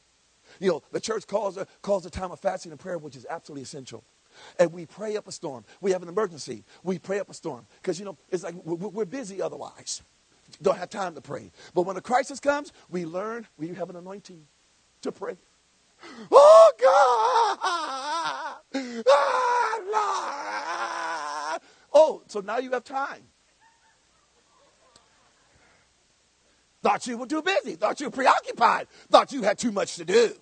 You 0.59 0.69
know, 0.69 0.83
the 0.91 0.99
church 0.99 1.27
calls 1.27 1.57
a, 1.57 1.67
calls 1.83 2.05
a 2.05 2.09
time 2.09 2.31
of 2.31 2.39
fasting 2.39 2.71
and 2.71 2.79
prayer, 2.79 2.97
which 2.97 3.15
is 3.15 3.25
absolutely 3.29 3.61
essential 3.61 4.03
and 4.59 4.71
we 4.73 4.85
pray 4.85 5.17
up 5.17 5.27
a 5.27 5.31
storm. 5.31 5.65
We 5.81 5.91
have 5.91 6.03
an 6.03 6.09
emergency. 6.09 6.63
We 6.83 6.99
pray 6.99 7.19
up 7.19 7.29
a 7.29 7.33
storm. 7.33 7.65
Because, 7.81 7.99
you 7.99 8.05
know, 8.05 8.17
it's 8.29 8.43
like 8.43 8.55
we're 8.63 9.05
busy 9.05 9.41
otherwise. 9.41 10.01
Don't 10.61 10.77
have 10.77 10.89
time 10.89 11.15
to 11.15 11.21
pray. 11.21 11.51
But 11.73 11.83
when 11.83 11.95
a 11.97 12.01
crisis 12.01 12.39
comes, 12.39 12.73
we 12.89 13.05
learn 13.05 13.47
we 13.57 13.69
have 13.69 13.89
an 13.89 13.95
anointing 13.95 14.45
to 15.01 15.11
pray. 15.11 15.37
Oh, 16.31 16.71
God! 16.81 17.57
Ah, 20.01 21.59
oh, 21.93 22.23
so 22.27 22.39
now 22.39 22.57
you 22.59 22.71
have 22.71 22.83
time. 22.83 23.23
Thought 26.81 27.07
you 27.07 27.17
were 27.17 27.25
too 27.25 27.41
busy. 27.41 27.75
Thought 27.75 27.99
you 27.99 28.07
were 28.07 28.11
preoccupied. 28.11 28.87
Thought 29.09 29.33
you 29.33 29.43
had 29.43 29.57
too 29.57 29.71
much 29.71 29.95
to 29.97 30.05
do. 30.05 30.33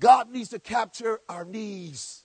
God 0.00 0.30
needs 0.30 0.48
to 0.48 0.58
capture 0.58 1.20
our 1.28 1.44
knees. 1.44 2.24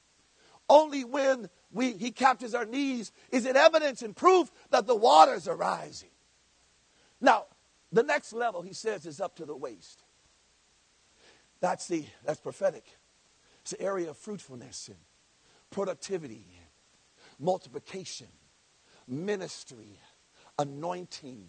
Only 0.68 1.04
when 1.04 1.50
we, 1.72 1.92
he 1.92 2.10
captures 2.10 2.56
our 2.56 2.66
knees 2.66 3.12
is 3.30 3.46
it 3.46 3.56
evidence 3.56 4.02
and 4.02 4.16
proof 4.16 4.50
that 4.72 4.88
the 4.88 4.96
waters 4.96 5.48
are 5.48 5.56
rising. 5.56 6.10
Now, 7.22 7.46
the 7.92 8.02
next 8.02 8.34
level, 8.34 8.62
he 8.62 8.74
says, 8.74 9.06
is 9.06 9.22
up 9.22 9.36
to 9.36 9.46
the 9.46 9.56
waist. 9.56 10.04
That's 11.60 11.88
the 11.88 12.06
that's 12.26 12.40
prophetic. 12.40 12.86
It's 13.62 13.72
the 13.72 13.82
area 13.82 14.10
of 14.10 14.18
fruitfulness 14.18 14.88
and 14.88 14.98
productivity, 15.70 16.48
multiplication, 17.40 18.28
ministry, 19.08 20.00
anointing, 20.58 21.48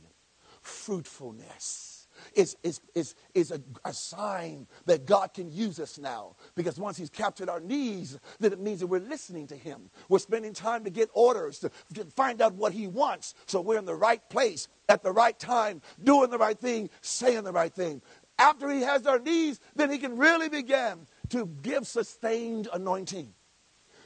fruitfulness 0.60 1.95
is, 2.34 2.56
is, 2.62 2.80
is, 2.94 3.14
is 3.34 3.50
a, 3.50 3.60
a 3.84 3.92
sign 3.92 4.66
that 4.86 5.06
God 5.06 5.34
can 5.34 5.50
use 5.50 5.80
us 5.80 5.98
now. 5.98 6.36
Because 6.54 6.78
once 6.78 6.96
He's 6.96 7.10
captured 7.10 7.48
our 7.48 7.60
needs, 7.60 8.18
then 8.40 8.52
it 8.52 8.60
means 8.60 8.80
that 8.80 8.86
we're 8.86 9.00
listening 9.00 9.46
to 9.48 9.56
Him. 9.56 9.90
We're 10.08 10.18
spending 10.18 10.52
time 10.52 10.84
to 10.84 10.90
get 10.90 11.08
orders, 11.12 11.58
to, 11.60 11.70
to 11.94 12.04
find 12.04 12.40
out 12.40 12.54
what 12.54 12.72
He 12.72 12.86
wants. 12.86 13.34
So 13.46 13.60
we're 13.60 13.78
in 13.78 13.84
the 13.84 13.94
right 13.94 14.26
place 14.28 14.68
at 14.88 15.02
the 15.02 15.12
right 15.12 15.38
time, 15.38 15.82
doing 16.02 16.30
the 16.30 16.38
right 16.38 16.58
thing, 16.58 16.90
saying 17.00 17.44
the 17.44 17.52
right 17.52 17.74
thing. 17.74 18.02
After 18.38 18.70
He 18.70 18.82
has 18.82 19.06
our 19.06 19.18
needs, 19.18 19.60
then 19.74 19.90
He 19.90 19.98
can 19.98 20.16
really 20.16 20.48
begin 20.48 21.06
to 21.30 21.46
give 21.62 21.86
sustained 21.86 22.68
anointing, 22.72 23.32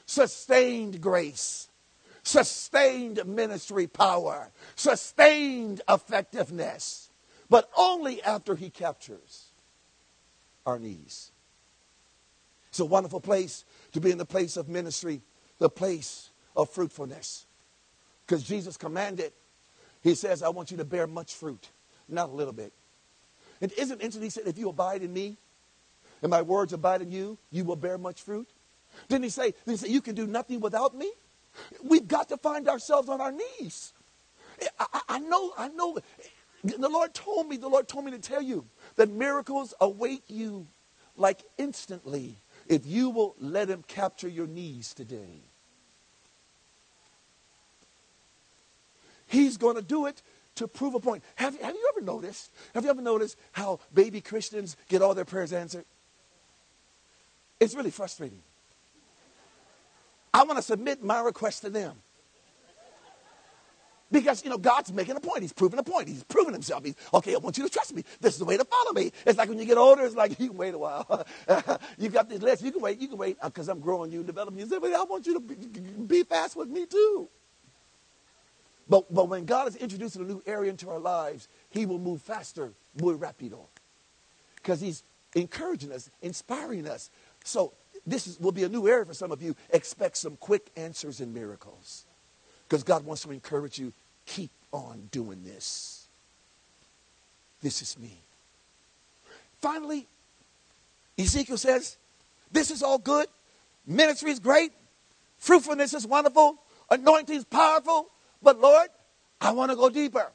sustained 0.07 1.01
grace 1.01 1.69
sustained 2.23 3.25
ministry 3.27 3.87
power, 3.87 4.51
sustained 4.75 5.81
effectiveness 5.89 7.10
but 7.51 7.69
only 7.77 8.23
after 8.23 8.55
he 8.55 8.71
captures 8.71 9.47
our 10.65 10.79
knees. 10.79 11.33
It's 12.69 12.81
a 12.81 12.85
wonderful 12.85 13.21
place 13.21 13.65
to 13.93 14.01
be 14.01 14.13
in 14.13 14.19
the 14.19 14.25
place 14.25 14.57
of 14.57 14.69
ministry, 14.69 15.21
the 15.59 15.69
place 15.69 16.31
of 16.57 16.71
fruitfulness. 16.71 17.45
Because 18.25 18.45
Jesus 18.45 18.77
commanded, 18.77 19.33
He 20.03 20.15
says, 20.15 20.43
I 20.43 20.49
want 20.51 20.71
you 20.71 20.77
to 20.77 20.85
bear 20.85 21.09
much 21.09 21.35
fruit, 21.35 21.69
not 22.09 22.29
a 22.29 22.33
little 22.33 22.53
bit. 22.53 22.73
And 23.61 23.73
isn't 23.73 24.01
interesting? 24.01 24.23
He 24.23 24.31
said, 24.31 24.47
If 24.47 24.57
you 24.57 24.69
abide 24.69 25.03
in 25.03 25.13
me 25.13 25.37
and 26.23 26.31
my 26.31 26.43
words 26.43 26.73
abide 26.73 27.03
in 27.03 27.11
you, 27.11 27.37
you 27.51 27.65
will 27.65 27.77
bear 27.77 27.99
much 27.99 28.23
fruit. 28.23 28.49
Didn't 29.09 29.25
he 29.25 29.31
say, 29.31 29.53
didn't 29.65 29.67
he 29.67 29.77
say 29.77 29.89
you 29.89 30.01
can 30.01 30.15
do 30.15 30.27
nothing 30.27 30.61
without 30.61 30.97
me? 30.97 31.11
We've 31.83 32.07
got 32.07 32.29
to 32.29 32.37
find 32.37 32.69
ourselves 32.69 33.09
on 33.09 33.21
our 33.21 33.33
knees. 33.33 33.93
I, 34.79 34.87
I, 34.93 35.01
I 35.09 35.19
know, 35.19 35.53
I 35.57 35.69
know 35.69 35.99
the 36.63 36.89
Lord 36.89 37.15
told 37.15 37.49
me, 37.49 37.57
the 37.57 37.69
Lord 37.69 37.89
told 37.89 38.05
me 38.05 38.11
to 38.13 38.19
tell 38.19 38.43
you 38.43 38.67
that 38.97 39.11
miracles 39.11 39.75
await 39.81 40.23
you 40.29 40.67
like 41.17 41.43
instantly 41.59 42.39
if 42.69 42.87
you 42.87 43.11
will 43.11 43.35
let 43.39 43.69
him 43.69 43.83
capture 43.87 44.29
your 44.29 44.47
knees 44.47 44.95
today, 44.95 45.43
he's 49.27 49.57
going 49.57 49.77
to 49.77 49.83
do 49.83 50.07
it 50.07 50.23
to 50.57 50.69
prove 50.69 50.95
a 50.95 51.01
point. 51.01 51.25
Have, 51.37 51.59
have 51.61 51.75
you 51.75 51.93
ever 51.97 52.05
noticed? 52.05 52.53
Have 52.75 52.85
you 52.85 52.91
ever 52.91 53.03
noticed 53.03 53.37
how 53.53 53.81
baby 53.93 54.21
Christians 54.21 54.77
get 54.89 55.03
all 55.03 55.15
their 55.15 55.25
prayers 55.25 55.53
answered? 55.53 55.85
It's 57.59 57.75
really 57.75 57.91
frustrating. 57.91 58.43
I 60.33 60.45
want 60.45 60.59
to 60.59 60.63
submit 60.63 61.03
my 61.03 61.21
request 61.21 61.63
to 61.63 61.71
them. 61.71 61.97
Because, 64.13 64.43
you 64.43 64.51
know, 64.51 64.59
God's 64.59 64.93
making 64.93 65.17
a 65.17 65.21
point. 65.21 65.43
He's 65.43 65.53
proving 65.53 65.79
a 65.79 65.85
point. 65.85 66.09
He's 66.09 66.25
proving 66.25 66.53
himself. 66.53 66.85
He's, 66.85 66.97
okay, 67.15 67.35
I 67.35 67.39
want 67.39 67.57
you 67.57 67.65
to 67.65 67.71
trust 67.71 67.95
me. 67.95 68.05
This 68.21 68.35
is 68.35 68.39
the 68.41 68.45
way 68.45 68.57
to 68.57 68.65
follow 68.65 68.93
me. 68.93 69.13
It's 69.25 69.39
like 69.39 69.49
when 69.49 69.59
you 69.59 69.65
get 69.65 69.79
older, 69.79 70.05
it's 70.05 70.17
like, 70.17 70.31
you 70.41 70.49
can 70.49 70.57
wait 70.57 70.75
a 70.75 70.79
while. 70.79 71.27
you 71.99 72.09
got 72.09 72.29
this 72.29 72.43
list. 72.43 72.65
You 72.65 72.73
can 72.73 72.83
wait. 72.83 73.01
You 73.01 73.09
can 73.09 73.19
wait 73.19 73.37
uh, 73.41 73.49
because 73.49 73.69
I'm 73.69 73.79
growing 73.79 74.11
you 74.11 74.19
and 74.19 74.27
developing 74.27 74.59
you. 74.59 74.67
I 74.73 75.05
want 75.05 75.27
you 75.27 75.35
to 75.35 75.41
be, 75.41 75.55
be 75.55 76.23
fast 76.25 76.57
with 76.57 76.69
me 76.69 76.87
too. 76.87 77.29
But, 78.89 79.15
but 79.15 79.29
when 79.29 79.45
God 79.45 79.69
is 79.69 79.77
introducing 79.77 80.23
a 80.23 80.25
new 80.25 80.43
area 80.45 80.69
into 80.69 80.91
our 80.91 80.99
lives, 80.99 81.47
he 81.69 81.87
will 81.87 82.01
move 82.01 82.21
faster, 82.21 82.73
muy 83.01 83.15
rápido. 83.15 83.67
Because 84.57 84.81
he's 84.81 85.05
encouraging 85.37 85.93
us, 85.93 86.11
inspiring 86.21 86.89
us. 86.89 87.09
So 87.45 87.75
this 88.05 88.27
is, 88.27 88.41
will 88.41 88.51
be 88.51 88.65
a 88.65 88.69
new 88.69 88.89
area 88.89 89.05
for 89.05 89.15
some 89.15 89.31
of 89.31 89.41
you. 89.41 89.55
Expect 89.71 90.17
some 90.17 90.37
quick 90.37 90.71
answers 90.77 91.21
and 91.21 91.33
miracles. 91.33 92.05
Because 92.69 92.83
God 92.83 93.05
wants 93.05 93.23
to 93.23 93.31
encourage 93.31 93.79
you, 93.79 93.93
keep 94.31 94.51
on 94.73 95.09
doing 95.11 95.43
this. 95.45 96.07
This 97.63 97.83
is 97.83 97.99
me. 97.99 98.17
Finally, 99.61 100.07
Ezekiel 101.19 101.59
says, 101.59 101.97
This 102.51 102.71
is 102.71 102.83
all 102.83 102.99
good. 102.99 103.27
Ministry 103.87 104.31
is 104.31 104.39
great. 104.39 104.73
Fruitfulness 105.39 105.95
is 105.95 106.07
wonderful. 106.07 106.57
Anointing 106.91 107.37
is 107.37 107.45
powerful. 107.45 108.09
But 108.43 108.61
Lord, 108.61 108.89
I 109.41 109.53
want 109.53 109.71
to 109.71 109.77
go 109.77 109.91
deeper. 109.91 110.31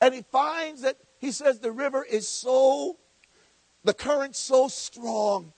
And 0.00 0.14
he 0.14 0.22
finds 0.30 0.82
that, 0.82 0.96
he 1.20 1.32
says, 1.32 1.60
the 1.60 1.72
river 1.72 2.04
is 2.04 2.28
so, 2.28 2.96
the 3.84 3.94
current 3.94 4.36
so 4.36 4.68
strong 4.68 5.52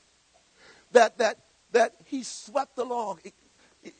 that, 0.92 1.18
that, 1.18 1.38
that 1.72 1.94
he 2.04 2.22
swept 2.22 2.78
along. 2.78 3.20
He, 3.24 3.32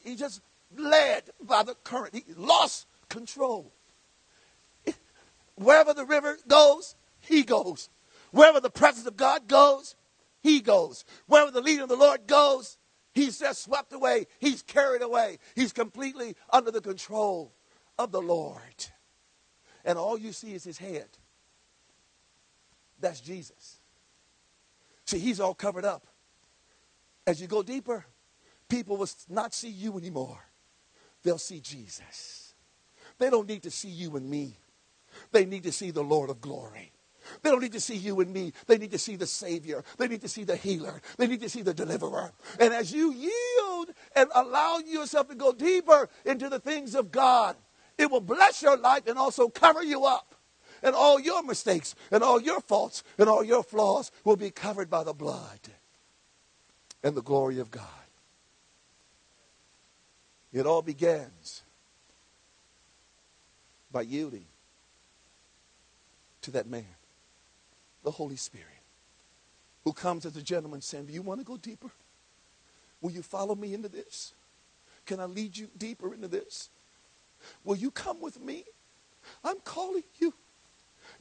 he 0.04 0.16
just 0.16 0.42
led 0.76 1.24
by 1.42 1.62
the 1.62 1.74
current. 1.82 2.14
He 2.14 2.24
lost 2.36 2.86
control. 3.14 3.72
Wherever 5.54 5.94
the 5.94 6.04
river 6.04 6.36
goes, 6.48 6.96
he 7.20 7.42
goes. 7.44 7.88
Wherever 8.32 8.60
the 8.60 8.70
presence 8.70 9.06
of 9.06 9.16
God 9.16 9.46
goes, 9.46 9.94
he 10.42 10.60
goes. 10.60 11.04
Wherever 11.26 11.50
the 11.50 11.60
leading 11.60 11.82
of 11.82 11.88
the 11.88 11.96
Lord 11.96 12.26
goes, 12.26 12.76
he's 13.12 13.38
just 13.38 13.62
swept 13.62 13.92
away. 13.92 14.26
He's 14.40 14.62
carried 14.62 15.02
away. 15.02 15.38
He's 15.54 15.72
completely 15.72 16.34
under 16.50 16.70
the 16.70 16.80
control 16.80 17.54
of 17.98 18.10
the 18.10 18.20
Lord. 18.20 18.86
And 19.84 19.96
all 19.96 20.18
you 20.18 20.32
see 20.32 20.54
is 20.54 20.64
his 20.64 20.78
head. 20.78 21.08
That's 23.00 23.20
Jesus. 23.20 23.80
See, 25.04 25.18
he's 25.18 25.38
all 25.38 25.54
covered 25.54 25.84
up. 25.84 26.06
As 27.26 27.40
you 27.40 27.46
go 27.46 27.62
deeper, 27.62 28.04
people 28.68 28.96
will 28.96 29.08
not 29.28 29.54
see 29.54 29.68
you 29.68 29.96
anymore 29.96 30.40
they'll 31.24 31.38
see 31.38 31.58
Jesus. 31.58 32.43
They 33.18 33.30
don't 33.30 33.48
need 33.48 33.62
to 33.62 33.70
see 33.70 33.88
you 33.88 34.16
and 34.16 34.28
me. 34.28 34.58
They 35.32 35.44
need 35.44 35.62
to 35.64 35.72
see 35.72 35.90
the 35.90 36.02
Lord 36.02 36.30
of 36.30 36.40
glory. 36.40 36.92
They 37.42 37.50
don't 37.50 37.62
need 37.62 37.72
to 37.72 37.80
see 37.80 37.96
you 37.96 38.20
and 38.20 38.32
me. 38.32 38.52
They 38.66 38.78
need 38.78 38.90
to 38.90 38.98
see 38.98 39.16
the 39.16 39.26
Savior. 39.26 39.82
They 39.98 40.08
need 40.08 40.20
to 40.22 40.28
see 40.28 40.44
the 40.44 40.56
healer. 40.56 41.00
They 41.16 41.26
need 41.26 41.40
to 41.40 41.48
see 41.48 41.62
the 41.62 41.74
deliverer. 41.74 42.32
And 42.60 42.74
as 42.74 42.92
you 42.92 43.12
yield 43.12 43.90
and 44.14 44.28
allow 44.34 44.78
yourself 44.78 45.28
to 45.28 45.34
go 45.34 45.52
deeper 45.52 46.08
into 46.24 46.48
the 46.48 46.58
things 46.58 46.94
of 46.94 47.10
God, 47.10 47.56
it 47.96 48.10
will 48.10 48.20
bless 48.20 48.62
your 48.62 48.76
life 48.76 49.06
and 49.06 49.18
also 49.18 49.48
cover 49.48 49.82
you 49.82 50.04
up. 50.04 50.34
And 50.82 50.94
all 50.94 51.18
your 51.18 51.42
mistakes 51.42 51.94
and 52.10 52.22
all 52.22 52.40
your 52.40 52.60
faults 52.60 53.02
and 53.18 53.28
all 53.28 53.42
your 53.42 53.62
flaws 53.62 54.10
will 54.24 54.36
be 54.36 54.50
covered 54.50 54.90
by 54.90 55.02
the 55.02 55.14
blood 55.14 55.60
and 57.02 57.16
the 57.16 57.22
glory 57.22 57.58
of 57.58 57.70
God. 57.70 57.88
It 60.52 60.66
all 60.66 60.82
begins 60.82 61.63
by 63.94 64.02
yielding 64.02 64.44
to 66.42 66.50
that 66.50 66.66
man, 66.66 66.84
the 68.02 68.10
Holy 68.10 68.34
Spirit, 68.34 68.66
who 69.84 69.92
comes 69.92 70.26
as 70.26 70.36
a 70.36 70.42
gentleman 70.42 70.80
saying, 70.80 71.06
Do 71.06 71.12
you 71.12 71.22
want 71.22 71.40
to 71.40 71.46
go 71.46 71.56
deeper? 71.56 71.90
Will 73.00 73.12
you 73.12 73.22
follow 73.22 73.54
me 73.54 73.72
into 73.72 73.88
this? 73.88 74.34
Can 75.06 75.20
I 75.20 75.26
lead 75.26 75.56
you 75.56 75.68
deeper 75.78 76.12
into 76.12 76.26
this? 76.26 76.70
Will 77.62 77.76
you 77.76 77.92
come 77.92 78.20
with 78.20 78.40
me? 78.40 78.64
I'm 79.44 79.60
calling 79.60 80.02
you. 80.18 80.34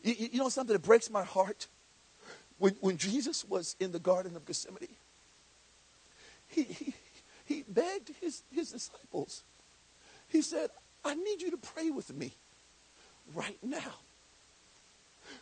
You, 0.01 0.29
you 0.31 0.39
know 0.39 0.49
something 0.49 0.73
that 0.73 0.81
breaks 0.81 1.11
my 1.11 1.23
heart? 1.23 1.67
When, 2.57 2.75
when 2.81 2.97
Jesus 2.97 3.47
was 3.47 3.75
in 3.79 3.91
the 3.91 3.99
Garden 3.99 4.35
of 4.35 4.45
Gethsemane, 4.45 4.87
he, 6.47 6.63
he, 6.63 6.93
he 7.45 7.63
begged 7.67 8.11
his, 8.19 8.41
his 8.51 8.71
disciples. 8.71 9.43
He 10.29 10.41
said, 10.41 10.71
I 11.05 11.13
need 11.13 11.41
you 11.41 11.51
to 11.51 11.57
pray 11.57 11.91
with 11.91 12.11
me 12.15 12.33
right 13.33 13.57
now. 13.61 13.93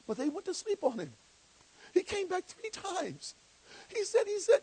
But 0.08 0.18
they 0.18 0.30
went 0.30 0.46
to 0.46 0.54
sleep 0.54 0.80
on 0.84 1.00
him. 1.00 1.12
He 1.94 2.04
came 2.04 2.28
back 2.28 2.46
three 2.46 2.70
times. 2.70 3.34
He 3.94 4.04
said, 4.04 4.24
he 4.26 4.40
said, 4.40 4.62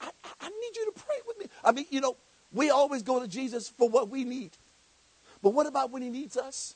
I, 0.00 0.10
I 0.40 0.48
need 0.48 0.76
you 0.76 0.92
to 0.92 1.00
pray 1.00 1.16
with 1.26 1.38
me. 1.38 1.46
I 1.64 1.72
mean, 1.72 1.86
you 1.90 2.00
know, 2.00 2.16
we 2.52 2.70
always 2.70 3.02
go 3.02 3.20
to 3.20 3.28
Jesus 3.28 3.68
for 3.68 3.88
what 3.88 4.08
we 4.08 4.24
need. 4.24 4.50
But 5.42 5.50
what 5.50 5.66
about 5.66 5.90
when 5.90 6.02
he 6.02 6.08
needs 6.08 6.36
us? 6.36 6.74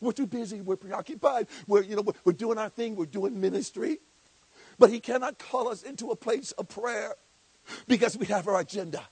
We're 0.00 0.12
too 0.12 0.26
busy. 0.26 0.60
We're 0.60 0.76
preoccupied. 0.76 1.46
We're, 1.66 1.82
you 1.82 1.96
know, 1.96 2.02
we're, 2.02 2.14
we're 2.24 2.32
doing 2.32 2.58
our 2.58 2.70
thing. 2.70 2.96
We're 2.96 3.06
doing 3.06 3.40
ministry. 3.40 3.98
But 4.78 4.90
he 4.90 4.98
cannot 5.00 5.38
call 5.38 5.68
us 5.68 5.82
into 5.82 6.10
a 6.10 6.16
place 6.16 6.52
of 6.52 6.68
prayer 6.68 7.14
because 7.86 8.16
we 8.16 8.26
have 8.26 8.48
our 8.48 8.60
agenda. 8.60 9.02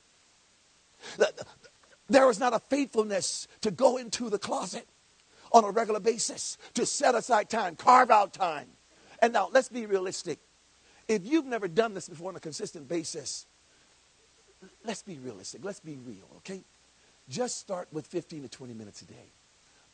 There 2.08 2.28
is 2.30 2.40
not 2.40 2.54
a 2.54 2.58
faithfulness 2.58 3.48
to 3.60 3.70
go 3.70 3.96
into 3.96 4.30
the 4.30 4.38
closet 4.38 4.86
on 5.52 5.64
a 5.64 5.70
regular 5.70 6.00
basis, 6.00 6.58
to 6.74 6.86
set 6.86 7.14
aside 7.14 7.48
time, 7.48 7.76
carve 7.76 8.10
out 8.10 8.32
time. 8.32 8.68
And 9.20 9.32
now, 9.32 9.48
let's 9.52 9.68
be 9.68 9.86
realistic. 9.86 10.38
If 11.08 11.26
you've 11.26 11.46
never 11.46 11.68
done 11.68 11.94
this 11.94 12.08
before 12.08 12.30
on 12.30 12.36
a 12.36 12.40
consistent 12.40 12.88
basis, 12.88 13.46
let's 14.84 15.02
be 15.02 15.18
realistic. 15.18 15.64
Let's 15.64 15.80
be 15.80 15.96
real, 15.96 16.28
okay? 16.38 16.62
Just 17.28 17.58
start 17.58 17.88
with 17.92 18.06
15 18.06 18.42
to 18.42 18.48
20 18.48 18.74
minutes 18.74 19.02
a 19.02 19.06
day. 19.06 19.32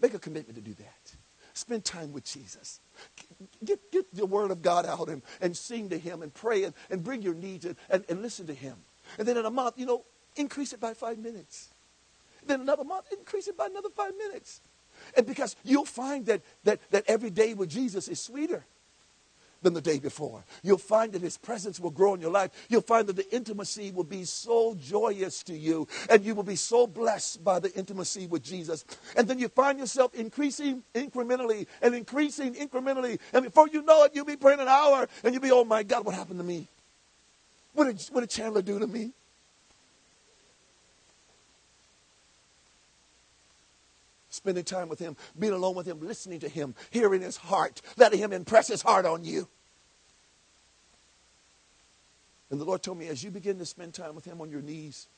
Make 0.01 0.15
a 0.15 0.19
commitment 0.19 0.57
to 0.57 0.63
do 0.63 0.75
that. 0.75 1.15
Spend 1.55 1.85
time 1.85 2.13
with 2.13 2.25
Jesus. 2.25 2.81
Get, 3.65 3.93
get 3.93 4.13
the 4.13 4.27
word 4.27 4.51
of 4.51 4.61
God 4.61 4.87
out 4.87 5.09
and, 5.09 5.23
and 5.41 5.57
sing 5.57 5.89
to 5.91 5.99
him 5.99 6.23
and 6.23 6.35
pray 6.35 6.65
and, 6.65 6.75
and 6.91 7.03
bring 7.03 7.23
your 7.23 7.35
needs 7.35 7.65
and, 7.65 7.77
and, 7.89 8.05
and 8.09 8.23
listen 8.23 8.47
to 8.49 8.55
him. 8.55 8.77
And 9.19 9.29
then 9.29 9.37
in 9.37 9.45
a 9.45 9.51
month, 9.51 9.79
you 9.79 9.87
know, 9.87 10.05
increase 10.37 10.73
it 10.73 10.81
by 10.81 10.95
five 10.95 11.19
minutes. 11.19 11.74
Then 12.47 12.61
another 12.61 12.85
month, 12.85 13.07
increase 13.13 13.49
it 13.49 13.57
by 13.57 13.67
another 13.67 13.91
five 13.91 14.17
minutes. 14.17 14.61
And 15.17 15.27
because 15.27 15.57
you'll 15.65 15.85
find 15.85 16.27
that, 16.27 16.43
that, 16.65 16.81
that 16.91 17.05
every 17.07 17.31
day 17.31 17.55
with 17.55 17.69
Jesus 17.69 18.09
is 18.09 18.21
sweeter 18.21 18.65
than 19.65 19.75
the 19.75 19.81
day 19.81 19.99
before. 19.99 20.45
You'll 20.63 20.79
find 20.79 21.13
that 21.13 21.23
His 21.23 21.37
presence 21.37 21.81
will 21.81 21.91
grow 21.91 22.15
in 22.15 22.21
your 22.21 22.31
life. 22.31 22.51
You'll 22.69 22.83
find 22.83 23.07
that 23.09 23.17
the 23.17 23.35
intimacy 23.35 23.91
will 23.91 24.05
be 24.05 24.25
so 24.25 24.77
joyous 24.77 25.43
to 25.45 25.55
you, 25.55 25.89
and 26.09 26.25
you 26.25 26.35
will 26.35 26.45
be 26.45 26.55
so 26.57 26.87
blessed 26.87 27.43
by 27.43 27.59
the 27.59 27.73
intimacy 27.75 28.27
with 28.27 28.45
Jesus. 28.45 28.85
And 29.17 29.27
then 29.27 29.39
you 29.39 29.49
find 29.49 29.79
yourself 29.79 30.15
increasing 30.15 30.85
incrementally 30.95 31.67
and 31.83 31.95
increasing 31.95 32.55
incrementally. 32.55 33.19
And 33.33 33.45
before 33.45 33.69
you 33.69 33.83
know 33.83 34.05
it, 34.05 34.13
you'll 34.15 34.27
be 34.27 34.37
praying 34.37 34.61
an 34.61 34.69
hour, 34.69 35.09
and 35.25 35.35
you'll 35.35 35.43
be, 35.43 35.51
oh 35.51 35.65
my 35.65 35.83
God, 35.83 36.05
what 36.05 36.15
happened 36.15 36.39
to 36.39 36.45
me? 36.45 36.69
What 37.73 37.87
did, 37.87 38.01
what 38.13 38.21
did 38.21 38.31
Chandler 38.31 38.63
do 38.63 38.79
to 38.79 38.87
me? 38.87 39.13
Spending 44.35 44.65
time 44.65 44.89
with 44.89 44.99
Him, 44.99 45.17
being 45.39 45.53
alone 45.53 45.75
with 45.75 45.87
Him, 45.87 46.01
listening 46.01 46.41
to 46.41 46.49
Him, 46.49 46.75
hearing 46.91 47.23
His 47.23 47.37
heart, 47.37 47.81
letting 47.97 48.19
Him 48.19 48.33
impress 48.33 48.69
His 48.69 48.83
heart 48.83 49.07
on 49.07 49.25
you. 49.25 49.49
And 52.51 52.61
the 52.61 52.65
Lord 52.65 52.83
told 52.83 52.99
me, 52.99 53.09
as 53.09 53.25
you 53.25 53.31
begin 53.31 53.59
to 53.59 53.67
spend 53.67 53.95
time 53.95 54.15
with 54.15 54.25
Him 54.25 54.41
on 54.41 54.51
your 54.51 54.63
knees, 54.63 55.09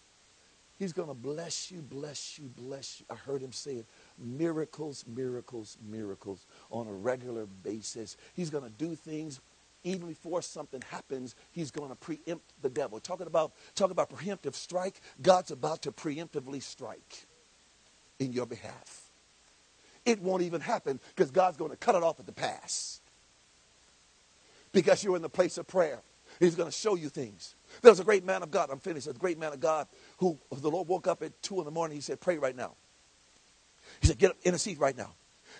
He's 0.78 0.92
going 0.92 1.08
to 1.08 1.14
bless 1.14 1.70
you, 1.70 1.80
bless 1.80 2.38
you, 2.38 2.48
bless 2.54 3.00
you. 3.00 3.06
I 3.10 3.14
heard 3.14 3.42
Him 3.42 3.52
say 3.52 3.72
it 3.72 3.86
miracles, 4.18 5.04
miracles, 5.06 5.78
miracles 5.86 6.46
on 6.70 6.86
a 6.86 6.92
regular 6.92 7.46
basis. 7.46 8.16
He's 8.34 8.50
going 8.50 8.64
to 8.64 8.70
do 8.70 8.94
things 8.94 9.40
even 9.86 10.08
before 10.08 10.42
something 10.42 10.82
happens, 10.90 11.36
he's 11.52 11.70
going 11.70 11.90
to 11.90 11.94
preempt 11.94 12.52
the 12.60 12.68
devil. 12.68 12.98
Talking 12.98 13.28
about, 13.28 13.52
talking 13.76 13.92
about 13.92 14.10
preemptive 14.10 14.54
strike, 14.54 15.00
God's 15.22 15.52
about 15.52 15.82
to 15.82 15.92
preemptively 15.92 16.60
strike 16.60 17.26
in 18.18 18.32
your 18.32 18.46
behalf 18.46 19.05
it 20.06 20.22
won't 20.22 20.42
even 20.42 20.62
happen 20.62 21.00
because 21.14 21.30
God's 21.32 21.58
going 21.58 21.72
to 21.72 21.78
cut 21.78 21.96
it 21.96 22.04
off 22.04 22.20
at 22.20 22.26
the 22.26 22.32
pass. 22.32 23.00
because 24.72 25.04
you're 25.04 25.16
in 25.16 25.22
the 25.22 25.30
place 25.30 25.58
of 25.58 25.68
prayer. 25.68 26.02
He's 26.40 26.54
going 26.56 26.70
to 26.70 26.76
show 26.76 26.96
you 26.96 27.10
things. 27.10 27.56
There 27.82 27.92
was 27.92 28.00
a 28.00 28.04
great 28.04 28.24
man 28.24 28.42
of 28.42 28.50
God. 28.52 28.70
I'm 28.70 28.80
finished. 28.80 29.08
A 29.08 29.14
great 29.14 29.38
man 29.38 29.52
of 29.52 29.60
God 29.60 29.88
who 30.18 30.38
the 30.52 30.70
Lord 30.70 30.88
woke 30.88 31.08
up 31.08 31.22
at 31.22 31.42
two 31.42 31.58
in 31.60 31.66
the 31.66 31.72
morning. 31.72 31.96
He 31.96 32.02
said, 32.02 32.20
"Pray 32.20 32.38
right 32.38 32.56
now." 32.56 32.74
He 34.00 34.08
said, 34.08 34.18
"Get 34.18 34.32
up, 34.32 34.38
intercede 34.44 34.78
right 34.78 34.96
now." 34.96 35.14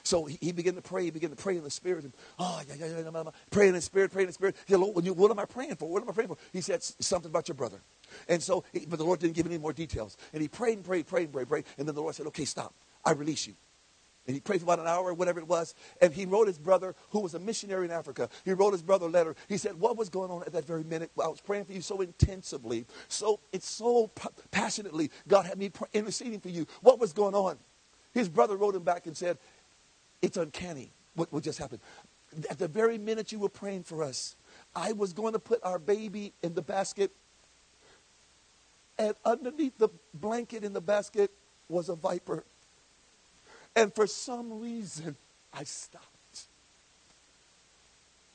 So 0.05 0.27
he, 0.27 0.39
he 0.41 0.53
began 0.53 0.77
to 0.77 0.83
pray. 0.83 1.05
He 1.05 1.11
began 1.11 1.31
to 1.31 1.37
pray 1.37 1.57
in 1.57 1.65
the 1.65 1.71
spirit. 1.71 2.05
And, 2.05 2.15
oh, 2.39 2.63
yeah, 2.69 2.75
yeah, 2.79 2.87
yeah, 2.87 3.01
yeah, 3.01 3.11
yeah, 3.25 3.31
Pray 3.51 3.69
in 3.69 3.75
the 3.75 3.83
spirit, 3.83 4.13
pray 4.13 4.23
in 4.23 4.29
the 4.29 4.35
spirit. 4.35 4.57
He 4.67 4.73
said, 4.75 4.81
Lord, 4.81 5.07
what 5.19 5.31
am 5.31 5.39
I 5.41 5.47
praying 5.47 5.77
for? 5.77 5.89
What 5.91 6.03
am 6.03 6.09
I 6.11 6.13
praying 6.13 6.29
for? 6.29 6.39
He 6.53 6.61
said 6.63 6.83
something 6.83 7.31
about 7.31 7.49
your 7.49 7.57
brother. 7.57 7.81
And 8.29 8.43
so, 8.43 8.65
but 8.89 8.99
the 8.99 9.05
Lord 9.05 9.21
didn't 9.21 9.35
give 9.35 9.47
any 9.47 9.59
more 9.59 9.73
details. 9.73 10.17
And 10.33 10.43
he 10.43 10.49
prayed 10.49 10.77
and 10.79 10.85
prayed, 10.87 11.07
prayed 11.09 11.25
and 11.25 11.33
prayed, 11.35 11.49
prayed. 11.49 11.65
And 11.79 11.89
then 11.89 11.95
the 11.97 12.03
Lord 12.03 12.15
said, 12.15 12.27
okay, 12.29 12.47
stop. 12.47 12.75
I 13.05 13.13
release 13.13 13.47
you. 13.49 13.55
And 14.27 14.35
he 14.35 14.41
prayed 14.41 14.61
for 14.61 14.65
about 14.65 14.81
an 14.81 14.87
hour 14.87 15.05
or 15.05 15.15
whatever 15.15 15.39
it 15.39 15.47
was. 15.47 15.75
And 16.01 16.13
he 16.13 16.27
wrote 16.27 16.49
his 16.49 16.59
brother, 16.59 16.95
who 17.11 17.21
was 17.21 17.35
a 17.35 17.39
missionary 17.39 17.85
in 17.85 17.93
Africa, 17.93 18.29
he 18.45 18.53
wrote 18.53 18.73
his 18.73 18.83
brother 18.83 19.07
a 19.07 19.09
letter. 19.09 19.37
He 19.49 19.57
said, 19.57 19.79
What 19.79 19.97
was 19.97 20.09
going 20.09 20.31
on 20.31 20.43
at 20.43 20.53
that 20.53 20.67
very 20.67 20.85
minute? 20.85 21.11
I 21.23 21.29
was 21.29 21.41
praying 21.41 21.67
for 21.67 21.73
you 21.73 21.81
so 21.81 22.01
intensively, 22.01 22.87
so 23.09 23.41
it's 23.53 23.69
so 23.69 24.11
passionately. 24.51 25.11
God 25.29 25.47
had 25.47 25.59
me 25.59 25.71
interceding 25.93 26.41
for 26.41 26.49
you. 26.49 26.67
What 26.81 26.99
was 26.99 27.13
going 27.13 27.35
on? 27.35 27.57
His 28.15 28.29
brother 28.29 28.57
wrote 28.57 28.75
him 28.75 28.83
back 28.83 29.07
and 29.07 29.17
said, 29.17 29.39
It's 30.23 30.37
uncanny 30.37 30.91
what, 31.17 31.33
what 31.33 31.43
just 31.43 31.59
happened. 31.59 31.81
At 32.51 32.59
the 32.59 32.69
very 32.69 32.99
minute 32.99 33.33
you 33.33 33.39
were 33.39 33.49
praying 33.49 33.85
for 33.85 34.03
us, 34.03 34.37
I 34.75 34.93
was 34.93 35.13
going 35.13 35.33
to 35.33 35.39
put 35.39 35.61
our 35.63 35.79
baby 35.79 36.33
in 36.43 36.55
the 36.55 36.63
basket, 36.63 37.11
and 38.99 39.15
underneath 39.25 39.79
the 39.79 39.89
blanket 40.15 40.65
in 40.65 40.73
the 40.73 40.81
basket 40.81 41.31
was 41.69 41.89
a 41.89 41.95
viper. 41.95 42.45
And 43.77 43.95
for 43.95 44.07
some 44.07 44.61
reason, 44.61 45.17
I 45.53 45.65
stopped. 45.65 46.07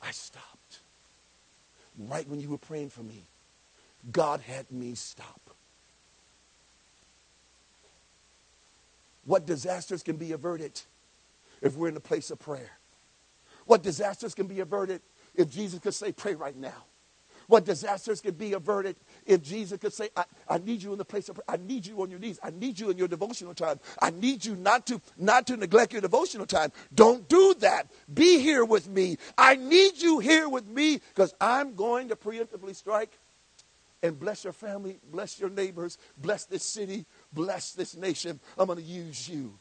I 0.01 0.11
stopped. 0.11 0.79
Right 1.97 2.27
when 2.29 2.39
you 2.39 2.49
were 2.49 2.59
praying 2.59 2.89
for 2.89 3.01
me, 3.01 3.23
God 4.11 4.39
had 4.41 4.71
me 4.71 4.95
stop. 4.95 5.41
What 9.25 9.45
disasters 9.45 10.03
can 10.03 10.15
be 10.15 10.31
averted 10.31 10.79
if 11.61 11.75
we're 11.75 11.87
in 11.87 11.93
the 11.95 11.99
place 11.99 12.31
of 12.31 12.39
prayer? 12.39 12.71
What 13.65 13.83
disasters 13.83 14.33
can 14.33 14.47
be 14.47 14.59
averted 14.59 15.01
if 15.35 15.49
Jesus 15.49 15.79
could 15.79 15.93
say, 15.93 16.11
Pray 16.11 16.35
right 16.35 16.55
now? 16.55 16.85
What 17.47 17.65
disasters 17.65 18.21
could 18.21 18.37
be 18.37 18.53
averted 18.53 18.95
if 19.31 19.41
Jesus 19.41 19.79
could 19.79 19.93
say, 19.93 20.09
I, 20.15 20.25
I 20.49 20.57
need 20.57 20.83
you 20.83 20.91
in 20.91 20.97
the 20.97 21.05
place 21.05 21.29
of 21.29 21.35
prayer. 21.35 21.45
I 21.47 21.57
need 21.57 21.85
you 21.85 22.01
on 22.01 22.11
your 22.11 22.19
knees. 22.19 22.37
I 22.43 22.49
need 22.49 22.77
you 22.77 22.89
in 22.89 22.97
your 22.97 23.07
devotional 23.07 23.53
time. 23.53 23.79
I 24.01 24.09
need 24.09 24.43
you 24.43 24.55
not 24.57 24.85
to 24.87 24.99
not 25.17 25.47
to 25.47 25.55
neglect 25.55 25.93
your 25.93 26.01
devotional 26.01 26.45
time. 26.45 26.71
Don't 26.93 27.27
do 27.29 27.55
that. 27.59 27.87
Be 28.13 28.39
here 28.39 28.65
with 28.65 28.89
me. 28.89 29.17
I 29.37 29.55
need 29.55 30.01
you 30.01 30.19
here 30.19 30.49
with 30.49 30.67
me 30.67 30.99
because 31.15 31.33
I'm 31.39 31.75
going 31.75 32.09
to 32.09 32.15
preemptively 32.15 32.75
strike 32.75 33.17
and 34.03 34.19
bless 34.19 34.43
your 34.43 34.53
family, 34.53 34.99
bless 35.11 35.39
your 35.39 35.49
neighbors, 35.49 35.97
bless 36.17 36.45
this 36.45 36.63
city, 36.63 37.05
bless 37.31 37.71
this 37.71 37.95
nation. 37.95 38.39
I'm 38.57 38.67
going 38.67 38.79
to 38.79 38.83
use 38.83 39.29
you 39.29 39.53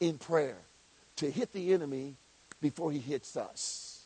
in 0.00 0.18
prayer 0.18 0.58
to 1.16 1.30
hit 1.30 1.52
the 1.52 1.72
enemy 1.72 2.16
before 2.60 2.92
he 2.92 2.98
hits 2.98 3.36
us. 3.36 4.04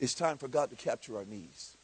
It's 0.00 0.14
time 0.14 0.38
for 0.38 0.48
God 0.48 0.70
to 0.70 0.76
capture 0.76 1.16
our 1.16 1.24
needs. 1.24 1.76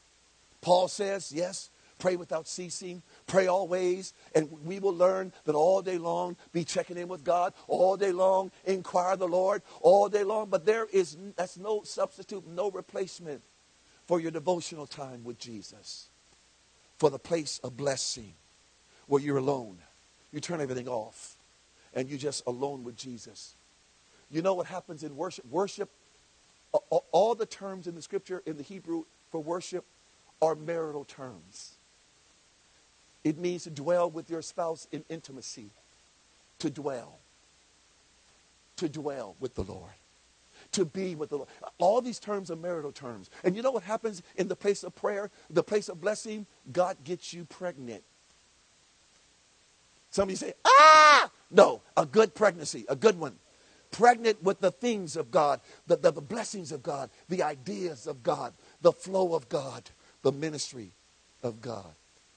Paul 0.60 0.88
says, 0.88 1.32
yes, 1.32 1.70
pray 1.98 2.16
without 2.16 2.48
ceasing, 2.48 3.02
pray 3.26 3.46
always, 3.46 4.12
and 4.34 4.50
we 4.64 4.80
will 4.80 4.94
learn 4.94 5.32
that 5.44 5.54
all 5.54 5.82
day 5.82 5.98
long, 5.98 6.36
be 6.52 6.64
checking 6.64 6.96
in 6.96 7.08
with 7.08 7.22
God, 7.22 7.52
all 7.68 7.96
day 7.96 8.12
long, 8.12 8.50
inquire 8.64 9.16
the 9.16 9.28
Lord, 9.28 9.62
all 9.80 10.08
day 10.08 10.24
long. 10.24 10.48
But 10.48 10.66
there 10.66 10.86
is 10.92 11.16
that's 11.36 11.58
no 11.58 11.82
substitute, 11.84 12.46
no 12.46 12.70
replacement 12.70 13.42
for 14.06 14.20
your 14.20 14.30
devotional 14.30 14.86
time 14.86 15.22
with 15.22 15.38
Jesus, 15.38 16.08
for 16.98 17.10
the 17.10 17.18
place 17.18 17.60
of 17.62 17.76
blessing 17.76 18.34
where 19.06 19.22
you're 19.22 19.38
alone. 19.38 19.78
You 20.32 20.40
turn 20.40 20.60
everything 20.60 20.88
off 20.88 21.36
and 21.94 22.08
you're 22.08 22.18
just 22.18 22.44
alone 22.46 22.84
with 22.84 22.96
Jesus. 22.96 23.54
You 24.30 24.42
know 24.42 24.54
what 24.54 24.66
happens 24.66 25.02
in 25.02 25.16
worship? 25.16 25.44
Worship, 25.46 25.90
all 26.72 27.34
the 27.34 27.46
terms 27.46 27.86
in 27.86 27.94
the 27.94 28.02
scripture 28.02 28.42
in 28.46 28.56
the 28.56 28.62
Hebrew 28.62 29.04
for 29.30 29.40
worship 29.42 29.84
are 30.42 30.54
marital 30.54 31.04
terms. 31.04 31.74
It 33.24 33.38
means 33.38 33.64
to 33.64 33.70
dwell 33.70 34.10
with 34.10 34.30
your 34.30 34.42
spouse 34.42 34.88
in 34.92 35.04
intimacy, 35.08 35.70
to 36.58 36.70
dwell, 36.70 37.18
to 38.76 38.88
dwell 38.88 39.36
with 39.40 39.54
the 39.54 39.62
Lord, 39.62 39.92
to 40.72 40.84
be 40.84 41.14
with 41.14 41.28
the 41.28 41.36
Lord. 41.36 41.48
All 41.78 42.00
these 42.00 42.18
terms 42.18 42.50
are 42.50 42.56
marital 42.56 42.92
terms. 42.92 43.28
And 43.44 43.54
you 43.54 43.62
know 43.62 43.70
what 43.70 43.82
happens 43.82 44.22
in 44.36 44.48
the 44.48 44.56
place 44.56 44.82
of 44.84 44.94
prayer, 44.94 45.30
the 45.50 45.62
place 45.62 45.88
of 45.88 46.00
blessing? 46.00 46.46
God 46.72 46.96
gets 47.04 47.34
you 47.34 47.44
pregnant. 47.44 48.02
Some 50.10 50.24
of 50.24 50.30
you 50.30 50.36
say, 50.36 50.54
ah! 50.64 51.30
No, 51.50 51.82
a 51.96 52.06
good 52.06 52.34
pregnancy, 52.34 52.84
a 52.88 52.96
good 52.96 53.18
one. 53.18 53.34
Pregnant 53.90 54.42
with 54.42 54.60
the 54.60 54.70
things 54.70 55.16
of 55.16 55.30
God, 55.30 55.60
the, 55.86 55.96
the, 55.96 56.12
the 56.12 56.20
blessings 56.20 56.72
of 56.72 56.82
God, 56.82 57.10
the 57.28 57.42
ideas 57.42 58.06
of 58.06 58.22
God, 58.22 58.52
the 58.80 58.92
flow 58.92 59.34
of 59.34 59.48
God 59.48 59.90
the 60.22 60.32
ministry 60.32 60.90
of 61.42 61.60
God, 61.60 61.92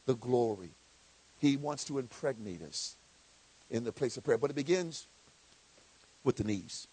the 0.06 0.16
glory. 0.16 0.72
He 1.40 1.58
wants 1.58 1.84
to 1.86 2.00
impregnate 2.00 2.62
us 2.62 2.96
in 3.70 3.84
the 3.84 3.92
place 3.92 4.18
of 4.18 4.24
prayer. 4.24 4.38
But 4.38 4.52
it 4.52 4.56
begins 4.56 5.08
with 6.24 6.38
the 6.38 6.44
knees. 6.44 6.88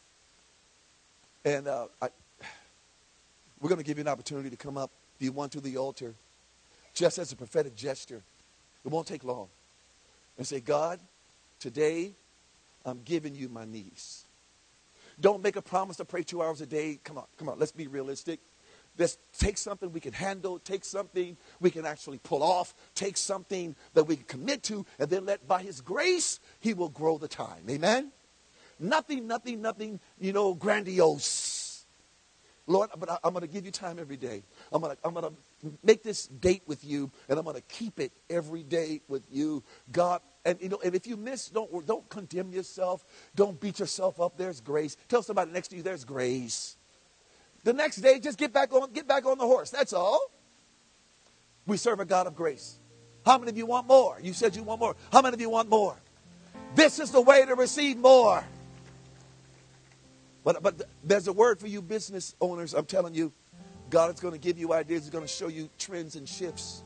And 1.45 1.69
uh, 1.69 1.87
I, 2.03 2.09
we're 3.61 3.69
going 3.69 3.79
to 3.81 3.85
give 3.85 3.99
you 3.99 4.03
an 4.03 4.09
opportunity 4.09 4.51
to 4.51 4.57
come 4.57 4.77
up, 4.77 4.91
if 5.19 5.25
you 5.25 5.33
want, 5.33 5.53
to 5.53 5.61
the 5.61 5.77
altar, 5.77 6.15
just 6.95 7.19
as 7.19 7.33
a 7.33 7.37
prophetic 7.37 7.77
gesture. 7.77 8.23
It 8.85 8.89
won't 8.91 9.07
take 9.07 9.25
long. 9.25 9.49
And 10.39 10.47
say, 10.47 10.61
God, 10.61 10.99
today 11.59 12.13
I'm 12.85 13.03
giving 13.05 13.35
you 13.35 13.49
my 13.49 13.65
knees. 13.65 14.25
Don't 15.21 15.43
make 15.43 15.57
a 15.57 15.63
promise 15.63 15.99
to 15.99 16.05
pray 16.05 16.23
two 16.23 16.43
hours 16.43 16.61
a 16.63 16.67
day. 16.67 16.99
Come 17.05 17.19
on, 17.19 17.25
come 17.39 17.49
on, 17.49 17.59
let's 17.59 17.73
be 17.73 17.87
realistic. 17.87 18.41
Let's 18.99 19.19
take 19.39 19.57
something 19.57 19.93
we 19.93 20.01
can 20.01 20.13
handle, 20.13 20.59
take 20.59 20.85
something 20.85 21.37
we 21.61 21.71
can 21.71 21.87
actually 21.87 22.19
pull 22.19 22.43
off, 22.43 22.75
take 22.95 23.17
something 23.17 23.75
that 23.95 24.05
we 24.05 24.17
can 24.17 24.27
commit 24.27 24.63
to, 24.65 24.85
and 24.99 25.09
then 25.09 25.25
let 25.27 25.47
by 25.49 25.63
His 25.63 25.81
grace, 25.81 26.41
He 26.61 26.75
will 26.75 26.89
grow 26.89 27.17
the 27.19 27.29
time. 27.29 27.65
Amen? 27.69 28.13
Nothing, 28.79 29.27
nothing, 29.27 29.61
nothing, 29.61 30.01
you 30.19 30.33
know, 30.33 30.55
grandiose. 30.55 31.61
Lord, 32.67 32.91
but 32.99 33.11
I, 33.11 33.19
am 33.25 33.33
going 33.33 33.43
to 33.43 33.49
give 33.49 33.65
you 33.65 33.73
time 33.73 33.99
every 33.99 34.17
day. 34.17 34.43
I'm 34.73 34.81
going 34.81 34.95
to 34.95 35.03
I'm 35.05 35.13
going 35.13 35.27
to 35.27 35.73
make 35.83 36.05
this 36.05 36.29
date 36.29 36.63
with 36.67 36.85
you, 36.85 37.11
and 37.29 37.39
I'm 37.39 37.45
going 37.45 37.57
to 37.57 37.63
keep 37.63 37.99
it 37.99 38.13
every 38.31 38.63
day 38.63 39.01
with 39.09 39.25
you. 39.31 39.65
God, 39.91 40.21
and 40.45 40.57
you 40.61 40.69
know, 40.69 40.79
and 40.85 40.95
if 40.95 41.07
you 41.07 41.17
miss, 41.17 41.49
don't 41.49 41.85
don't 41.87 42.09
condemn 42.09 42.53
yourself. 42.53 43.05
Don't 43.35 43.61
beat 43.61 43.81
yourself 43.81 44.21
up. 44.21 44.37
There's 44.37 44.61
grace. 44.61 44.97
Tell 45.09 45.23
somebody 45.23 45.51
next 45.51 45.69
to 45.69 45.77
you, 45.77 45.83
there's 45.83 46.05
grace. 46.05 46.77
The 47.65 47.73
next 47.73 47.97
day, 47.97 48.19
just 48.21 48.39
get 48.39 48.53
back 48.53 48.73
on, 48.73 48.93
get 48.93 49.07
back 49.07 49.27
on 49.27 49.39
the 49.39 49.47
horse. 49.47 49.71
That's 49.71 49.93
all. 49.93 50.21
We 51.67 51.77
serve 51.77 52.01
a 52.01 52.05
God 52.05 52.27
of 52.27 52.35
grace. 52.35 52.79
How 53.25 53.39
many 53.39 53.51
of 53.51 53.57
you 53.57 53.67
want 53.67 53.87
more? 53.87 54.19
You 54.23 54.33
said 54.33 54.57
you 54.57 54.63
want 54.63 54.81
more. 54.81 54.97
How 55.13 55.21
many 55.21 55.35
of 55.35 55.41
you 55.41 55.51
want 55.51 55.69
more? 55.69 55.97
This 56.75 56.99
is 56.99 57.11
the 57.11 57.21
way 57.21 57.45
to 57.45 57.55
receive 57.55 57.99
more. 57.99 58.45
But, 60.43 60.63
but 60.63 60.83
there's 61.05 61.29
a 61.29 61.33
word 61.33 61.61
for 61.61 61.67
you 61.67 61.83
business 61.83 62.35
owners. 62.41 62.73
I'm 62.73 62.87
telling 62.87 63.15
you, 63.15 63.33
God 63.91 64.15
is 64.15 64.21
going 64.21 64.33
to 64.33 64.41
give 64.41 64.59
you 64.59 64.73
ideas. 64.73 65.03
He's 65.03 65.11
going 65.11 65.25
to 65.25 65.29
show 65.29 65.49
you 65.49 65.69
trends 65.79 66.17
and 66.17 66.29
shifts. 66.29 66.83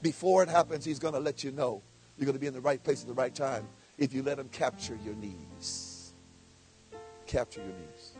Before 0.00 0.42
it 0.42 0.48
happens, 0.48 0.84
He's 0.84 0.98
going 0.98 1.14
to 1.14 1.20
let 1.20 1.44
you 1.44 1.52
know 1.52 1.82
you're 2.18 2.26
going 2.26 2.34
to 2.34 2.40
be 2.40 2.46
in 2.46 2.54
the 2.54 2.60
right 2.60 2.82
place 2.82 3.02
at 3.02 3.08
the 3.08 3.14
right 3.14 3.34
time 3.34 3.68
if 3.98 4.12
you 4.12 4.22
let 4.22 4.38
Him 4.38 4.48
capture 4.48 4.98
your 5.04 5.14
knees. 5.14 6.12
Capture 7.26 7.60
your 7.60 7.68
needs. 7.68 8.11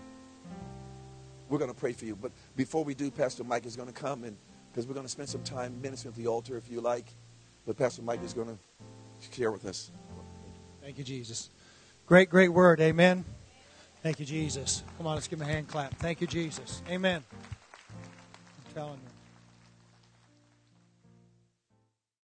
We're 1.53 1.59
going 1.59 1.71
to 1.71 1.77
pray 1.77 1.93
for 1.93 2.07
you. 2.07 2.17
But 2.17 2.33
before 2.57 2.83
we 2.83 2.95
do, 2.95 3.11
Pastor 3.11 3.45
Mike 3.45 3.67
is 3.67 3.77
going 3.77 3.89
to 3.89 3.93
come 3.93 4.25
and 4.25 4.39
because 4.71 4.87
we're 4.87 4.95
going 4.95 5.05
to 5.05 5.13
spend 5.13 5.29
some 5.29 5.43
time 5.43 5.79
ministering 5.83 6.15
at 6.15 6.17
the 6.17 6.27
altar 6.27 6.57
if 6.57 6.71
you 6.71 6.81
like. 6.81 7.05
But 7.67 7.77
Pastor 7.77 8.01
Mike 8.01 8.23
is 8.25 8.33
going 8.33 8.49
to 8.49 9.37
share 9.37 9.53
with 9.53 9.67
us. 9.67 9.91
Thank 10.81 10.97
you, 10.97 11.05
Jesus. 11.05 11.51
Great, 12.07 12.31
great 12.31 12.49
word. 12.49 12.81
Amen. 12.81 13.27
Thank 14.03 14.19
you, 14.19 14.25
Jesus. 14.25 14.83
Come 14.97 15.07
on, 15.07 15.15
let's 15.15 15.29
give 15.29 15.43
him 15.43 15.47
a 15.47 15.53
hand 15.53 15.69
clap. 15.69 15.95
Thank 15.97 16.23
you, 16.23 16.27
Jesus. 16.27 16.81
Amen. 16.89 17.23
I'm 18.01 18.75
telling 18.75 18.95
you. 18.95 19.12